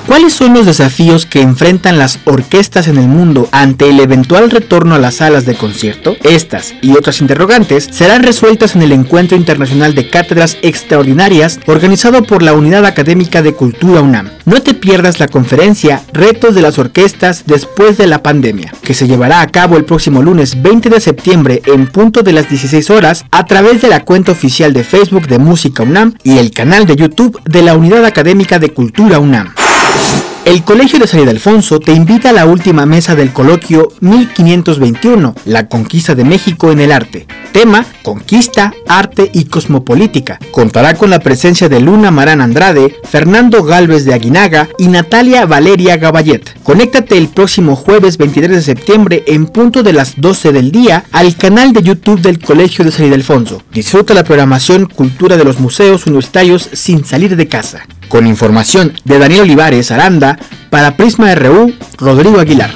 [0.10, 4.96] ¿Cuáles son los desafíos que enfrentan las orquestas en el mundo ante el eventual retorno
[4.96, 6.18] a las salas de concierto?
[6.24, 12.42] Estas y otras interrogantes serán resueltas en el Encuentro Internacional de Cátedras Extraordinarias organizado por
[12.42, 14.32] la Unidad Académica de Cultura UNAM.
[14.46, 19.08] No te pierdas la conferencia Retos de las Orquestas después de la pandemia, que se
[19.08, 23.26] llevará a cabo el próximo lunes 20 de septiembre en punto de las 16 horas
[23.30, 26.96] a través de la cuenta oficial de Facebook de Música UNAM y el canal de
[26.96, 29.54] YouTube de la Unidad Académica de Cultura UNAM.
[30.50, 35.68] El Colegio de San Ildefonso te invita a la última mesa del coloquio 1521, La
[35.68, 37.28] conquista de México en el arte.
[37.52, 40.40] Tema, Conquista, Arte y Cosmopolítica.
[40.50, 45.98] Contará con la presencia de Luna Marán Andrade, Fernando Galvez de Aguinaga y Natalia Valeria
[45.98, 46.60] Gaballet.
[46.64, 51.36] Conéctate el próximo jueves 23 de septiembre en punto de las 12 del día al
[51.36, 53.62] canal de YouTube del Colegio de San Ildefonso.
[53.72, 57.86] Disfruta la programación Cultura de los Museos Universitarios sin salir de casa.
[58.10, 60.38] Con información de Daniel Olivares Aranda,
[60.70, 62.72] para Prisma RU, Rodrigo Aguilar.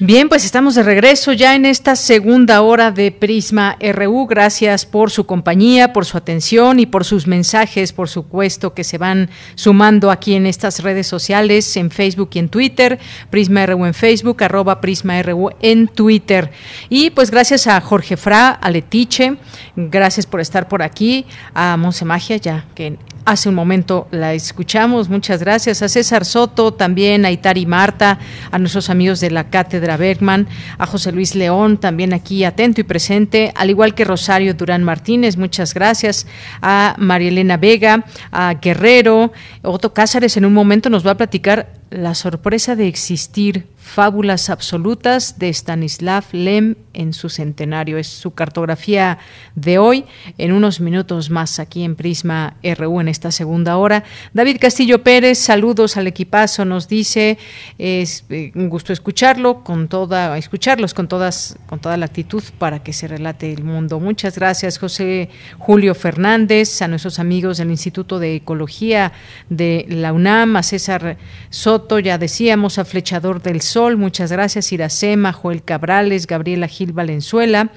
[0.00, 4.28] Bien, pues estamos de regreso ya en esta segunda hora de Prisma RU.
[4.28, 8.96] Gracias por su compañía, por su atención y por sus mensajes, por supuesto, que se
[8.96, 13.00] van sumando aquí en estas redes sociales, en Facebook y en Twitter.
[13.30, 16.52] Prisma RU en Facebook, arroba Prisma RU en Twitter.
[16.88, 19.36] Y pues gracias a Jorge Fra, a Letiche,
[19.74, 25.10] gracias por estar por aquí, a Monse Magia, ya que hace un momento la escuchamos.
[25.10, 28.18] Muchas gracias a César Soto, también a Itari Marta,
[28.50, 30.48] a nuestros amigos de la Cátedra Bergman,
[30.78, 35.36] a José Luis León, también aquí atento y presente, al igual que Rosario Durán Martínez,
[35.36, 36.26] muchas gracias,
[36.62, 39.30] a María Elena Vega, a Guerrero,
[39.62, 45.38] Otto Cázares en un momento nos va a platicar la sorpresa de existir Fábulas absolutas
[45.38, 47.96] de Stanislav Lem en su centenario.
[47.96, 49.18] Es su cartografía
[49.54, 50.04] de hoy.
[50.36, 54.04] En unos minutos más aquí en Prisma RU en esta segunda hora.
[54.34, 57.38] David Castillo Pérez, saludos al equipazo, nos dice,
[57.78, 62.82] es eh, un gusto escucharlo con toda, escucharlos con todas, con toda la actitud para
[62.82, 64.00] que se relate el mundo.
[64.00, 69.12] Muchas gracias, José Julio Fernández, a nuestros amigos del Instituto de Ecología
[69.48, 71.16] de la UNAM, a César
[71.48, 77.70] Soto, ya decíamos, a Flechador del Sol muchas gracias Iracema, Joel Cabrales, Gabriela Gil Valenzuela.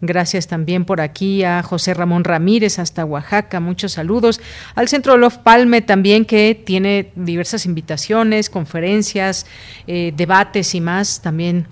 [0.00, 3.58] Gracias también por aquí a José Ramón Ramírez hasta Oaxaca.
[3.58, 4.40] Muchos saludos.
[4.76, 9.46] Al Centro Love Palme también que tiene diversas invitaciones, conferencias,
[9.88, 11.20] eh, debates y más.
[11.20, 11.66] También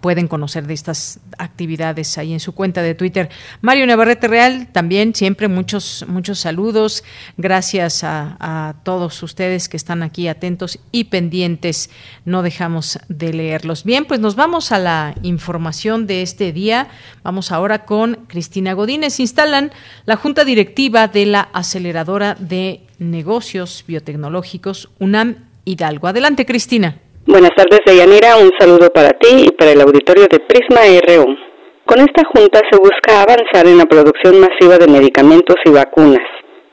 [0.00, 3.30] pueden conocer de estas actividades ahí en su cuenta de Twitter.
[3.60, 7.04] Mario Navarrete Real, también siempre muchos, muchos saludos.
[7.36, 11.90] Gracias a, a, todos ustedes que están aquí atentos y pendientes.
[12.24, 13.84] No dejamos de leerlos.
[13.84, 16.88] Bien, pues nos vamos a la información de este día.
[17.22, 19.20] Vamos ahora con Cristina Godínez.
[19.20, 19.72] Instalan
[20.06, 26.08] la Junta Directiva de la Aceleradora de Negocios Biotecnológicos UNAM Hidalgo.
[26.08, 26.96] Adelante, Cristina.
[27.28, 28.38] Buenas tardes, Deyanira.
[28.38, 31.36] Un saludo para ti y para el auditorio de Prisma RU.
[31.84, 36.24] Con esta junta se busca avanzar en la producción masiva de medicamentos y vacunas.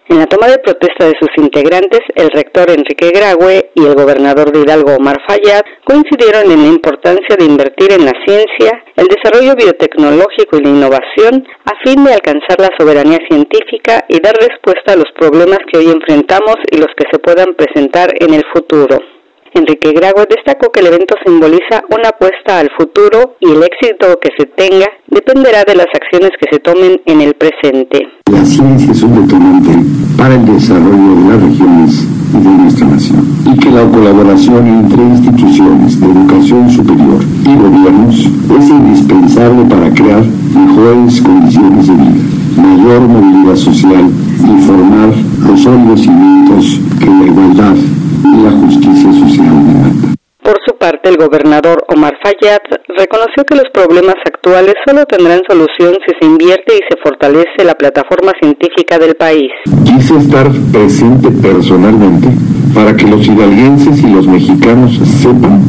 [0.07, 4.53] En la toma de protesta de sus integrantes, el rector Enrique Graue y el gobernador
[4.53, 9.55] de Hidalgo Omar Fayad coincidieron en la importancia de invertir en la ciencia, el desarrollo
[9.57, 14.95] biotecnológico y la innovación a fin de alcanzar la soberanía científica y dar respuesta a
[14.95, 19.14] los problemas que hoy enfrentamos y los que se puedan presentar en el futuro.
[19.55, 24.29] Enrique Grago destacó que el evento simboliza una apuesta al futuro y el éxito que
[24.37, 28.05] se tenga dependerá de las acciones que se tomen en el presente.
[28.29, 29.71] La ciencia es un detonante
[30.17, 32.03] para el desarrollo de las regiones
[32.33, 38.15] y de nuestra nación y que la colaboración entre instituciones de educación superior y gobiernos
[38.59, 42.23] es indispensable para crear mejores condiciones de vida,
[42.57, 44.05] mayor movilidad social
[44.37, 45.13] y formar
[45.47, 50.14] los sólidos cimientos que la igualdad y la justicia social Senhor.
[50.45, 52.61] Por su parte, el gobernador Omar Fayad
[52.95, 57.73] reconoció que los problemas actuales solo tendrán solución si se invierte y se fortalece la
[57.73, 59.49] plataforma científica del país.
[59.85, 62.27] Quise estar presente personalmente
[62.75, 65.61] para que los hidalguenses y los mexicanos sepan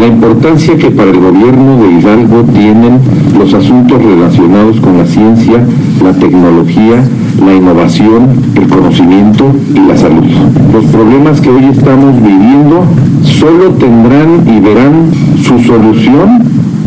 [0.00, 3.00] la importancia que para el gobierno de Hidalgo tienen
[3.38, 5.60] los asuntos relacionados con la ciencia,
[6.02, 7.04] la tecnología,
[7.44, 10.24] la innovación, el conocimiento y la salud.
[10.72, 12.84] Los problemas que hoy estamos viviendo
[13.22, 15.10] solo tendrán y verán
[15.42, 16.42] su solución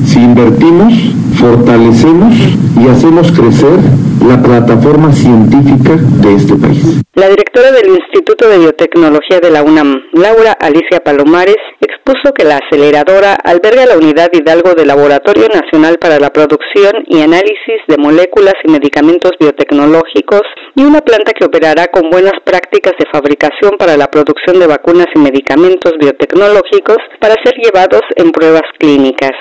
[0.06, 0.94] si invertimos,
[1.40, 2.34] fortalecemos
[2.82, 3.80] y hacemos crecer
[4.28, 7.02] la plataforma científica de este país.
[7.14, 12.58] La directora del Instituto de Biotecnología de la UNAM, Laura Alicia Palomares, expuso que la
[12.58, 18.56] aceleradora alberga la unidad Hidalgo del Laboratorio Nacional para la Producción y Análisis de Moléculas
[18.64, 20.42] y Medicamentos Biotecnológicos
[20.76, 25.08] y una planta que operará con buenas prácticas de fabricación para la producción de vacunas
[25.16, 29.32] y medicamentos biotecnológicos para ser llevados en pruebas clínicas.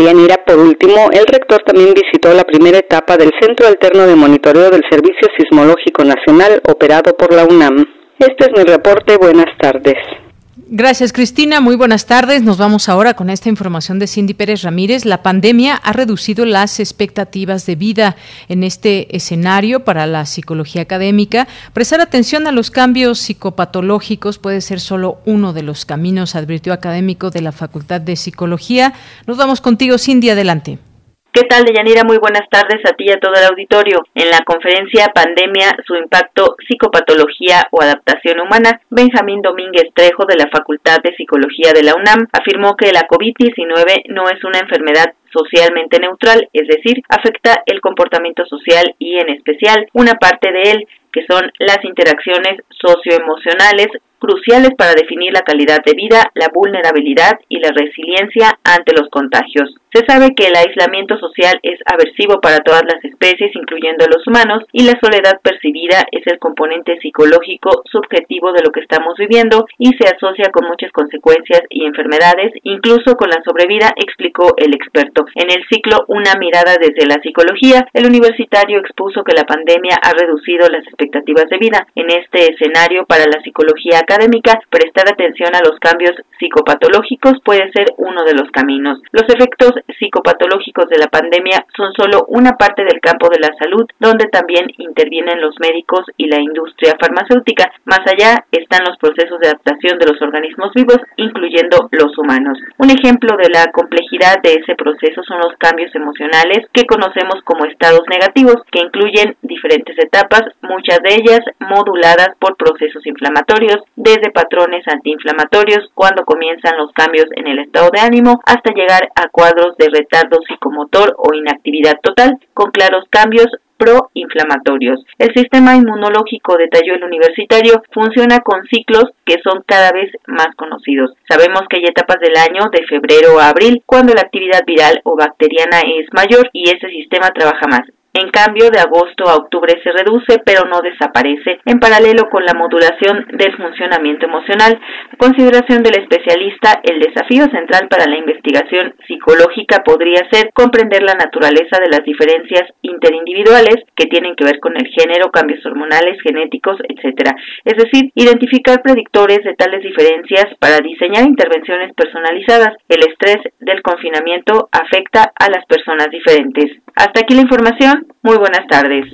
[0.00, 4.70] Yanira, por último, el rector también visitó la primera etapa del Centro Alterno de Monitoreo
[4.70, 7.84] del Servicio Sismológico Nacional operado por la UNAM.
[8.18, 9.16] Este es mi reporte.
[9.18, 10.21] Buenas tardes.
[10.54, 11.62] Gracias, Cristina.
[11.62, 12.42] Muy buenas tardes.
[12.42, 15.06] Nos vamos ahora con esta información de Cindy Pérez Ramírez.
[15.06, 18.16] La pandemia ha reducido las expectativas de vida
[18.48, 21.48] en este escenario para la psicología académica.
[21.72, 27.30] Prestar atención a los cambios psicopatológicos puede ser solo uno de los caminos, advirtió académico
[27.30, 28.92] de la Facultad de Psicología.
[29.26, 30.28] Nos vamos contigo, Cindy.
[30.28, 30.91] Adelante.
[31.34, 32.04] ¿Qué tal, Deyanira?
[32.04, 34.04] Muy buenas tardes a ti y a todo el auditorio.
[34.14, 40.50] En la conferencia Pandemia, su impacto, psicopatología o adaptación humana, Benjamín Domínguez Trejo de la
[40.52, 45.98] Facultad de Psicología de la UNAM afirmó que la COVID-19 no es una enfermedad socialmente
[46.00, 51.24] neutral, es decir, afecta el comportamiento social y en especial una parte de él, que
[51.24, 53.88] son las interacciones socioemocionales
[54.22, 59.74] cruciales para definir la calidad de vida, la vulnerabilidad y la resiliencia ante los contagios.
[59.92, 64.64] Se sabe que el aislamiento social es aversivo para todas las especies, incluyendo los humanos,
[64.72, 69.92] y la soledad percibida es el componente psicológico subjetivo de lo que estamos viviendo y
[69.98, 75.26] se asocia con muchas consecuencias y enfermedades, incluso con la sobrevida, explicó el experto.
[75.34, 80.12] En el ciclo Una mirada desde la psicología, el universitario expuso que la pandemia ha
[80.12, 81.86] reducido las expectativas de vida.
[81.96, 87.86] En este escenario, para la psicología académica, prestar atención a los cambios psicopatológicos puede ser
[87.96, 89.00] uno de los caminos.
[89.12, 93.86] Los efectos psicopatológicos de la pandemia son solo una parte del campo de la salud,
[93.98, 97.70] donde también intervienen los médicos y la industria farmacéutica.
[97.84, 102.58] Más allá están los procesos de adaptación de los organismos vivos, incluyendo los humanos.
[102.78, 107.64] Un ejemplo de la complejidad de ese proceso son los cambios emocionales que conocemos como
[107.64, 114.86] estados negativos, que incluyen diferentes etapas, muchas de ellas moduladas por procesos inflamatorios, desde patrones
[114.88, 119.88] antiinflamatorios cuando comienzan los cambios en el estado de ánimo hasta llegar a cuadros de
[119.88, 123.46] retardo psicomotor o inactividad total con claros cambios
[123.76, 125.04] proinflamatorios.
[125.18, 131.12] El sistema inmunológico, detalló el universitario, funciona con ciclos que son cada vez más conocidos.
[131.28, 135.16] Sabemos que hay etapas del año de febrero a abril cuando la actividad viral o
[135.16, 137.82] bacteriana es mayor y ese sistema trabaja más.
[138.14, 142.52] En cambio, de agosto a octubre se reduce, pero no desaparece, en paralelo con la
[142.52, 144.78] modulación del funcionamiento emocional.
[145.10, 151.14] A consideración del especialista, el desafío central para la investigación psicológica podría ser comprender la
[151.14, 156.76] naturaleza de las diferencias interindividuales que tienen que ver con el género, cambios hormonales, genéticos,
[156.84, 157.32] etc.
[157.64, 162.76] Es decir, identificar predictores de tales diferencias para diseñar intervenciones personalizadas.
[162.90, 166.76] El estrés del confinamiento afecta a las personas diferentes.
[166.94, 168.01] Hasta aquí la información.
[168.22, 169.06] Muy buenas tardes.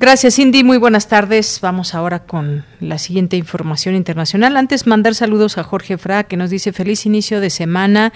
[0.00, 0.62] Gracias, Cindy.
[0.62, 1.58] Muy buenas tardes.
[1.60, 4.56] Vamos ahora con la siguiente información internacional.
[4.56, 8.12] Antes, mandar saludos a Jorge Fra, que nos dice feliz inicio de semana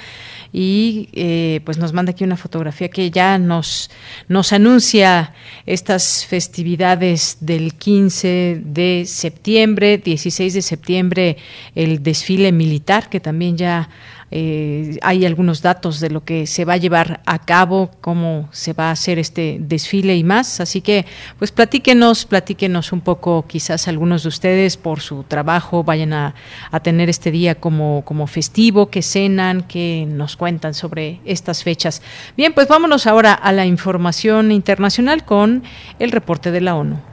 [0.53, 3.91] y eh, pues nos manda aquí una fotografía que ya nos,
[4.29, 5.35] nos anuncia
[5.67, 11.37] estas festividades del 15 de septiembre, 16 de septiembre,
[11.75, 13.89] el desfile militar, que también ya
[14.35, 18.73] eh, hay algunos datos de lo que se va a llevar a cabo, cómo se
[18.73, 20.59] va a hacer este desfile y más.
[20.59, 21.05] Así que,
[21.39, 26.35] pues platíquenos, platíquenos un poco, quizás algunos de ustedes por su trabajo vayan a,
[26.71, 32.01] a tener este día como, como festivo, que cenan, que nos cuentan sobre estas fechas.
[32.35, 35.63] Bien, pues vámonos ahora a la información internacional con
[35.99, 37.12] el reporte de la ONU.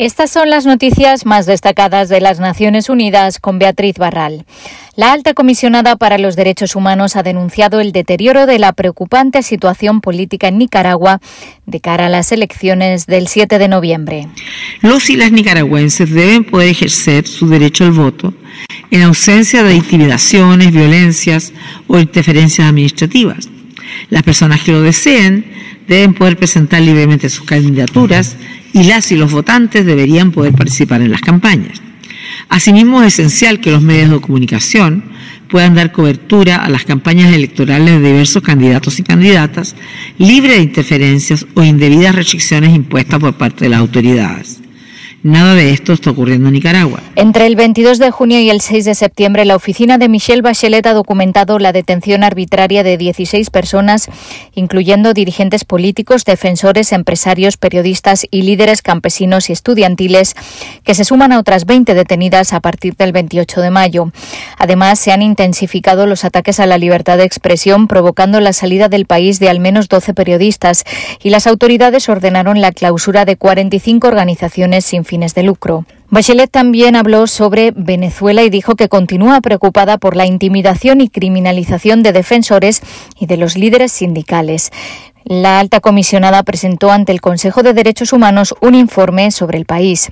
[0.00, 4.46] Estas son las noticias más destacadas de las Naciones Unidas con Beatriz Barral.
[4.96, 10.00] La alta comisionada para los derechos humanos ha denunciado el deterioro de la preocupante situación
[10.00, 11.20] política en Nicaragua
[11.66, 14.26] de cara a las elecciones del 7 de noviembre.
[14.80, 18.32] Los y las nicaragüenses deben poder ejercer su derecho al voto
[18.90, 21.52] en ausencia de intimidaciones, violencias
[21.88, 23.50] o interferencias administrativas.
[24.08, 25.59] Las personas que lo deseen
[25.90, 28.36] deben poder presentar libremente sus candidaturas
[28.72, 31.82] y las y los votantes deberían poder participar en las campañas.
[32.48, 35.02] Asimismo, es esencial que los medios de comunicación
[35.48, 39.74] puedan dar cobertura a las campañas electorales de diversos candidatos y candidatas,
[40.16, 44.59] libre de interferencias o indebidas restricciones impuestas por parte de las autoridades.
[45.22, 46.98] Nada de esto está ocurriendo en Nicaragua.
[47.14, 50.86] Entre el 22 de junio y el 6 de septiembre, la oficina de Michelle Bachelet
[50.86, 54.08] ha documentado la detención arbitraria de 16 personas,
[54.54, 60.34] incluyendo dirigentes políticos, defensores, empresarios, periodistas y líderes campesinos y estudiantiles,
[60.84, 64.12] que se suman a otras 20 detenidas a partir del 28 de mayo.
[64.56, 69.04] Además, se han intensificado los ataques a la libertad de expresión, provocando la salida del
[69.04, 70.84] país de al menos 12 periodistas,
[71.22, 75.84] y las autoridades ordenaron la clausura de 45 organizaciones sin fines de lucro.
[76.08, 82.04] Bachelet también habló sobre Venezuela y dijo que continúa preocupada por la intimidación y criminalización
[82.04, 82.80] de defensores
[83.18, 84.70] y de los líderes sindicales.
[85.24, 90.10] La alta comisionada presentó ante el Consejo de Derechos Humanos un informe sobre el país.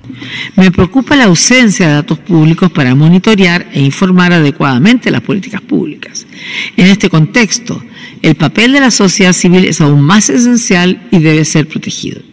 [0.55, 6.27] Me preocupa la ausencia de datos públicos para monitorear e informar adecuadamente las políticas públicas.
[6.75, 7.81] En este contexto,
[8.21, 12.28] el papel de la sociedad civil es aún más esencial y debe ser protegido.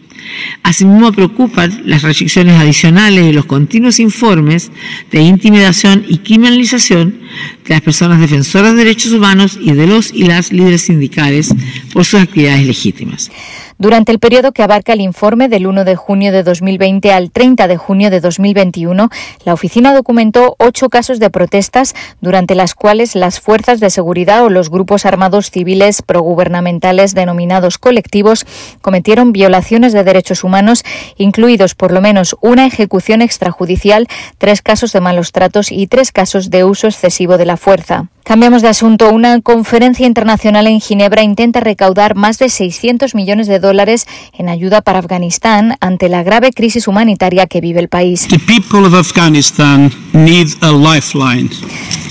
[0.63, 4.71] Asimismo, preocupan las restricciones adicionales y los continuos informes
[5.11, 7.19] de intimidación y criminalización
[7.65, 11.53] de las personas defensoras de derechos humanos y de los y las líderes sindicales
[11.93, 13.31] por sus actividades legítimas.
[13.79, 17.67] Durante el periodo que abarca el informe del 1 de junio de 2020 al 30
[17.67, 19.09] de junio de 2021,
[19.45, 24.49] la oficina documentó ocho casos de protestas durante las cuales las fuerzas de seguridad o
[24.49, 28.47] los grupos armados civiles progubernamentales denominados colectivos
[28.81, 30.83] cometieron violaciones de derechos humanos,
[31.15, 34.07] incluidos por lo menos una ejecución extrajudicial,
[34.39, 38.09] tres casos de malos tratos y tres casos de uso excesivo de la fuerza.
[38.27, 39.09] Cambiamos de asunto.
[39.13, 44.05] Una conferencia internacional en Ginebra intenta recaudar más de 600 millones de dólares
[44.37, 48.27] en ayuda para Afganistán ante la grave crisis humanitaria que vive el país.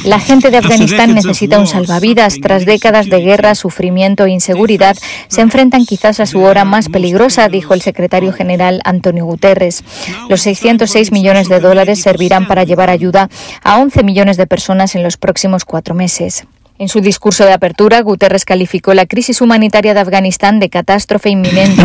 [0.06, 2.38] La gente de Afganistán necesita un salvavidas.
[2.40, 4.96] Tras décadas de guerra, sufrimiento e inseguridad,
[5.26, 9.82] se enfrentan quizás a su hora más peligrosa, dijo el secretario general Antonio Guterres.
[10.28, 13.28] Los 606 millones de dólares servirán para llevar ayuda
[13.64, 16.46] a 11 millones de personas en los próximos cuatro meses.
[16.78, 21.80] En su discurso de apertura, Guterres calificó la crisis humanitaria de Afganistán de catástrofe inminente.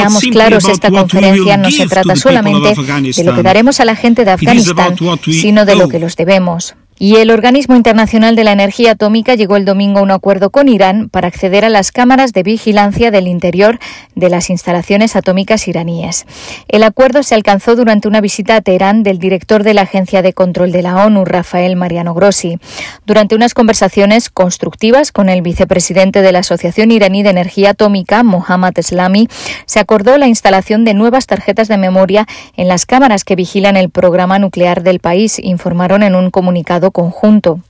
[0.00, 2.74] Seamos claros, esta conferencia no se trata solamente
[3.16, 4.96] de lo que daremos a la gente de Afganistán,
[5.30, 6.74] sino de lo que los debemos.
[6.96, 10.68] Y el Organismo Internacional de la Energía Atómica llegó el domingo a un acuerdo con
[10.68, 13.80] Irán para acceder a las cámaras de vigilancia del interior
[14.14, 16.24] de las instalaciones atómicas iraníes.
[16.68, 20.32] El acuerdo se alcanzó durante una visita a Teherán del director de la Agencia de
[20.32, 22.58] Control de la ONU, Rafael Mariano Grossi.
[23.06, 28.78] Durante unas conversaciones constructivas con el vicepresidente de la Asociación Iraní de Energía Atómica, Mohammad
[28.78, 29.28] Eslami,
[29.66, 32.26] se acordó la instalación de nuevas tarjetas de memoria
[32.56, 37.60] en las cámaras que vigilan el programa nuclear del país, informaron en un comunicado conjunto.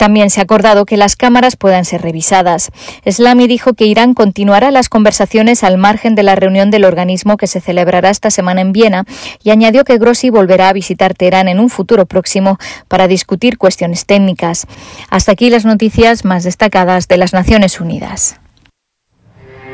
[0.00, 2.70] También se ha acordado que las cámaras puedan ser revisadas.
[3.04, 7.46] Slami dijo que Irán continuará las conversaciones al margen de la reunión del organismo que
[7.46, 9.04] se celebrará esta semana en Viena
[9.42, 12.56] y añadió que Grossi volverá a visitar Teherán en un futuro próximo
[12.88, 14.66] para discutir cuestiones técnicas.
[15.10, 18.40] Hasta aquí las noticias más destacadas de las Naciones Unidas.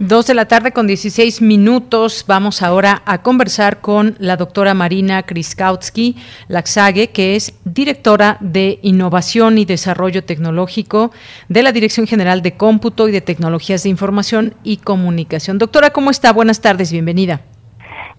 [0.00, 2.24] Dos de la tarde con 16 minutos.
[2.26, 6.16] Vamos ahora a conversar con la doctora Marina Kriskautsky
[6.48, 11.10] Laxague, que es directora de Innovación y Desarrollo Tecnológico
[11.50, 15.58] de la Dirección General de Cómputo y de Tecnologías de Información y Comunicación.
[15.58, 16.32] Doctora, ¿cómo está?
[16.32, 17.42] Buenas tardes, bienvenida.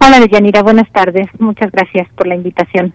[0.06, 1.30] Hola, Deyanira, buenas tardes.
[1.40, 2.94] Muchas gracias por la invitación.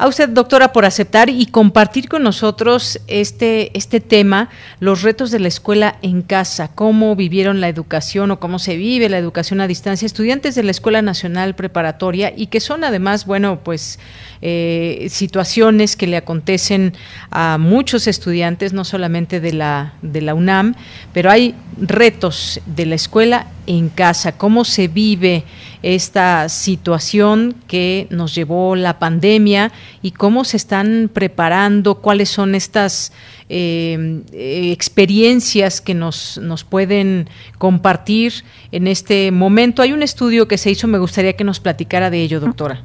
[0.00, 4.48] A usted, doctora, por aceptar y compartir con nosotros este, este tema,
[4.78, 9.08] los retos de la escuela en casa, cómo vivieron la educación o cómo se vive
[9.08, 13.58] la educación a distancia, estudiantes de la Escuela Nacional Preparatoria y que son además, bueno,
[13.64, 13.98] pues
[14.40, 16.94] eh, situaciones que le acontecen
[17.32, 20.76] a muchos estudiantes, no solamente de la, de la UNAM,
[21.12, 25.44] pero hay retos de la escuela en casa, cómo se vive
[25.82, 29.70] esta situación que nos llevó la pandemia
[30.02, 33.12] y cómo se están preparando, cuáles son estas
[33.50, 34.22] eh,
[34.72, 37.28] experiencias que nos, nos pueden
[37.58, 38.32] compartir
[38.72, 39.82] en este momento.
[39.82, 42.82] Hay un estudio que se hizo, me gustaría que nos platicara de ello, doctora.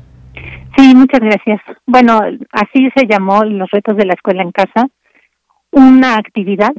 [0.78, 1.62] Sí, muchas gracias.
[1.86, 2.20] Bueno,
[2.52, 4.88] así se llamó los retos de la escuela en casa,
[5.72, 6.74] una actividad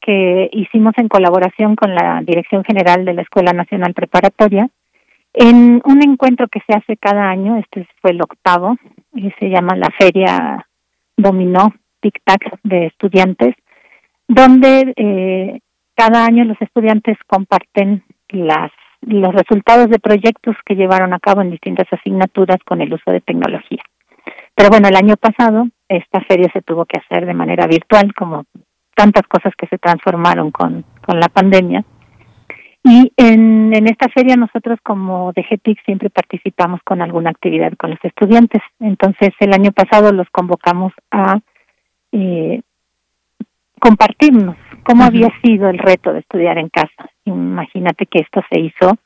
[0.00, 4.68] que hicimos en colaboración con la Dirección General de la Escuela Nacional Preparatoria
[5.32, 8.76] en un encuentro que se hace cada año, este fue el octavo,
[9.14, 10.66] y se llama la Feria
[11.16, 13.54] Dominó Tic Tac de estudiantes,
[14.26, 15.60] donde eh,
[15.94, 18.70] cada año los estudiantes comparten las
[19.02, 23.22] los resultados de proyectos que llevaron a cabo en distintas asignaturas con el uso de
[23.22, 23.82] tecnología.
[24.54, 28.44] Pero bueno, el año pasado esta feria se tuvo que hacer de manera virtual, como
[29.00, 31.82] tantas cosas que se transformaron con, con la pandemia.
[32.84, 37.98] Y en, en esta feria nosotros como DGTIC siempre participamos con alguna actividad con los
[38.02, 38.60] estudiantes.
[38.78, 41.40] Entonces el año pasado los convocamos a
[42.12, 42.60] eh,
[43.80, 47.08] compartirnos cómo había sido el reto de estudiar en casa.
[47.24, 48.98] Imagínate que esto se hizo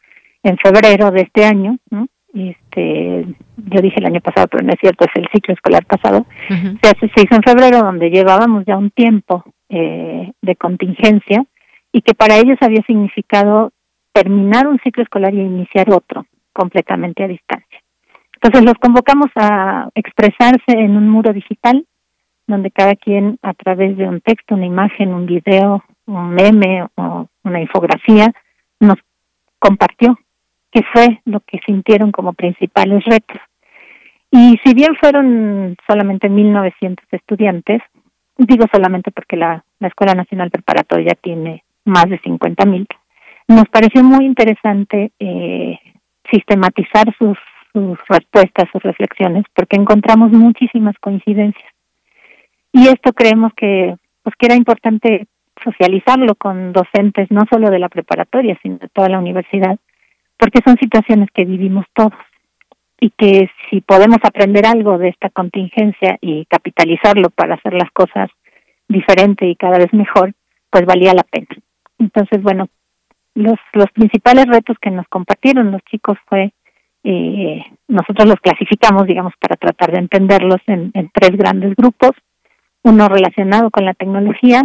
[0.43, 2.09] en febrero de este año, ¿no?
[2.35, 6.27] Este, yo dije el año pasado, pero no es cierto, es el ciclo escolar pasado.
[6.49, 11.45] se, hizo en febrero, donde llevábamos ya un tiempo eh, de contingencia
[11.93, 13.73] y que para ellos había significado
[14.13, 17.81] terminar un ciclo escolar y iniciar otro completamente a distancia.
[18.35, 21.87] Entonces los convocamos a expresarse en un muro digital
[22.47, 27.27] donde cada quien a través de un texto, una imagen, un video, un meme o
[27.43, 28.33] una infografía
[28.81, 28.99] nos
[29.59, 30.19] compartió
[30.75, 33.41] qué fue lo que sintieron como principales retos.
[34.31, 37.81] Y si bien fueron solamente 1.900 estudiantes,
[38.37, 42.87] digo solamente porque la, Escuela Nacional Preparatoria tiene más de 50.000,
[43.49, 45.79] nos pareció muy interesante eh,
[46.33, 47.37] sistematizar sus,
[47.75, 51.71] sus respuestas, sus reflexiones, porque encontramos muchísimas coincidencias.
[52.73, 55.27] Y esto creemos que, pues, que era importante
[55.63, 59.79] socializarlo con docentes, no solo de la preparatoria, sino de toda la universidad,
[60.45, 62.13] porque son situaciones que vivimos todos
[63.01, 68.29] y que si podemos aprender algo de esta contingencia y capitalizarlo para hacer las cosas
[68.87, 70.35] diferente y cada vez mejor,
[70.69, 71.47] pues valía la pena.
[71.99, 72.69] Entonces, bueno,
[73.35, 76.53] los, los principales retos que nos compartieron los chicos fue,
[77.05, 82.11] eh, nosotros los clasificamos, digamos, para tratar de entenderlos en, tres grandes grupos
[82.83, 84.61] uno relacionado con la tecnología,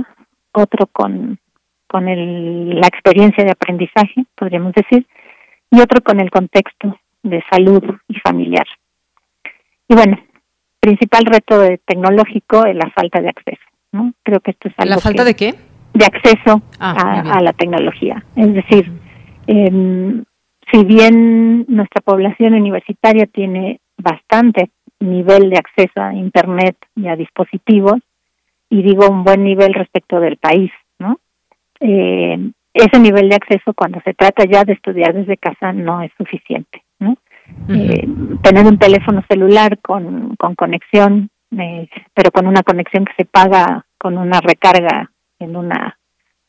[0.52, 1.40] otro con,
[1.88, 5.08] con el, la experiencia de aprendizaje, podríamos decir,
[5.72, 8.66] y otro con el contexto de salud y familiar.
[9.88, 10.20] Y bueno,
[10.80, 13.62] principal reto tecnológico es la falta de acceso.
[13.92, 14.14] ¿no?
[14.24, 15.56] Creo que esto es algo ¿La falta de qué?
[15.94, 18.24] De acceso ah, a, la tecnología.
[18.36, 18.92] Es decir,
[19.48, 20.24] eh,
[20.72, 24.70] si bien nuestra población universitaria tiene bastante
[25.00, 28.00] nivel de acceso a Internet y a dispositivos,
[28.70, 31.20] y digo un buen nivel respecto del país, ¿no?
[31.80, 36.12] Eh, ese nivel de acceso cuando se trata ya de estudiar desde casa no es
[36.18, 37.18] suficiente, ¿no?
[37.70, 38.08] eh,
[38.42, 43.86] tener un teléfono celular con, con conexión, eh, pero con una conexión que se paga
[43.98, 45.98] con una recarga en una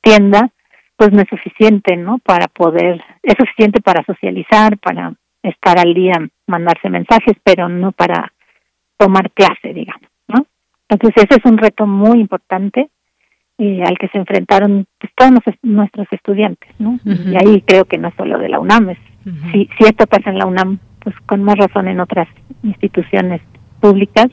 [0.00, 0.50] tienda,
[0.96, 2.18] pues no es suficiente, ¿no?
[2.18, 6.14] Para poder, es suficiente para socializar, para estar al día,
[6.46, 8.32] mandarse mensajes, pero no para
[8.98, 10.08] tomar clase, digamos.
[10.88, 12.90] Entonces ese es un reto muy importante
[13.62, 15.32] eh, al que se enfrentaron pues, todos
[15.62, 16.98] nuestros estudiantes, ¿no?
[17.04, 18.98] Y ahí creo que no es solo de la UNAM, es,
[19.52, 22.26] si, si esto pasa en la UNAM, pues con más razón en otras
[22.62, 23.42] instituciones
[23.78, 24.28] públicas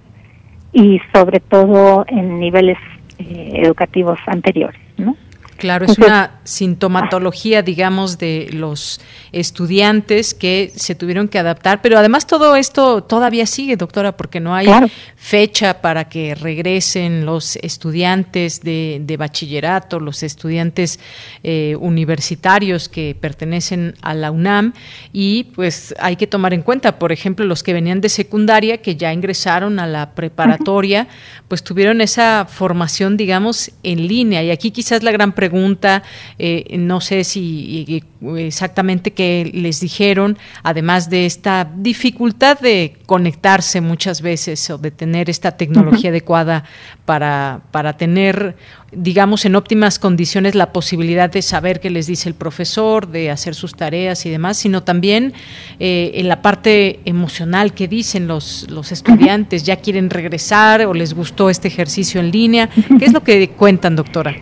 [0.72, 2.78] y sobre todo en niveles
[3.20, 5.18] eh, educativos anteriores, ¿no?
[5.58, 9.02] Claro, es una sintomatología, digamos, de los
[9.32, 14.54] estudiantes que se tuvieron que adaptar, pero además todo esto todavía sigue, doctora, porque no
[14.54, 14.68] hay
[15.16, 21.00] fecha para que regresen los estudiantes de, bachillerato, los estudiantes
[21.44, 24.74] eh, universitarios que pertenecen a la UNAM.
[25.12, 28.96] Y pues hay que tomar en cuenta, por ejemplo, los que venían de secundaria, que
[28.96, 31.08] ya ingresaron a la preparatoria,
[31.48, 34.44] pues tuvieron esa formación, digamos, en línea.
[34.44, 36.04] Y aquí quizás la gran pregunta pregunta,
[36.40, 38.04] eh, no sé si
[38.36, 45.30] exactamente qué les dijeron, además de esta dificultad de conectarse muchas veces o de tener
[45.30, 46.66] esta tecnología adecuada
[47.06, 48.58] para, para tener,
[48.92, 53.56] digamos, en óptimas condiciones la posibilidad de saber qué les dice el profesor, de hacer
[53.56, 55.34] sus tareas y demás, sino también
[55.80, 61.14] eh, en la parte emocional que dicen los, los estudiantes, ya quieren regresar o les
[61.14, 62.70] gustó este ejercicio en línea.
[63.00, 64.36] ¿Qué es lo que cuentan, doctora?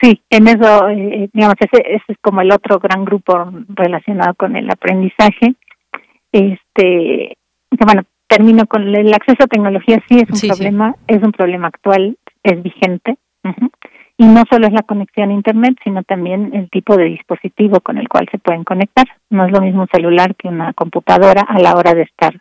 [0.00, 4.68] Sí, en eso, eh, digamos, ese, es como el otro gran grupo relacionado con el
[4.70, 5.54] aprendizaje.
[6.32, 7.36] Este,
[7.70, 12.16] bueno, termino con el acceso a tecnología, sí es un problema, es un problema actual,
[12.42, 13.16] es vigente.
[14.18, 17.98] Y no solo es la conexión a Internet, sino también el tipo de dispositivo con
[17.98, 19.06] el cual se pueden conectar.
[19.30, 22.40] No es lo mismo un celular que una computadora a la hora de estar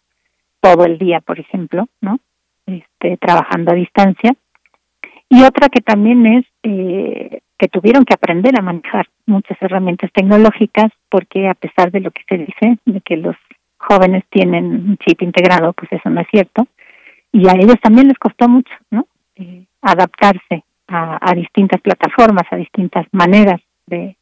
[0.62, 2.20] todo el día, por ejemplo, ¿no?
[2.66, 4.34] Este, trabajando a distancia.
[5.30, 10.92] Y otra que también es eh, que tuvieron que aprender a manejar muchas herramientas tecnológicas
[11.10, 13.36] porque a pesar de lo que se dice, de que los
[13.78, 16.68] jóvenes tienen un chip integrado, pues eso no es cierto.
[17.32, 19.08] Y a ellos también les costó mucho, ¿no?
[19.36, 24.16] Eh, adaptarse a, distintas plataformas, a distintas maneras de,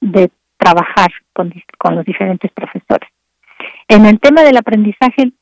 [0.00, 3.08] de trabajar con, con los diferentes profesores.
[3.88, 5.32] En el tema del aprendizaje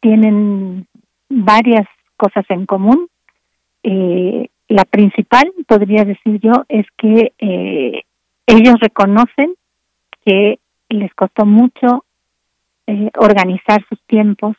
[0.00, 0.86] tienen
[1.28, 1.86] varias
[2.16, 3.08] cosas en común.
[3.82, 8.02] Eh, la principal, podría decir yo, es que eh,
[8.46, 9.54] ellos reconocen
[10.24, 10.58] que
[10.88, 12.04] les costó mucho
[12.86, 14.56] eh, organizar sus tiempos.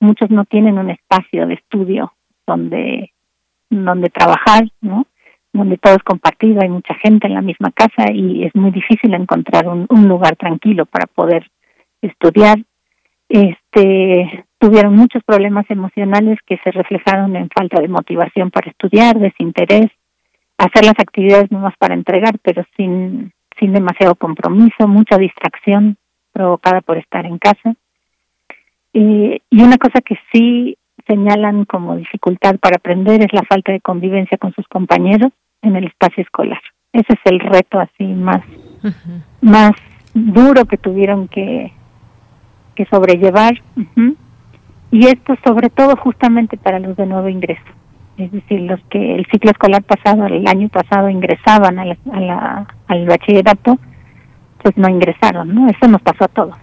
[0.00, 2.12] Muchos no tienen un espacio de estudio
[2.46, 3.12] donde,
[3.70, 5.06] donde trabajar, ¿no?
[5.54, 9.12] donde todo es compartido, hay mucha gente en la misma casa y es muy difícil
[9.12, 11.50] encontrar un, un lugar tranquilo para poder
[12.00, 12.58] estudiar.
[13.28, 19.90] Este, tuvieron muchos problemas emocionales que se reflejaron en falta de motivación para estudiar, desinterés,
[20.56, 25.96] hacer las actividades nomás para entregar, pero sin, sin demasiado compromiso, mucha distracción
[26.32, 27.74] provocada por estar en casa.
[28.92, 30.76] y una cosa que sí
[31.08, 35.32] señalan como dificultad para aprender es la falta de convivencia con sus compañeros
[35.62, 36.60] en el espacio escolar.
[36.92, 38.42] Ese es el reto así más,
[39.40, 39.72] más
[40.14, 41.72] duro que tuvieron que,
[42.76, 43.60] que sobrellevar.
[44.92, 47.64] Y esto sobre todo justamente para los de nuevo ingreso.
[48.18, 53.06] Es decir, los que el ciclo escolar pasado, el año pasado ingresaban a la, al
[53.06, 53.78] bachillerato,
[54.62, 55.68] pues no ingresaron, ¿no?
[55.68, 56.54] Eso nos pasó a todos,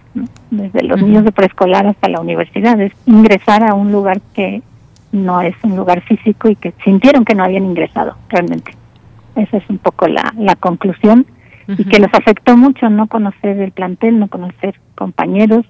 [0.50, 4.62] desde los niños de preescolar hasta la universidad, es ingresar a un lugar que
[5.10, 8.72] no es un lugar físico y que sintieron que no habían ingresado realmente.
[9.34, 11.26] Esa es un poco la, la conclusión
[11.66, 15.66] y que los afectó mucho no conocer el plantel, no conocer compañeros,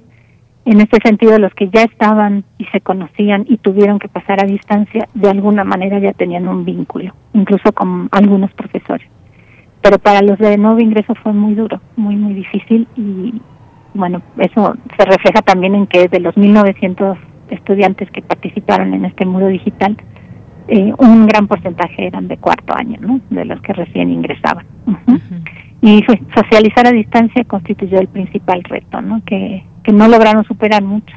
[0.65, 4.47] en este sentido, los que ya estaban y se conocían y tuvieron que pasar a
[4.47, 9.09] distancia, de alguna manera ya tenían un vínculo, incluso con algunos profesores.
[9.83, 13.41] Pero para los de nuevo ingreso fue muy duro, muy, muy difícil y
[13.95, 17.17] bueno, eso se refleja también en que de los 1.900
[17.49, 19.97] estudiantes que participaron en este muro digital,
[20.69, 23.21] eh, un gran porcentaje eran de cuarto año, ¿no?
[23.31, 24.67] De los que recién ingresaban.
[25.83, 26.05] Y
[26.35, 29.23] socializar a distancia constituyó el principal reto, ¿no?
[29.25, 31.15] Que que no lograron superar mucho.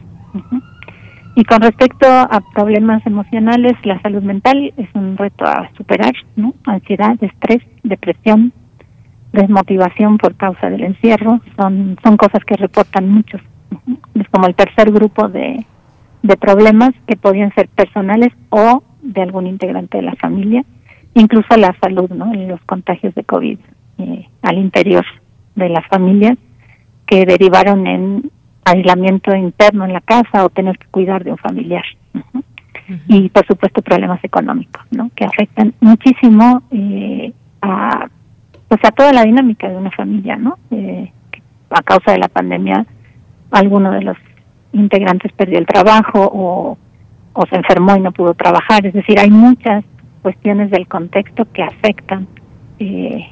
[1.36, 6.54] Y con respecto a problemas emocionales, la salud mental es un reto a superar, ¿no?
[6.66, 8.54] Ansiedad, estrés, depresión,
[9.32, 13.42] desmotivación por causa del encierro, son, son cosas que reportan muchos.
[14.14, 15.66] Es como el tercer grupo de,
[16.22, 20.64] de problemas que podían ser personales o de algún integrante de la familia,
[21.16, 22.32] incluso la salud, ¿no?
[22.32, 23.58] Los contagios de COVID
[23.98, 25.06] eh, al interior
[25.56, 26.38] de las familias
[27.06, 28.32] que derivaron en
[28.66, 31.84] aislamiento interno en la casa o tener que cuidar de un familiar.
[33.08, 35.10] Y por supuesto problemas económicos, ¿no?
[35.16, 38.08] Que afectan muchísimo eh, a
[38.68, 40.58] pues a toda la dinámica de una familia, ¿no?
[40.72, 41.12] Eh,
[41.70, 42.86] a causa de la pandemia,
[43.52, 44.18] alguno de los
[44.74, 46.78] integrantes perdió el trabajo o,
[47.34, 48.86] o se enfermó y no pudo trabajar.
[48.86, 49.84] Es decir, hay muchas
[50.24, 52.28] cuestiones del contexto que afectan
[52.80, 53.28] eh,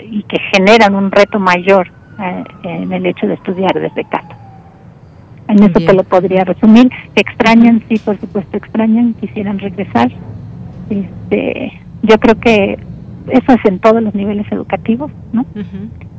[0.00, 1.88] y que generan un reto mayor
[2.20, 4.36] eh, en el hecho de estudiar desde casa.
[5.48, 6.90] En eso te lo podría resumir.
[7.14, 10.10] Extrañan, sí, por supuesto, extrañan, quisieran regresar.
[10.88, 12.78] Este, yo creo que
[13.28, 15.44] eso es en todos los niveles educativos, ¿no?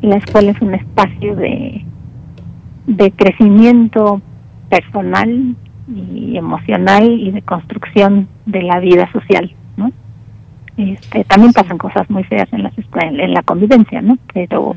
[0.02, 1.86] La escuela es un espacio de,
[2.88, 4.22] de crecimiento
[4.70, 5.56] personal
[5.88, 9.92] y emocional y de construcción de la vida social, ¿no?
[10.78, 14.18] Este, también pasan cosas muy feas en, las, en la convivencia, ¿no?
[14.34, 14.76] Pero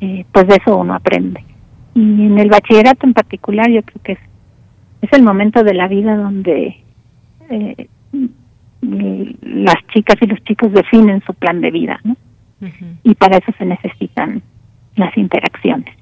[0.00, 1.44] eh, pues de eso uno aprende.
[1.94, 4.18] Y en el bachillerato en particular yo creo que es,
[5.02, 6.82] es el momento de la vida donde
[7.48, 7.88] eh,
[8.82, 12.16] las chicas y los chicos definen su plan de vida, ¿no?
[13.04, 14.42] Y para eso se necesitan
[14.96, 15.94] las interacciones.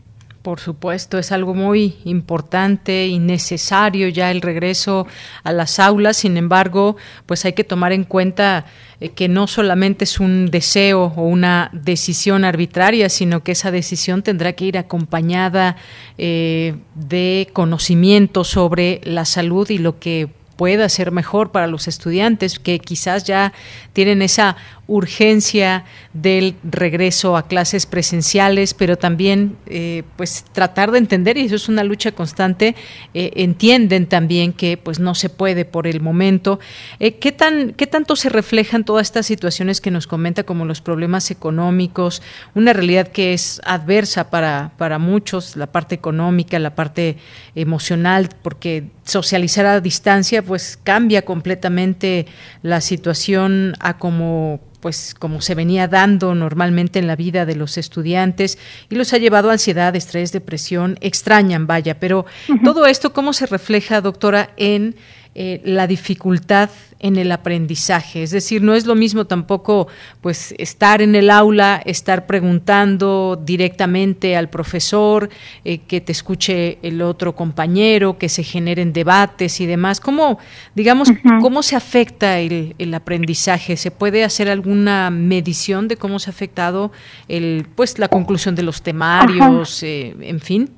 [0.49, 5.07] Por supuesto, es algo muy importante y necesario ya el regreso
[5.45, 6.17] a las aulas.
[6.17, 6.97] Sin embargo,
[7.27, 8.65] pues hay que tomar en cuenta
[8.99, 14.23] eh, que no solamente es un deseo o una decisión arbitraria, sino que esa decisión
[14.23, 15.77] tendrá que ir acompañada
[16.17, 22.59] eh, de conocimiento sobre la salud y lo que pueda ser mejor para los estudiantes
[22.59, 23.53] que quizás ya
[23.93, 24.57] tienen esa
[24.89, 25.85] urgencia
[26.15, 31.69] del regreso a clases presenciales, pero también eh, pues tratar de entender, y eso es
[31.69, 32.75] una lucha constante,
[33.13, 36.59] eh, entienden también que pues no se puede por el momento.
[37.01, 40.81] Eh, ¿qué, tan, ¿Qué tanto se reflejan todas estas situaciones que nos comenta como los
[40.81, 42.23] problemas económicos,
[42.55, 47.19] una realidad que es adversa para, para muchos, la parte económica, la parte
[47.55, 52.27] emocional, porque socializar a distancia pues cambia completamente
[52.63, 57.79] la situación a como pues como se venía dando normalmente en la vida de los
[57.79, 62.27] estudiantes y los ha llevado a ansiedad, estrés, depresión, extrañan, vaya, pero
[62.65, 64.97] todo esto cómo se refleja, doctora, en
[65.41, 68.25] eh, la dificultad en el aprendizaje.
[68.25, 69.87] Es decir, no es lo mismo tampoco
[70.21, 75.31] pues estar en el aula, estar preguntando directamente al profesor,
[75.65, 80.01] eh, que te escuche el otro compañero, que se generen debates y demás.
[80.01, 80.41] ¿Cómo,
[80.75, 81.09] digamos,
[81.41, 83.77] cómo se afecta el, aprendizaje?
[83.77, 86.91] ¿Se puede hacer alguna medición de cómo se ha afectado
[87.29, 90.69] el, pues, la conclusión de los temarios, eh, en fin?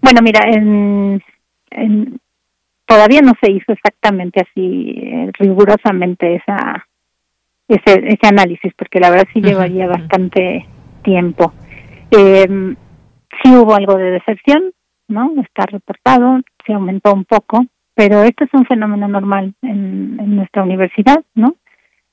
[0.00, 1.20] Bueno, mira, en,
[2.86, 6.86] todavía no se hizo exactamente así eh, rigurosamente esa
[7.68, 10.66] ese, ese análisis porque la verdad sí llevaría bastante
[11.02, 11.54] tiempo.
[12.10, 12.46] Eh,
[13.42, 14.72] sí hubo algo de deserción
[15.08, 20.36] no está reportado se aumentó un poco pero esto es un fenómeno normal en, en
[20.36, 21.56] nuestra universidad no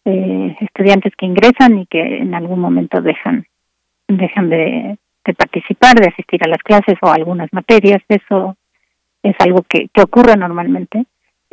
[0.06, 3.45] eh, estudiantes que ingresan y que en algún momento dejan
[4.07, 8.57] dejan de, de participar de asistir a las clases o a algunas materias eso
[9.23, 11.06] es algo que, que ocurre normalmente.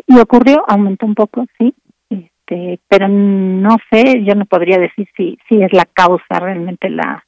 [0.07, 1.75] Y ocurrió, aumentó un poco, sí,
[2.09, 7.25] este, pero no sé, yo no podría decir si, si es la causa realmente la,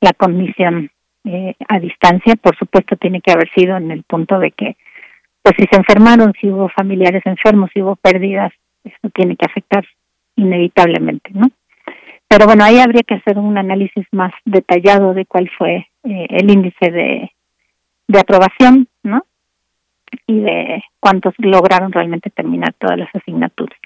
[0.00, 0.90] la condición
[1.24, 2.36] eh, a distancia.
[2.36, 4.76] Por supuesto, tiene que haber sido en el punto de que,
[5.42, 8.52] pues si se enfermaron, si hubo familiares enfermos, si hubo pérdidas,
[8.84, 9.84] eso tiene que afectar
[10.36, 11.48] inevitablemente, ¿no?
[12.28, 16.50] Pero bueno, ahí habría que hacer un análisis más detallado de cuál fue eh, el
[16.50, 17.30] índice de,
[18.08, 19.26] de aprobación, ¿no?
[20.26, 23.78] Y de cuántos lograron realmente terminar todas las asignaturas.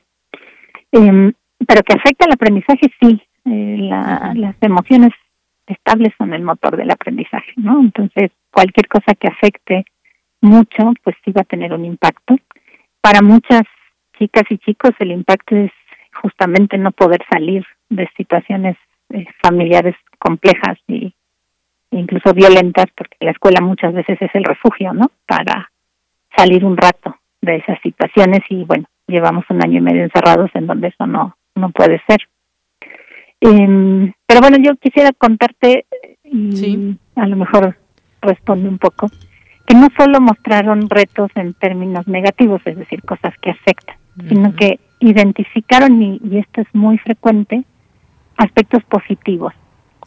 [0.92, 1.32] Eh,
[1.66, 3.22] pero que afecta al aprendizaje, sí.
[3.44, 5.12] Eh, la, las emociones
[5.66, 7.80] estables son el motor del aprendizaje, ¿no?
[7.80, 9.84] Entonces, cualquier cosa que afecte
[10.40, 12.36] mucho, pues sí va a tener un impacto.
[13.00, 13.62] Para muchas
[14.18, 15.72] chicas y chicos, el impacto es
[16.22, 18.76] justamente no poder salir de situaciones
[19.10, 21.14] eh, familiares complejas y
[21.90, 25.10] incluso violentas, porque la escuela muchas veces es el refugio, ¿no?
[25.26, 25.70] Para
[26.36, 30.66] salir un rato de esas situaciones y bueno, llevamos un año y medio encerrados en
[30.66, 32.20] donde eso no, no puede ser.
[33.40, 35.86] Eh, pero bueno, yo quisiera contarte
[36.24, 37.76] y a lo mejor
[38.20, 39.08] responde un poco
[39.66, 43.96] que no solo mostraron retos en términos negativos, es decir, cosas que afectan,
[44.28, 47.64] sino que identificaron, y, y, esto es muy frecuente,
[48.36, 49.52] aspectos positivos.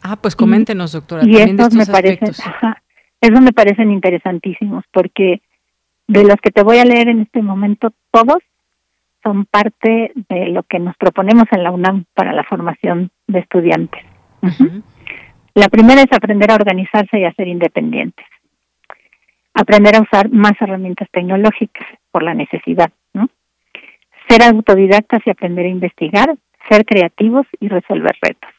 [0.02, 1.22] Ah, pues coméntenos, doctora.
[1.26, 2.82] Y estos me parecen, ajá,
[3.20, 5.42] esos me parecen interesantísimos porque
[6.10, 8.38] de los que te voy a leer en este momento, todos
[9.22, 14.02] son parte de lo que nos proponemos en la UNAM para la formación de estudiantes.
[15.54, 18.26] La primera es aprender a organizarse y a ser independientes.
[19.54, 23.28] Aprender a usar más herramientas tecnológicas por la necesidad, ¿no?
[24.28, 26.36] Ser autodidactas y aprender a investigar,
[26.68, 28.50] ser creativos y resolver retos.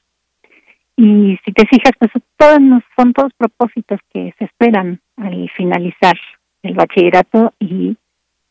[0.95, 2.60] Y si te fijas, pues todos
[2.95, 6.15] son todos propósitos que se esperan al finalizar
[6.64, 7.96] el bachillerato y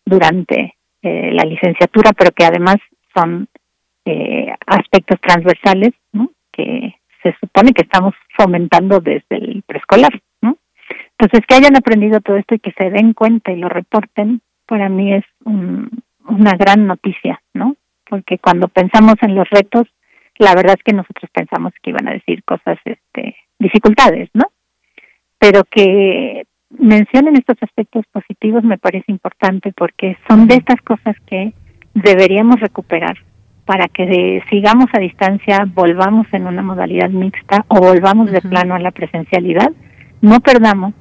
[0.05, 2.77] durante eh, la licenciatura, pero que además
[3.15, 3.49] son
[4.05, 6.31] eh, aspectos transversales ¿no?
[6.53, 10.21] que se supone que estamos fomentando desde el preescolar.
[10.43, 10.57] ¿no?
[11.19, 14.89] Entonces, que hayan aprendido todo esto y que se den cuenta y lo reporten, para
[14.89, 17.77] mí es una gran noticia, ¿no?
[18.09, 19.89] Porque cuando pensamos en los retos,
[20.39, 24.45] la verdad es que nosotros pensamos que iban a decir cosas, este, dificultades, ¿no?
[25.39, 26.47] Pero que
[26.79, 31.53] mencionen estos aspectos positivos me parece importante porque son de estas cosas que
[31.95, 33.17] deberíamos recuperar
[33.65, 38.81] para que sigamos a distancia, volvamos en una modalidad mixta o volvamos de plano a
[38.81, 39.71] la presencialidad,
[40.23, 40.95] no perdamos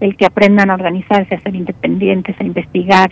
[0.00, 3.10] el que aprendan a organizarse, a ser independientes, a investigar,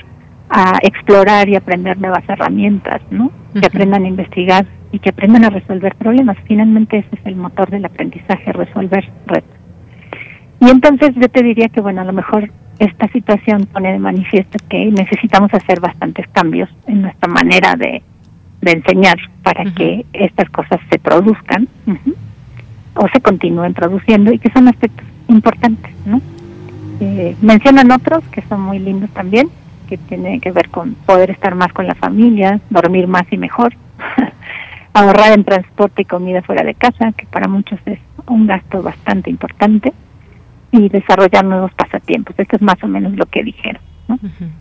[0.48, 3.32] a explorar y aprender nuevas herramientas, ¿no?
[3.58, 6.36] Que aprendan a investigar y que aprendan a resolver problemas.
[6.46, 9.61] Finalmente ese es el motor del aprendizaje, resolver retos.
[10.62, 12.48] Y entonces yo te diría que, bueno, a lo mejor
[12.78, 18.00] esta situación pone de manifiesto que necesitamos hacer bastantes cambios en nuestra manera de,
[18.64, 21.66] enseñar para que estas cosas se produzcan
[22.94, 26.22] o se continúen produciendo y que son aspectos importantes, ¿no?
[27.00, 29.48] Eh, mencionan otros que son muy lindos también,
[29.88, 33.74] que tienen que ver con poder estar más con la familia, dormir más y mejor,
[34.94, 37.98] ahorrar en transporte y comida fuera de casa, que para muchos es
[38.28, 39.92] un gasto bastante importante,
[40.72, 42.34] y desarrollar nuevos pasatiempos.
[42.38, 43.80] Esto es más o menos lo que dijeron.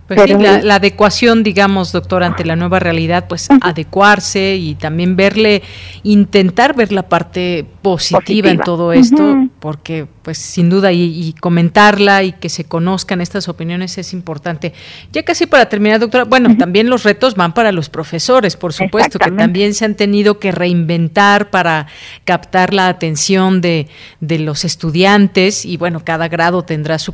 [0.08, 5.62] Pues sí, la, adecuación, digamos, doctor, ante la nueva realidad, pues adecuarse y también verle,
[6.04, 12.34] intentar ver la parte positiva, en todo esto, porque pues sin duda y, comentarla y
[12.34, 14.74] que se conozcan estas opiniones es importante.
[15.12, 19.18] Ya casi para terminar, doctora, bueno, también los retos van para los profesores, por supuesto,
[19.18, 21.88] que también se han tenido que reinventar para
[22.26, 23.88] captar la atención de,
[24.20, 27.14] de los estudiantes y bueno, cada grado tendrá su,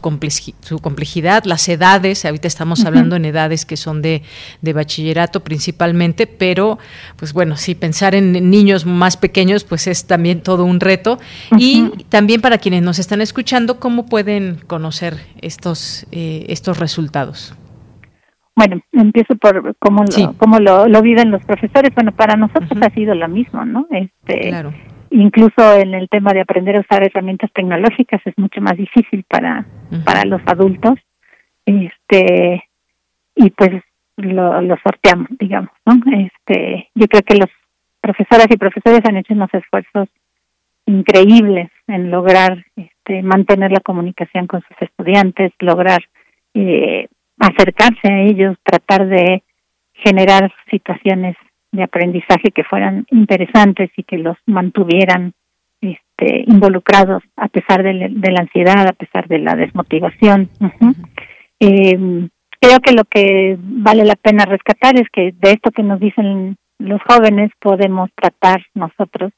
[0.61, 4.22] su complejidad, las edades, ahorita estamos hablando en edades que son de,
[4.61, 6.77] de bachillerato principalmente, pero
[7.18, 11.19] pues bueno, si pensar en niños más pequeños, pues es también todo un reto
[11.57, 17.56] y también para quienes nos están escuchando, ¿cómo pueden conocer estos, eh, estos resultados?
[18.56, 21.94] Bueno, empiezo por cómo, lo, cómo lo, lo, viven los profesores.
[21.94, 23.85] Bueno, para nosotros ha sido lo mismo, ¿no?
[23.91, 24.52] Este,
[25.10, 29.65] Incluso en el tema de aprender a usar herramientas tecnológicas es mucho más difícil para,
[30.03, 30.95] para los adultos.
[31.68, 32.64] Este,
[33.35, 33.84] y pues
[34.15, 35.99] lo, sorteamos, digamos, ¿no?
[36.14, 37.49] Este, yo creo que los
[37.99, 40.07] profesoras y profesores han hecho unos esfuerzos
[40.85, 45.99] increíbles en lograr este, mantener la comunicación con sus estudiantes, lograr
[46.53, 49.44] eh, acercarse a ellos, tratar de
[49.94, 51.35] generar situaciones
[51.73, 55.34] de aprendizaje que fueran interesantes y que los mantuvieran
[55.81, 60.49] este, involucrados a pesar de, la ansiedad, a pesar de la desmotivación.
[61.59, 62.29] Eh,
[62.59, 66.57] creo que lo que vale la pena rescatar es que de esto que nos dicen
[66.79, 69.31] los jóvenes podemos tratar nosotros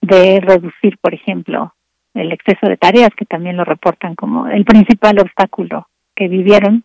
[0.00, 1.74] de reducir, por ejemplo,
[2.14, 6.84] el exceso de tareas, que también lo reportan como el principal obstáculo que vivieron,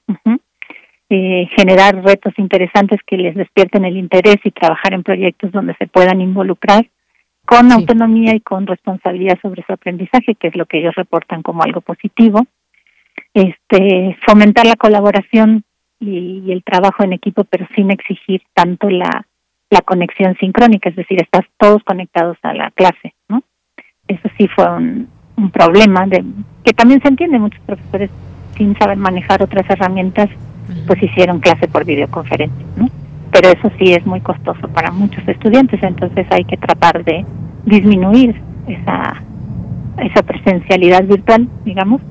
[1.10, 5.88] eh, generar retos interesantes que les despierten el interés y trabajar en proyectos donde se
[5.88, 6.86] puedan involucrar
[7.46, 11.64] con autonomía y con responsabilidad sobre su aprendizaje, que es lo que ellos reportan como
[11.64, 12.46] algo positivo.
[13.34, 15.64] Este, fomentar la colaboración
[16.00, 19.26] y, y el trabajo en equipo, pero sin exigir tanto la
[19.72, 23.42] la conexión sincrónica, es decir, estás todos conectados a la clase, ¿no?
[24.08, 25.10] Eso sí fue un,
[25.52, 26.24] problema de
[26.64, 28.12] que también se entiende, muchos profesores
[28.56, 30.30] sin saber manejar otras herramientas,
[30.86, 32.90] pues hicieron clase por videoconferencia, ¿no?
[33.32, 37.26] Pero eso sí es muy costoso para muchos estudiantes, entonces hay que tratar de
[37.66, 39.24] disminuir esa
[39.98, 42.02] esa presencialidad virtual, digamos,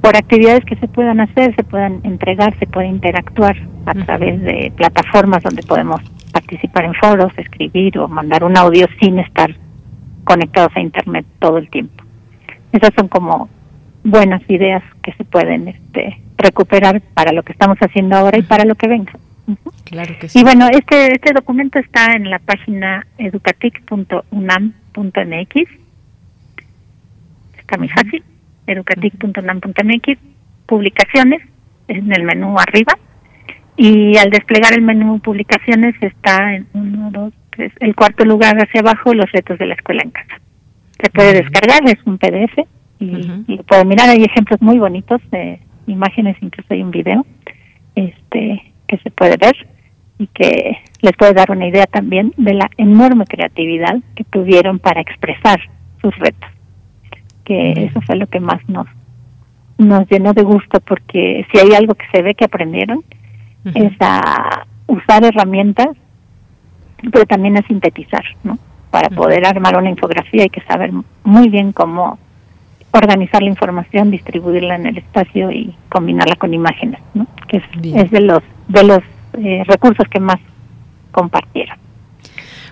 [0.00, 3.56] por actividades que se puedan hacer, se puedan entregar, se puede interactuar
[3.86, 6.00] a través de plataformas donde podemos
[6.32, 9.54] participar en foros, escribir o mandar un audio sin estar
[10.24, 12.04] conectados a internet todo el tiempo.
[12.72, 13.48] Esas son como
[14.04, 18.64] buenas ideas que se pueden este, recuperar para lo que estamos haciendo ahora y para
[18.64, 19.12] lo que venga.
[19.84, 20.38] Claro que sí.
[20.38, 25.70] Y bueno, este este documento está en la página educatic.unam.mx.
[27.58, 28.22] Está muy fácil.
[28.68, 30.18] educatic.unam.mx.
[30.66, 31.42] Publicaciones
[31.88, 32.94] en el menú arriba
[33.76, 38.80] y al desplegar el menú publicaciones está en uno, dos, tres, el cuarto lugar hacia
[38.80, 40.40] abajo los retos de la escuela en casa.
[41.00, 42.66] Se puede descargar, es un PDF
[42.98, 47.24] y, puede mirar, hay ejemplos muy bonitos de imágenes, incluso hay un video
[47.94, 49.54] este que se puede ver
[50.18, 55.00] y que les puede dar una idea también de la enorme creatividad que tuvieron para
[55.00, 55.60] expresar
[56.02, 56.50] sus retos.
[57.48, 58.86] Que eso fue lo que más nos
[59.78, 63.04] nos llenó de gusto porque si hay algo que se ve que aprendieron
[63.74, 65.88] es a usar herramientas,
[67.12, 68.58] pero también a sintetizar, ¿no?
[68.90, 70.90] Para poder armar una infografía hay que saber
[71.22, 72.18] muy bien cómo
[72.92, 77.26] organizar la información, distribuirla en el espacio y combinarla con imágenes, ¿no?
[77.46, 79.00] Que es, de los de los
[79.34, 80.40] eh, recursos que más
[81.12, 81.78] compartieron.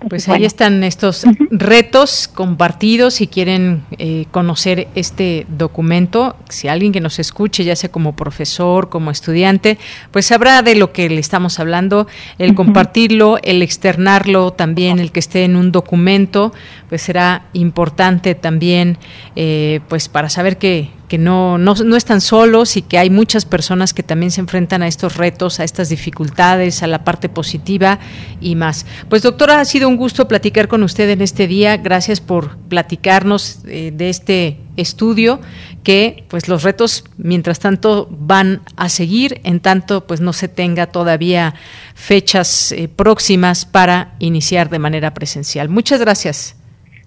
[0.08, 3.14] Pues ahí están estos retos compartidos.
[3.14, 8.88] Si quieren eh, conocer este documento, si alguien que nos escuche, ya sea como profesor,
[8.88, 9.78] como estudiante,
[10.10, 12.06] pues sabrá de lo que le estamos hablando.
[12.38, 16.52] El compartirlo, el externarlo también, el que esté en un documento,
[16.88, 18.98] pues será importante también,
[19.34, 23.44] eh, pues para saber que que no, no, no, están solos y que hay muchas
[23.44, 27.98] personas que también se enfrentan a estos retos, a estas dificultades, a la parte positiva
[28.40, 28.86] y más.
[29.08, 31.76] Pues doctora, ha sido un gusto platicar con usted en este día.
[31.76, 35.40] Gracias por platicarnos eh, de este estudio
[35.82, 40.88] que pues los retos mientras tanto van a seguir en tanto pues no se tenga
[40.88, 41.54] todavía
[41.94, 45.68] fechas eh, próximas para iniciar de manera presencial.
[45.68, 46.56] Muchas gracias.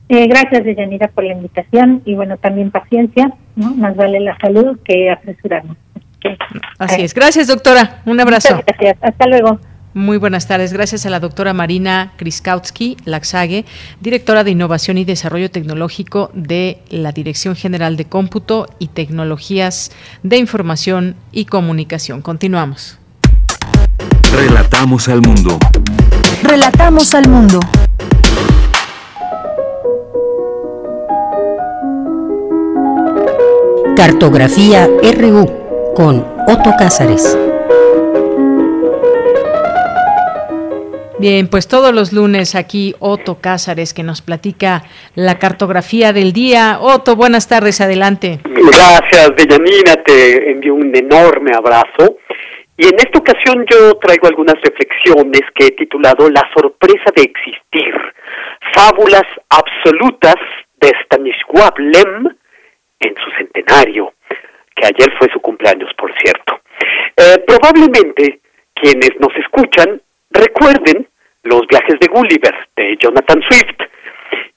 [0.09, 3.75] Eh, gracias, Deyanira, por la invitación y bueno, también paciencia, ¿no?
[3.75, 5.77] Más vale la salud que apresurarnos.
[6.79, 7.13] Así es.
[7.13, 8.01] Gracias, doctora.
[8.05, 8.61] Un abrazo.
[8.65, 8.97] gracias.
[9.01, 9.59] Hasta luego.
[9.93, 10.71] Muy buenas tardes.
[10.71, 13.65] Gracias a la doctora Marina Kriskautsky Laxague,
[14.01, 19.91] directora de Innovación y Desarrollo Tecnológico de la Dirección General de Cómputo y Tecnologías
[20.21, 22.21] de Información y Comunicación.
[22.21, 22.99] Continuamos.
[24.31, 25.57] Relatamos al mundo.
[26.43, 27.59] Relatamos al mundo.
[33.99, 37.37] Cartografía RU con Otto Cázares.
[41.19, 44.83] Bien, pues todos los lunes aquí Otto Cázares que nos platica
[45.15, 46.77] la cartografía del día.
[46.79, 48.39] Otto, buenas tardes, adelante.
[48.45, 52.19] Gracias, Deyanina, te envío un enorme abrazo.
[52.77, 57.93] Y en esta ocasión yo traigo algunas reflexiones que he titulado La sorpresa de existir,
[58.73, 60.35] fábulas absolutas
[60.79, 62.38] de Stanisław Lem
[62.99, 64.13] en su centenario,
[64.75, 66.61] que ayer fue su cumpleaños, por cierto.
[67.15, 68.39] Eh, probablemente
[68.73, 70.01] quienes nos escuchan
[70.31, 71.07] recuerden
[71.43, 73.79] los viajes de Gulliver de Jonathan Swift.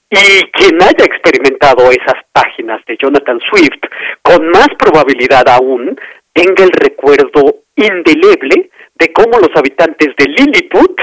[0.09, 3.81] Y quien haya experimentado esas páginas de Jonathan Swift,
[4.21, 5.99] con más probabilidad aún,
[6.33, 11.01] tenga el recuerdo indeleble de cómo los habitantes de Lilliput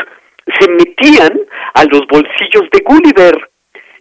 [0.59, 1.41] se metían
[1.75, 3.51] a los bolsillos de Gulliver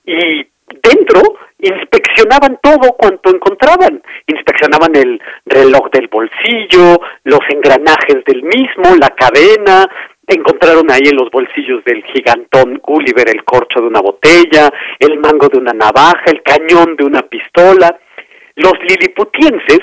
[0.06, 0.48] y
[0.82, 1.22] dentro
[1.60, 4.02] inspeccionaban todo cuanto encontraban.
[4.28, 9.88] Inspeccionaban el reloj del bolsillo, los engranajes del mismo, la cadena,
[10.30, 14.70] encontraron ahí en los bolsillos del gigantón Gulliver el corcho de una botella,
[15.00, 18.00] el mango de una navaja, el cañón de una pistola.
[18.56, 19.80] Los liliputienses,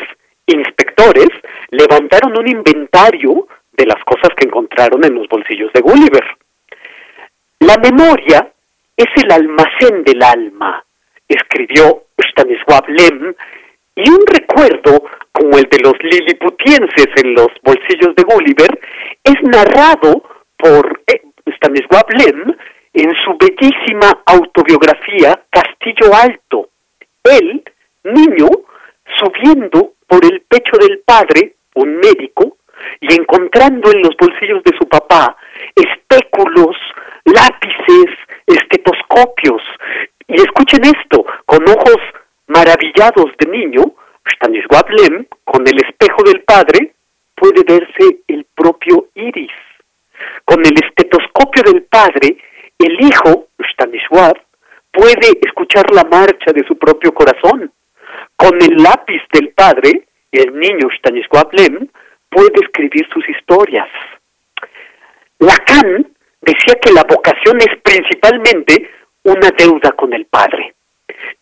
[0.47, 1.29] inspectores,
[1.71, 6.25] levantaron un inventario de las cosas que encontraron en los bolsillos de Gulliver.
[7.61, 8.53] La memoria
[8.97, 10.85] es el almacén del alma,
[11.29, 13.35] escribió Stanisław Lem,
[13.95, 18.81] y un recuerdo como el de los liliputienses en los bolsillos de Gulliver
[19.25, 20.23] es narrado
[20.57, 22.57] por eh, Stanisław Lem
[22.93, 26.71] en su bellísima autobiografía Castillo Alto.
[27.25, 27.63] Él,
[28.05, 28.49] niño,
[29.19, 32.57] subiendo por el pecho del padre, un médico,
[33.01, 35.37] y encontrando en los bolsillos de su papá
[35.75, 36.77] espéculos,
[37.27, 38.17] lápices,
[38.47, 39.63] estetoscopios.
[40.29, 41.99] Y escuchen esto, con ojos
[42.49, 43.83] maravillados de niño,
[44.35, 46.93] Stanisław Lem, con el espejo del padre,
[47.35, 49.53] puede verse el propio iris.
[50.45, 52.39] Con el estetoscopio del padre,
[52.79, 54.33] el hijo, Stanisław,
[54.91, 57.71] puede escuchar la marcha de su propio corazón.
[58.37, 61.89] Con el lápiz del padre, el niño Stanisław Lem
[62.31, 63.89] puede escribir sus historias.
[65.39, 66.16] Lacan
[66.47, 68.91] decía que la vocación es principalmente
[69.25, 70.75] una deuda con el padre.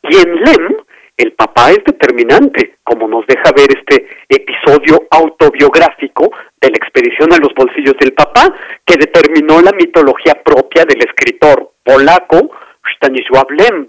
[0.03, 0.77] Y en Lem,
[1.17, 7.39] el papá es determinante, como nos deja ver este episodio autobiográfico de la expedición a
[7.39, 8.53] los bolsillos del papá,
[8.85, 12.51] que determinó la mitología propia del escritor polaco
[12.97, 13.89] Stanisław Lem.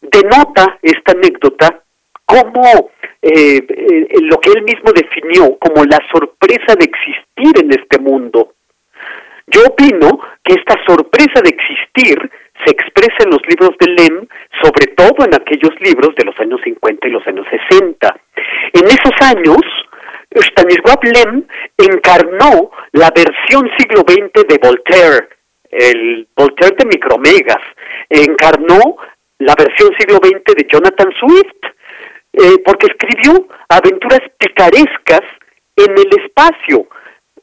[0.00, 1.82] Denota esta anécdota
[2.24, 2.90] como
[3.22, 8.54] eh, eh, lo que él mismo definió como la sorpresa de existir en este mundo.
[9.48, 12.30] Yo opino que esta sorpresa de existir
[12.64, 14.26] se expresa en los libros de Lem,
[14.62, 18.16] sobre todo en aquellos libros de los años 50 y los años 60.
[18.72, 19.60] En esos años,
[20.30, 21.44] Stanisław Lem
[21.76, 25.28] encarnó la versión siglo XX de Voltaire,
[25.70, 27.62] el Voltaire de Micromegas,
[28.08, 28.96] encarnó
[29.38, 31.76] la versión siglo XX de Jonathan Swift,
[32.32, 35.22] eh, porque escribió aventuras picarescas
[35.76, 36.86] en el espacio,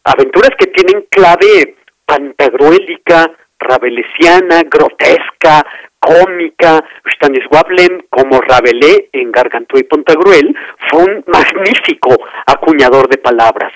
[0.04, 1.76] aventuras que tienen clave
[2.06, 5.66] pantagruélica, rabelesiana, grotesca,
[6.00, 6.84] cómica.
[7.16, 7.64] Stanisław
[8.10, 10.56] como Rabelais en Gargantúa y Pantagruel,
[10.90, 12.16] fue un magnífico
[12.46, 13.72] acuñador de palabras.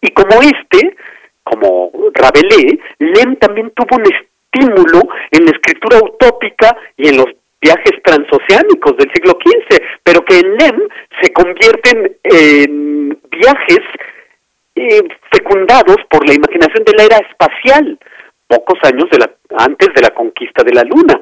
[0.00, 0.96] Y como este,
[1.42, 5.00] como Rabelais, Lem también tuvo un estímulo
[5.30, 7.26] en la escritura utópica y en los
[7.60, 10.88] viajes transoceánicos del siglo XV, pero que en Lem
[11.20, 13.80] se convierten en viajes
[14.80, 17.98] eh, fecundados por la imaginación de la era espacial,
[18.46, 21.20] pocos años de la, antes de la conquista de la Luna.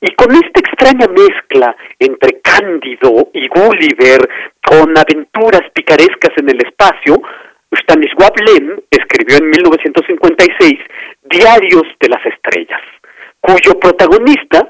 [0.00, 4.28] Y con esta extraña mezcla entre Cándido y Gulliver,
[4.60, 7.14] con aventuras picarescas en el espacio,
[7.72, 10.72] Stanisław Lem escribió en 1956
[11.22, 12.80] Diarios de las Estrellas,
[13.40, 14.68] cuyo protagonista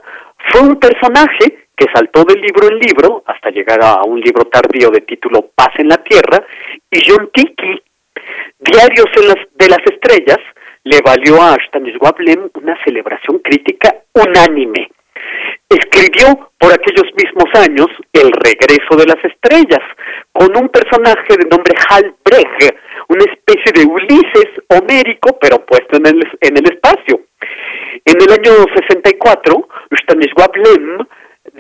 [0.51, 4.91] fue un personaje que saltó de libro en libro hasta llegar a un libro tardío
[4.91, 6.45] de título Paz en la Tierra,
[6.91, 7.83] y John Tiki,
[8.61, 9.07] Diarios
[9.55, 10.39] de las Estrellas,
[10.85, 14.91] le valió a Stanisław Lem una celebración crítica unánime.
[15.69, 19.85] Escribió por aquellos mismos años El regreso de las estrellas,
[20.33, 22.75] con un personaje de nombre Hal Brecht,
[23.09, 27.21] una especie de Ulises homérico, pero puesto en el, en el espacio.
[28.05, 29.69] En el año 64,
[30.03, 30.99] Stanisław Lem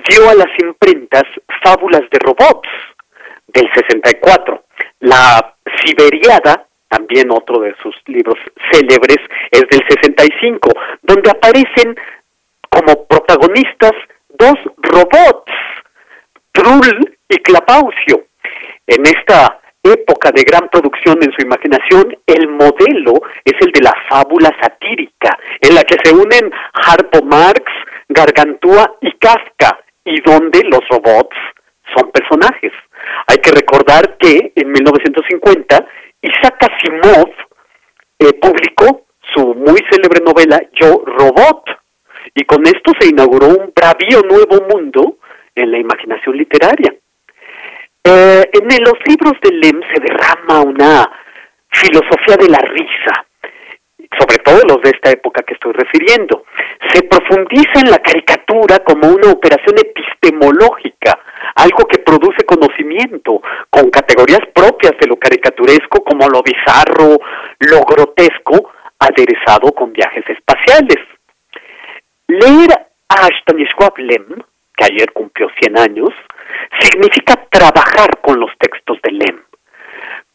[0.09, 1.25] dio a las imprentas
[1.63, 2.69] Fábulas de Robots,
[3.49, 4.65] del 64.
[5.01, 8.37] La Siberiada, también otro de sus libros
[8.73, 9.19] célebres,
[9.51, 10.71] es del 65,
[11.03, 11.97] donde aparecen
[12.69, 13.93] como protagonistas
[14.29, 15.53] dos robots,
[16.53, 18.27] Trull y Clapaucio.
[18.87, 23.95] En esta época de gran producción en su imaginación, el modelo es el de la
[24.09, 27.65] fábula satírica, en la que se unen Harpo Marx,
[28.09, 31.37] Gargantúa y Kafka, y donde los robots
[31.95, 32.73] son personajes.
[33.29, 35.87] Hay que recordar que en 1950
[36.23, 37.31] Isaac Asimov
[38.19, 41.65] eh, publicó su muy célebre novela Yo Robot,
[42.35, 45.17] y con esto se inauguró un bravío nuevo mundo
[45.55, 46.95] en la imaginación literaria.
[48.05, 51.11] Eh, en los libros de Lem se derrama una
[51.69, 53.27] filosofía de la risa,
[54.19, 56.45] sobre todo los de esta época que estoy refiriendo.
[56.93, 61.19] Se profundiza en la caricatura como una operación epistemológica,
[61.55, 67.19] algo que produce conocimiento, con categorías propias de lo caricaturesco como lo bizarro,
[67.61, 70.99] lo grotesco, aderezado con viajes espaciales.
[72.27, 72.71] Leer
[73.09, 74.43] a Stanisław Lem,
[74.77, 76.11] que ayer cumplió 100 años,
[76.81, 79.43] significa trabajar con los textos de Lem.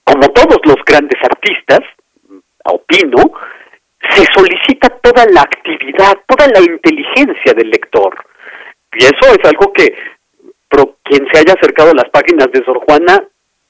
[0.03, 1.81] Como todos los grandes artistas,
[2.65, 3.31] opino,
[4.09, 8.15] se solicita toda la actividad, toda la inteligencia del lector.
[8.93, 9.93] Y eso es algo que
[11.03, 13.23] quien se haya acercado a las páginas de Sor Juana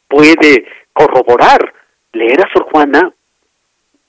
[0.07, 1.73] puede corroborar.
[2.13, 3.11] Leer a Sor Juana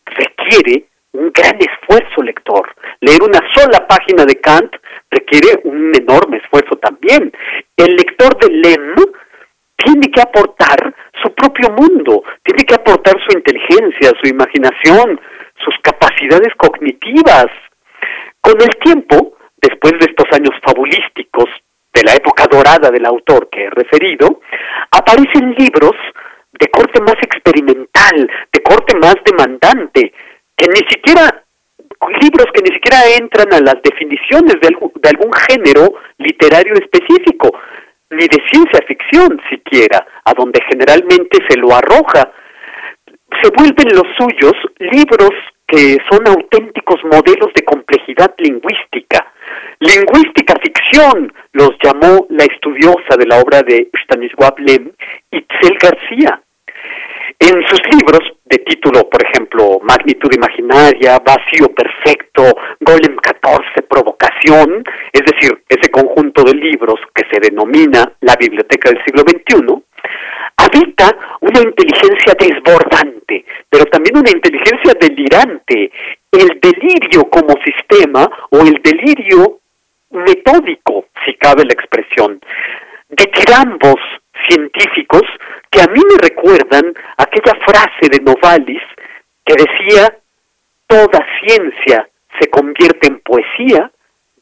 [0.06, 2.74] requiere un gran esfuerzo lector.
[3.00, 4.74] Leer una sola página de Kant
[5.10, 7.32] requiere un enorme esfuerzo también.
[7.76, 8.94] El lector de Lem
[9.76, 15.20] tiene que aportar su propio mundo, tiene que aportar su inteligencia, su imaginación,
[15.64, 17.46] sus capacidades cognitivas.
[18.40, 21.46] Con el tiempo, después de estos años fabulísticos
[21.92, 24.40] de la época dorada del autor que he referido,
[24.90, 25.96] aparecen libros
[26.52, 30.12] de corte más experimental, de corte más demandante,
[30.56, 31.42] que ni siquiera
[32.20, 37.50] libros que ni siquiera entran a las definiciones de algún, de algún género literario específico,
[38.10, 42.30] ni de ciencia ficción siquiera, a donde generalmente se lo arroja.
[43.42, 45.30] Se vuelven los suyos libros
[45.66, 49.32] que son auténticos modelos de complejidad lingüística.
[49.80, 54.92] Lingüística ficción los llamó la estudiosa de la obra de Stanisław Lem,
[55.30, 56.40] Itzel García.
[57.38, 62.42] En sus libros de título, por ejemplo, Magnitud Imaginaria, Vacío Perfecto,
[62.80, 64.82] Golem 14, Provocación,
[65.12, 69.85] es decir, ese conjunto de libros que se denomina la Biblioteca del siglo XXI,
[70.56, 75.90] habita una inteligencia desbordante, pero también una inteligencia delirante,
[76.32, 79.60] el delirio como sistema o el delirio
[80.10, 82.40] metódico, si cabe la expresión,
[83.08, 84.00] de tirambos
[84.48, 85.22] científicos
[85.70, 88.82] que a mí me recuerdan aquella frase de Novalis
[89.44, 90.18] que decía,
[90.86, 92.08] toda ciencia
[92.40, 93.90] se convierte en poesía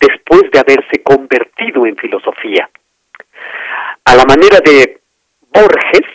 [0.00, 2.68] después de haberse convertido en filosofía.
[4.04, 5.00] A la manera de
[5.54, 6.08] Borges,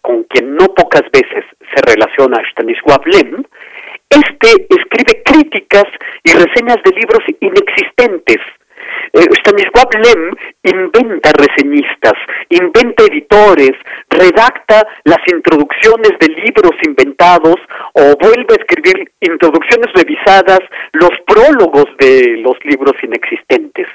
[0.00, 1.44] con quien no pocas veces
[1.74, 3.44] se relaciona Stanisław Lem,
[4.08, 5.86] este escribe críticas
[6.22, 8.40] y reseñas de libros inexistentes
[9.12, 10.32] eh, Stanisław Lem
[10.62, 12.14] inventa reseñistas,
[12.50, 13.72] inventa editores,
[14.10, 17.56] redacta las introducciones de libros inventados
[17.94, 20.60] o vuelve a escribir introducciones revisadas,
[20.92, 23.86] los prólogos de los libros inexistentes.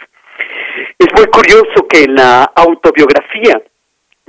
[0.98, 3.62] Es muy curioso que en la autobiografía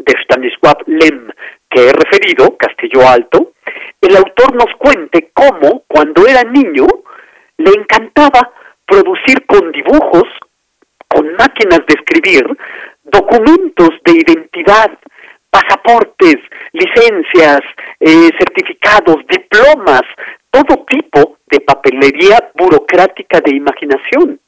[0.05, 1.31] de Stanisław Lem
[1.71, 3.53] que he referido, Castillo Alto,
[4.01, 6.87] el autor nos cuente cómo, cuando era niño,
[7.57, 8.53] le encantaba
[8.87, 10.25] producir con dibujos,
[11.09, 12.45] con máquinas de escribir
[13.05, 14.91] documentos de identidad,
[15.51, 16.37] pasaportes,
[16.73, 17.61] licencias,
[18.01, 20.03] eh, certificados, diplomas,
[20.51, 24.41] todo tipo de papelería burocrática de imaginación.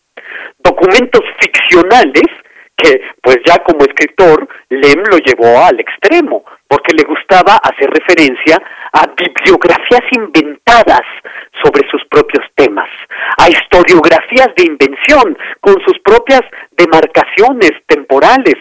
[0.58, 2.28] documentos ficcionales
[2.76, 8.60] que pues ya como escritor Lem lo llevó al extremo, porque le gustaba hacer referencia
[8.92, 11.02] a bibliografías inventadas
[11.62, 12.88] sobre sus propios temas,
[13.38, 16.42] a historiografías de invención con sus propias
[16.72, 18.56] demarcaciones temporales.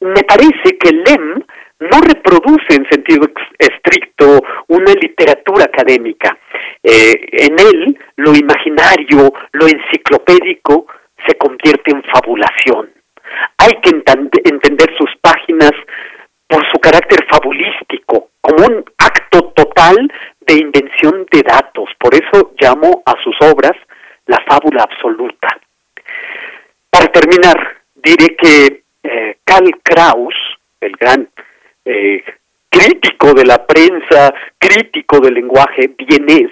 [0.00, 1.44] Me parece que Lem
[1.80, 3.26] no reproduce en sentido
[3.58, 6.36] estricto una literatura académica.
[6.82, 10.86] Eh, en él, lo imaginario, lo enciclopédico,
[11.26, 12.90] se convierte en fabulación.
[13.58, 15.72] Hay que entender sus páginas
[16.46, 21.88] por su carácter fabulístico, como un acto total de invención de datos.
[21.98, 23.76] Por eso llamo a sus obras
[24.26, 25.48] la fábula absoluta.
[26.90, 30.34] Para terminar, diré que eh, Karl Kraus,
[30.80, 31.28] el gran
[31.84, 32.24] eh,
[32.68, 36.50] crítico de la prensa, crítico del lenguaje vienés,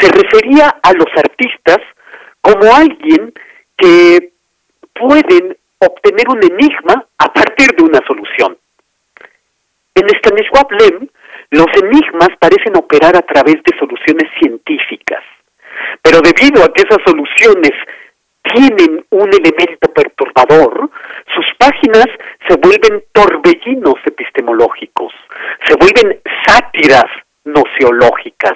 [0.00, 1.78] se refería a los artistas
[2.40, 3.32] como alguien
[3.76, 4.32] que
[4.94, 8.56] pueden obtener un enigma a partir de una solución.
[9.94, 11.08] En Stanisław Lem,
[11.50, 15.22] los enigmas parecen operar a través de soluciones científicas,
[16.02, 17.72] pero debido a que esas soluciones
[18.52, 20.90] tienen un elemento perturbador,
[21.34, 22.06] sus páginas
[22.48, 25.12] se vuelven torbellinos epistemológicos,
[25.66, 27.06] se vuelven sátiras
[27.44, 28.54] nociológicas.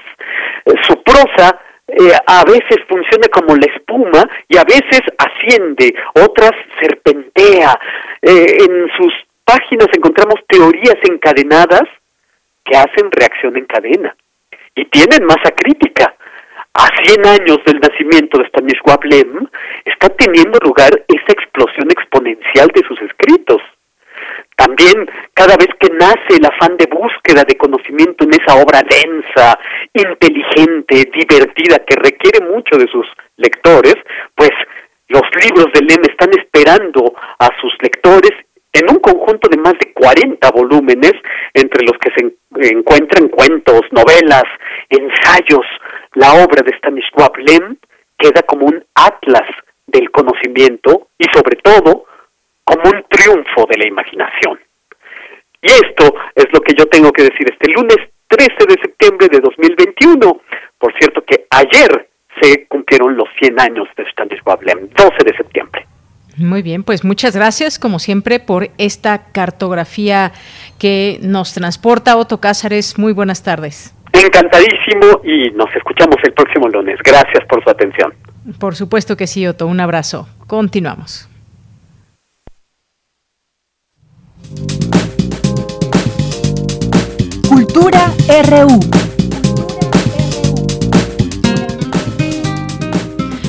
[0.65, 1.59] Eh, su prosa
[1.89, 7.79] eh, a veces funciona como la espuma y a veces asciende, otras serpentea.
[8.21, 9.13] Eh, en sus
[9.45, 11.89] páginas encontramos teorías encadenadas
[12.65, 14.15] que hacen reacción en cadena
[14.75, 16.15] y tienen masa crítica.
[16.75, 19.49] A 100 años del nacimiento de Stanisław Lem
[19.85, 23.63] está teniendo lugar esa explosión exponencial de sus escritos.
[24.59, 29.57] También cada vez que nace el afán de búsqueda de conocimiento en esa obra densa,
[29.95, 33.07] inteligente, divertida, que requiere mucho de sus
[33.37, 33.95] lectores,
[34.35, 34.51] pues
[35.07, 38.33] los libros de Lem están esperando a sus lectores
[38.73, 41.13] en un conjunto de más de 40 volúmenes,
[41.55, 44.45] entre los que se encuentran cuentos, novelas,
[44.91, 45.67] ensayos.
[46.15, 47.77] La obra de Stanisław Lem
[48.19, 49.49] queda como un atlas
[49.87, 52.07] del conocimiento y sobre todo
[52.69, 54.61] como un triunfo de la imaginación.
[55.63, 57.97] Y esto es lo que yo tengo que decir este lunes
[58.29, 60.41] 13 de septiembre de 2021.
[60.79, 62.09] Por cierto que ayer
[62.43, 65.87] se cumplieron los 100 años de Stanislaw Lem, 12 de septiembre.
[66.37, 70.33] Muy bien, pues muchas gracias como siempre por esta cartografía
[70.79, 72.99] que nos transporta Otto Cázares.
[72.99, 73.95] Muy buenas tardes.
[74.13, 76.99] Encantadísimo y nos escuchamos el próximo lunes.
[77.03, 78.13] Gracias por su atención.
[78.61, 79.67] Por supuesto que sí, Otto.
[79.67, 80.29] Un abrazo.
[80.47, 81.29] Continuamos.
[87.49, 89.08] Cultura RU.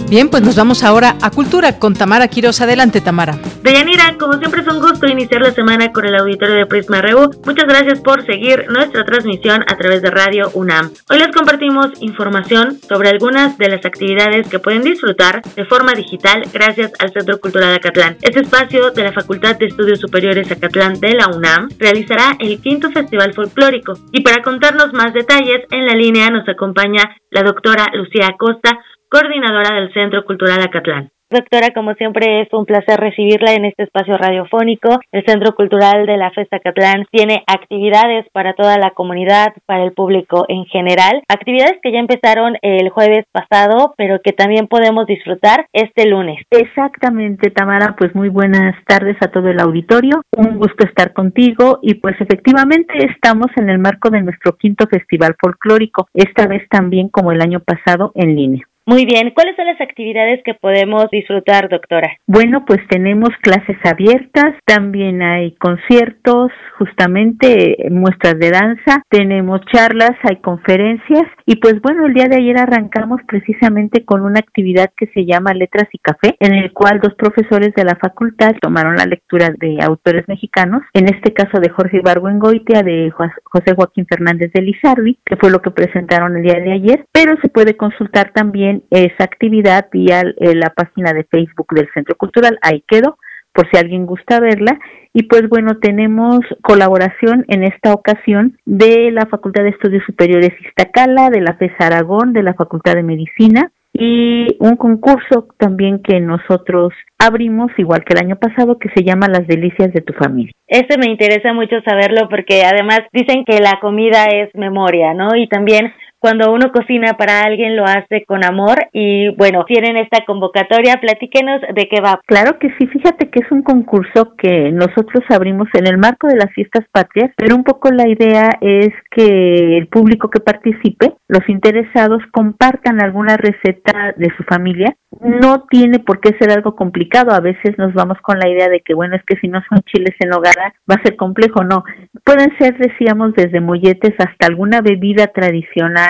[0.10, 2.62] Bien, pues nos vamos ahora a Cultura con Tamara Quiroz.
[2.62, 3.38] Adelante, Tamara.
[3.62, 7.30] Deyanira, como siempre es un gusto iniciar la semana con el auditorio de Prisma RU.
[7.46, 10.90] Muchas gracias por seguir nuestra transmisión a través de Radio UNAM.
[11.12, 16.42] Hoy les compartimos información sobre algunas de las actividades que pueden disfrutar de forma digital
[16.52, 18.18] gracias al Centro Cultural Acatlán.
[18.24, 22.90] Este espacio de la Facultad de Estudios Superiores Acatlán de la UNAM realizará el quinto
[22.90, 23.94] Festival Folclórico.
[24.12, 28.80] Y para contarnos más detalles, en la línea nos acompaña la doctora Lucía Acosta,
[29.10, 31.12] coordinadora del Centro Cultural Acatlán.
[31.32, 35.00] Doctora, como siempre es un placer recibirla en este espacio radiofónico.
[35.12, 39.92] El Centro Cultural de la Festa Catlán tiene actividades para toda la comunidad, para el
[39.92, 41.22] público en general.
[41.28, 46.42] Actividades que ya empezaron el jueves pasado, pero que también podemos disfrutar este lunes.
[46.50, 47.96] Exactamente, Tamara.
[47.96, 50.24] Pues muy buenas tardes a todo el auditorio.
[50.36, 55.36] Un gusto estar contigo y pues efectivamente estamos en el marco de nuestro quinto festival
[55.40, 58.66] folclórico, esta vez también como el año pasado en línea.
[58.90, 62.10] Muy bien, ¿cuáles son las actividades que podemos disfrutar, doctora?
[62.26, 70.38] Bueno, pues tenemos clases abiertas, también hay conciertos, justamente muestras de danza, tenemos charlas, hay
[70.38, 75.24] conferencias y pues bueno, el día de ayer arrancamos precisamente con una actividad que se
[75.24, 79.52] llama Letras y Café, en el cual dos profesores de la facultad tomaron la lectura
[79.56, 85.20] de autores mexicanos, en este caso de Jorge Ibargüengoitia, de José Joaquín Fernández de Lizardi,
[85.24, 89.24] que fue lo que presentaron el día de ayer, pero se puede consultar también esa
[89.24, 92.58] actividad vía eh, la página de Facebook del Centro Cultural.
[92.62, 93.18] Ahí quedó,
[93.54, 94.80] por si alguien gusta verla.
[95.14, 101.30] Y pues bueno, tenemos colaboración en esta ocasión de la Facultad de Estudios Superiores Iztacala,
[101.30, 106.94] de la FES Aragón, de la Facultad de Medicina y un concurso también que nosotros
[107.18, 110.54] abrimos, igual que el año pasado, que se llama Las Delicias de tu Familia.
[110.68, 115.36] Este me interesa mucho saberlo porque además dicen que la comida es memoria, ¿no?
[115.36, 120.26] Y también cuando uno cocina para alguien lo hace con amor y bueno, tienen esta
[120.26, 122.20] convocatoria, platíquenos de qué va.
[122.26, 126.36] Claro que sí, fíjate que es un concurso que nosotros abrimos en el marco de
[126.36, 131.48] las fiestas patrias, pero un poco la idea es que el público que participe, los
[131.48, 134.96] interesados compartan alguna receta de su familia.
[135.22, 138.82] No tiene por qué ser algo complicado, a veces nos vamos con la idea de
[138.82, 141.84] que bueno, es que si no son chiles en hogada va a ser complejo, no.
[142.24, 146.09] Pueden ser, decíamos, desde molletes hasta alguna bebida tradicional,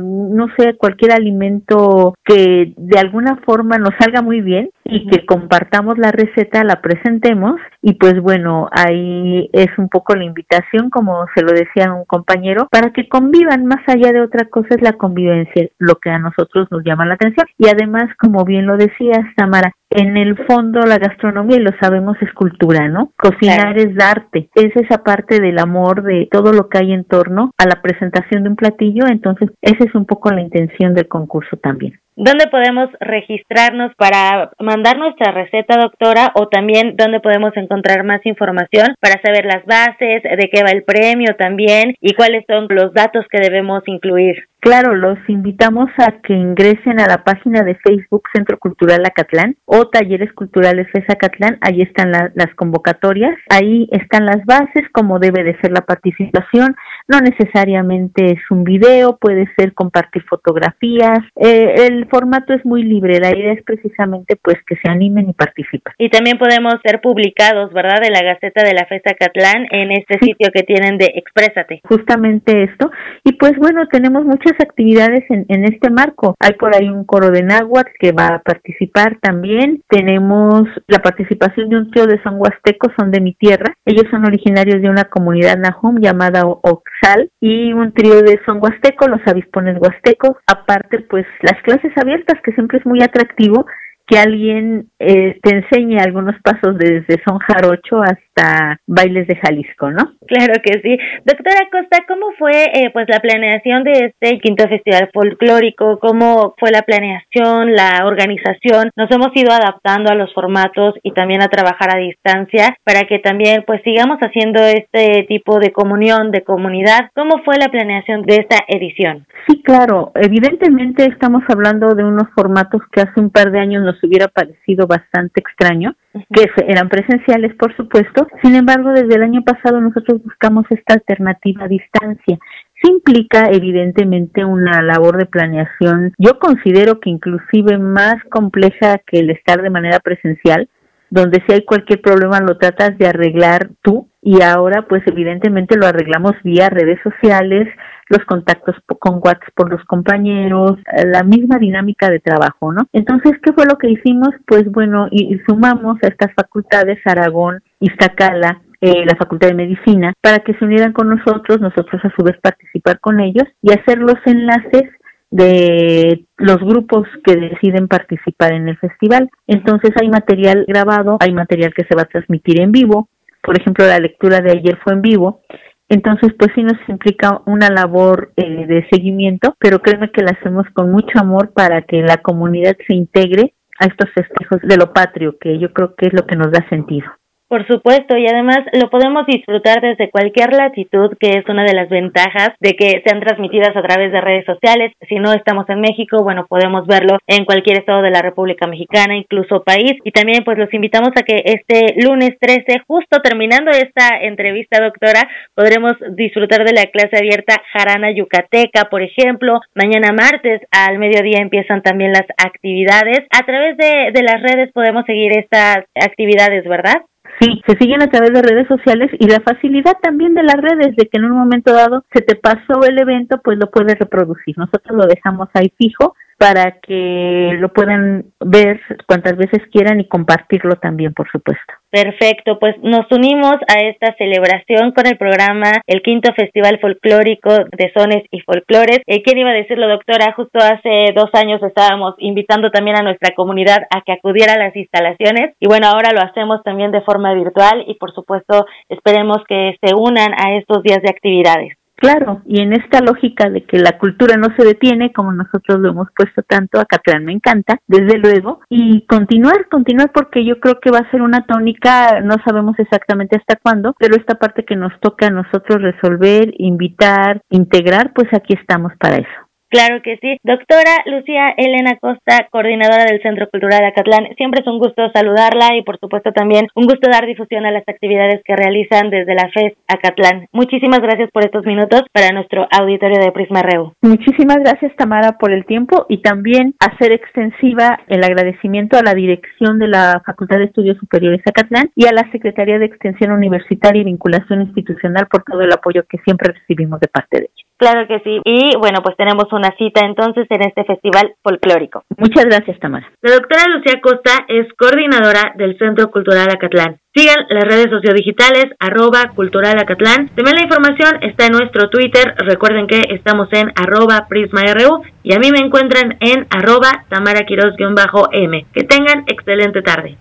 [0.00, 5.98] no sé, cualquier alimento que de alguna forma nos salga muy bien y que compartamos
[5.98, 11.42] la receta, la presentemos y pues bueno, ahí es un poco la invitación, como se
[11.42, 15.68] lo decía un compañero, para que convivan más allá de otra cosa es la convivencia,
[15.78, 19.72] lo que a nosotros nos llama la atención y además, como bien lo decía Samara,
[19.90, 23.12] en el fondo la gastronomía, y lo sabemos, es cultura, ¿no?
[23.16, 27.52] Cocinar es arte, es esa parte del amor de todo lo que hay en torno
[27.56, 31.56] a la presentación de un platillo, entonces esa es un poco la intención del concurso
[31.56, 31.98] también.
[32.20, 36.32] ¿Dónde podemos registrarnos para mandar nuestra receta, doctora?
[36.34, 40.82] O también dónde podemos encontrar más información para saber las bases, de qué va el
[40.82, 44.47] premio también y cuáles son los datos que debemos incluir.
[44.60, 49.86] Claro, los invitamos a que ingresen a la página de Facebook Centro Cultural Acatlán o
[49.86, 51.58] Talleres Culturales de Zacatlán.
[51.60, 56.74] Ahí están las convocatorias, ahí están las bases, cómo debe de ser la participación.
[57.06, 61.20] No necesariamente es un video, puede ser compartir fotografías.
[61.36, 65.34] Eh, el formato es muy libre, la idea es precisamente pues que se animen y
[65.34, 65.92] participen.
[65.98, 68.00] Y también podemos ser publicados, ¿verdad?
[68.02, 71.80] De la Gaceta de la Festa Catlán en este sitio que tienen de Exprésate.
[71.84, 72.90] Justamente esto.
[73.22, 76.34] Y pues bueno, tenemos muchas actividades en, en este marco.
[76.40, 79.82] Hay por ahí un coro de náhuatl que va a participar también.
[79.88, 83.74] Tenemos la participación de un trío de son huastecos, son de mi tierra.
[83.84, 89.08] Ellos son originarios de una comunidad nahum llamada Oxal y un trío de son huasteco,
[89.08, 90.36] los avispones huastecos.
[90.46, 93.66] Aparte, pues las clases abiertas, que siempre es muy atractivo
[94.08, 100.14] que alguien eh, te enseñe algunos pasos desde son jarocho hasta bailes de Jalisco, ¿no?
[100.26, 100.98] Claro que sí.
[101.24, 105.98] Doctora Costa, ¿cómo fue eh, pues la planeación de este quinto festival folclórico?
[106.00, 108.90] ¿Cómo fue la planeación, la organización?
[108.96, 113.18] Nos hemos ido adaptando a los formatos y también a trabajar a distancia para que
[113.18, 117.10] también pues sigamos haciendo este tipo de comunión, de comunidad.
[117.14, 119.26] ¿Cómo fue la planeación de esta edición?
[119.46, 120.12] Sí, claro.
[120.14, 124.86] Evidentemente estamos hablando de unos formatos que hace un par de años nos hubiera parecido
[124.86, 125.94] bastante extraño,
[126.32, 128.26] que eran presenciales, por supuesto.
[128.42, 132.38] Sin embargo, desde el año pasado nosotros buscamos esta alternativa a distancia.
[132.82, 139.30] Sí implica evidentemente una labor de planeación, yo considero que inclusive más compleja que el
[139.30, 140.68] estar de manera presencial,
[141.10, 145.86] donde si hay cualquier problema lo tratas de arreglar tú y ahora pues evidentemente lo
[145.86, 147.68] arreglamos vía redes sociales,
[148.08, 152.86] los contactos con WhatsApp por los compañeros, eh, la misma dinámica de trabajo, ¿no?
[152.92, 154.30] Entonces, ¿qué fue lo que hicimos?
[154.46, 160.38] Pues bueno, y, sumamos a estas facultades Aragón, Iztacala, eh, la Facultad de Medicina, para
[160.38, 164.16] que se unieran con nosotros, nosotros a su vez participar con ellos y hacer los
[164.24, 164.84] enlaces
[165.30, 169.28] de los grupos que deciden participar en el festival.
[169.46, 173.08] Entonces hay material grabado, hay material que se va a transmitir en vivo.
[173.42, 175.42] Por ejemplo, la lectura de ayer fue en vivo
[175.88, 180.66] entonces, pues sí nos implica una labor eh, de seguimiento, pero créeme que la hacemos
[180.74, 185.38] con mucho amor para que la comunidad se integre a estos festejos de lo patrio,
[185.38, 187.08] que yo creo que es lo que nos da sentido.
[187.48, 191.88] Por supuesto, y además lo podemos disfrutar desde cualquier latitud, que es una de las
[191.88, 194.92] ventajas de que sean transmitidas a través de redes sociales.
[195.08, 199.16] Si no estamos en México, bueno, podemos verlo en cualquier estado de la República Mexicana,
[199.16, 199.94] incluso país.
[200.04, 205.26] Y también pues los invitamos a que este lunes 13, justo terminando esta entrevista, doctora,
[205.54, 209.60] podremos disfrutar de la clase abierta Jarana Yucateca, por ejemplo.
[209.74, 213.20] Mañana martes al mediodía empiezan también las actividades.
[213.30, 217.00] A través de, de las redes podemos seguir estas actividades, ¿verdad?
[217.40, 220.96] Sí, se siguen a través de redes sociales y la facilidad también de las redes
[220.96, 224.58] de que en un momento dado se te pasó el evento, pues lo puedes reproducir.
[224.58, 230.76] Nosotros lo dejamos ahí fijo para que lo puedan ver cuantas veces quieran y compartirlo
[230.76, 231.74] también, por supuesto.
[231.90, 237.90] Perfecto, pues nos unimos a esta celebración con el programa El Quinto Festival Folclórico de
[237.92, 239.00] Sones y Folclores.
[239.06, 240.32] Eh, ¿Quién iba a decirlo, doctora?
[240.34, 244.76] Justo hace dos años estábamos invitando también a nuestra comunidad a que acudiera a las
[244.76, 249.76] instalaciones y bueno, ahora lo hacemos también de forma virtual y por supuesto esperemos que
[249.82, 251.77] se unan a estos días de actividades.
[252.00, 255.90] Claro, y en esta lógica de que la cultura no se detiene, como nosotros lo
[255.90, 260.78] hemos puesto tanto, a Catlán me encanta, desde luego, y continuar, continuar porque yo creo
[260.80, 264.76] que va a ser una tónica, no sabemos exactamente hasta cuándo, pero esta parte que
[264.76, 269.47] nos toca a nosotros resolver, invitar, integrar, pues aquí estamos para eso.
[269.68, 270.38] Claro que sí.
[270.42, 275.82] Doctora Lucía Elena Costa, coordinadora del Centro Cultural Acatlán, siempre es un gusto saludarla y
[275.82, 279.74] por supuesto también un gusto dar difusión a las actividades que realizan desde la FES
[279.86, 280.46] Acatlán.
[280.52, 283.92] Muchísimas gracias por estos minutos para nuestro auditorio de Prisma Reu.
[284.00, 289.78] Muchísimas gracias Tamara por el tiempo y también hacer extensiva el agradecimiento a la dirección
[289.78, 294.06] de la Facultad de Estudios Superiores Acatlán y a la Secretaría de Extensión Universitaria y
[294.06, 297.67] Vinculación Institucional por todo el apoyo que siempre recibimos de parte de ellos.
[297.78, 298.40] Claro que sí.
[298.44, 302.02] Y bueno, pues tenemos una cita entonces en este festival folclórico.
[302.16, 303.08] Muchas gracias, Tamara.
[303.22, 306.98] La doctora Lucía Costa es coordinadora del Centro Cultural Acatlán.
[307.14, 310.28] Sigan las redes sociodigitales, arroba cultural Acatlán.
[310.34, 312.34] También la información está en nuestro Twitter.
[312.38, 318.66] Recuerden que estamos en arroba prisma.ru y a mí me encuentran en arroba tamaraquiros-m.
[318.72, 320.18] Que tengan excelente tarde.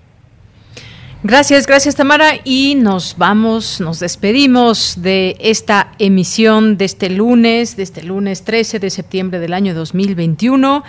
[1.23, 2.33] Gracias, gracias Tamara.
[2.43, 8.77] Y nos vamos, nos despedimos de esta emisión de este lunes, de este lunes 13
[8.77, 10.83] de septiembre del año 2021.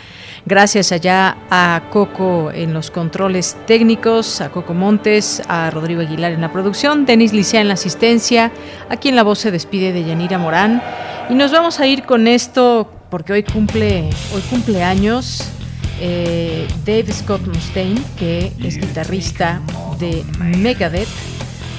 [0.45, 6.43] Gracias allá a Coco en los controles técnicos, a Coco Montes, a Rodrigo Aguilar en
[6.43, 8.53] la producción, Denis Licea en la asistencia.
[8.91, 10.83] Aquí en la voz se despide de Yanira Morán.
[11.31, 15.53] Y nos vamos a ir con esto porque hoy cumple, hoy cumple años
[16.01, 19.61] eh, Dave Scott Mustaine, que es guitarrista
[19.99, 21.09] de Megadeth,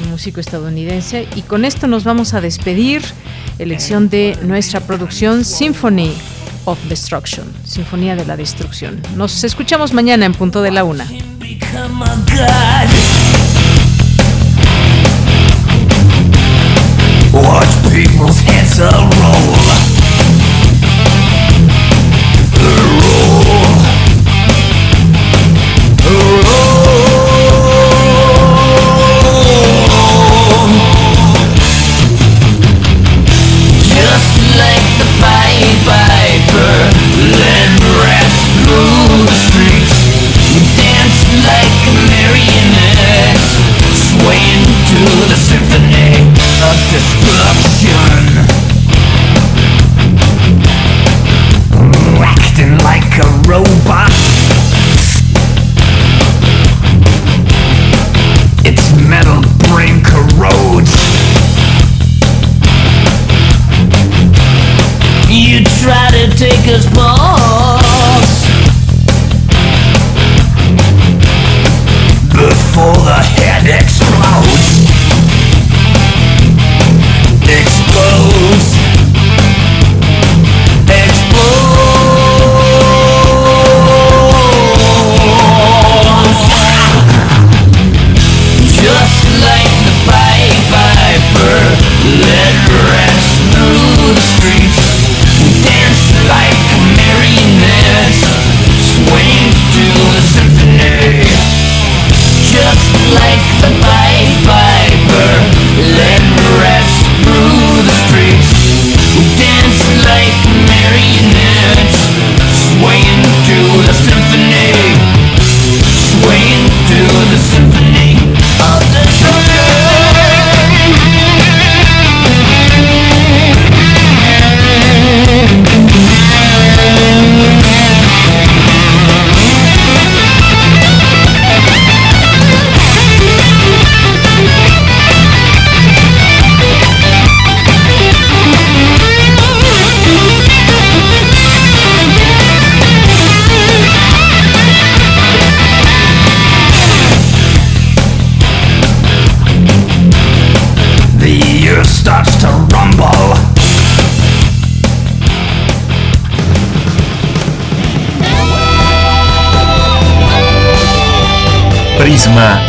[0.03, 1.27] un músico estadounidense.
[1.35, 3.01] Y con esto nos vamos a despedir.
[3.57, 6.13] Elección de nuestra producción Symphony
[6.65, 9.01] of Destruction, Sinfonía de la Destrucción.
[9.15, 11.05] Nos escuchamos mañana en punto de la una.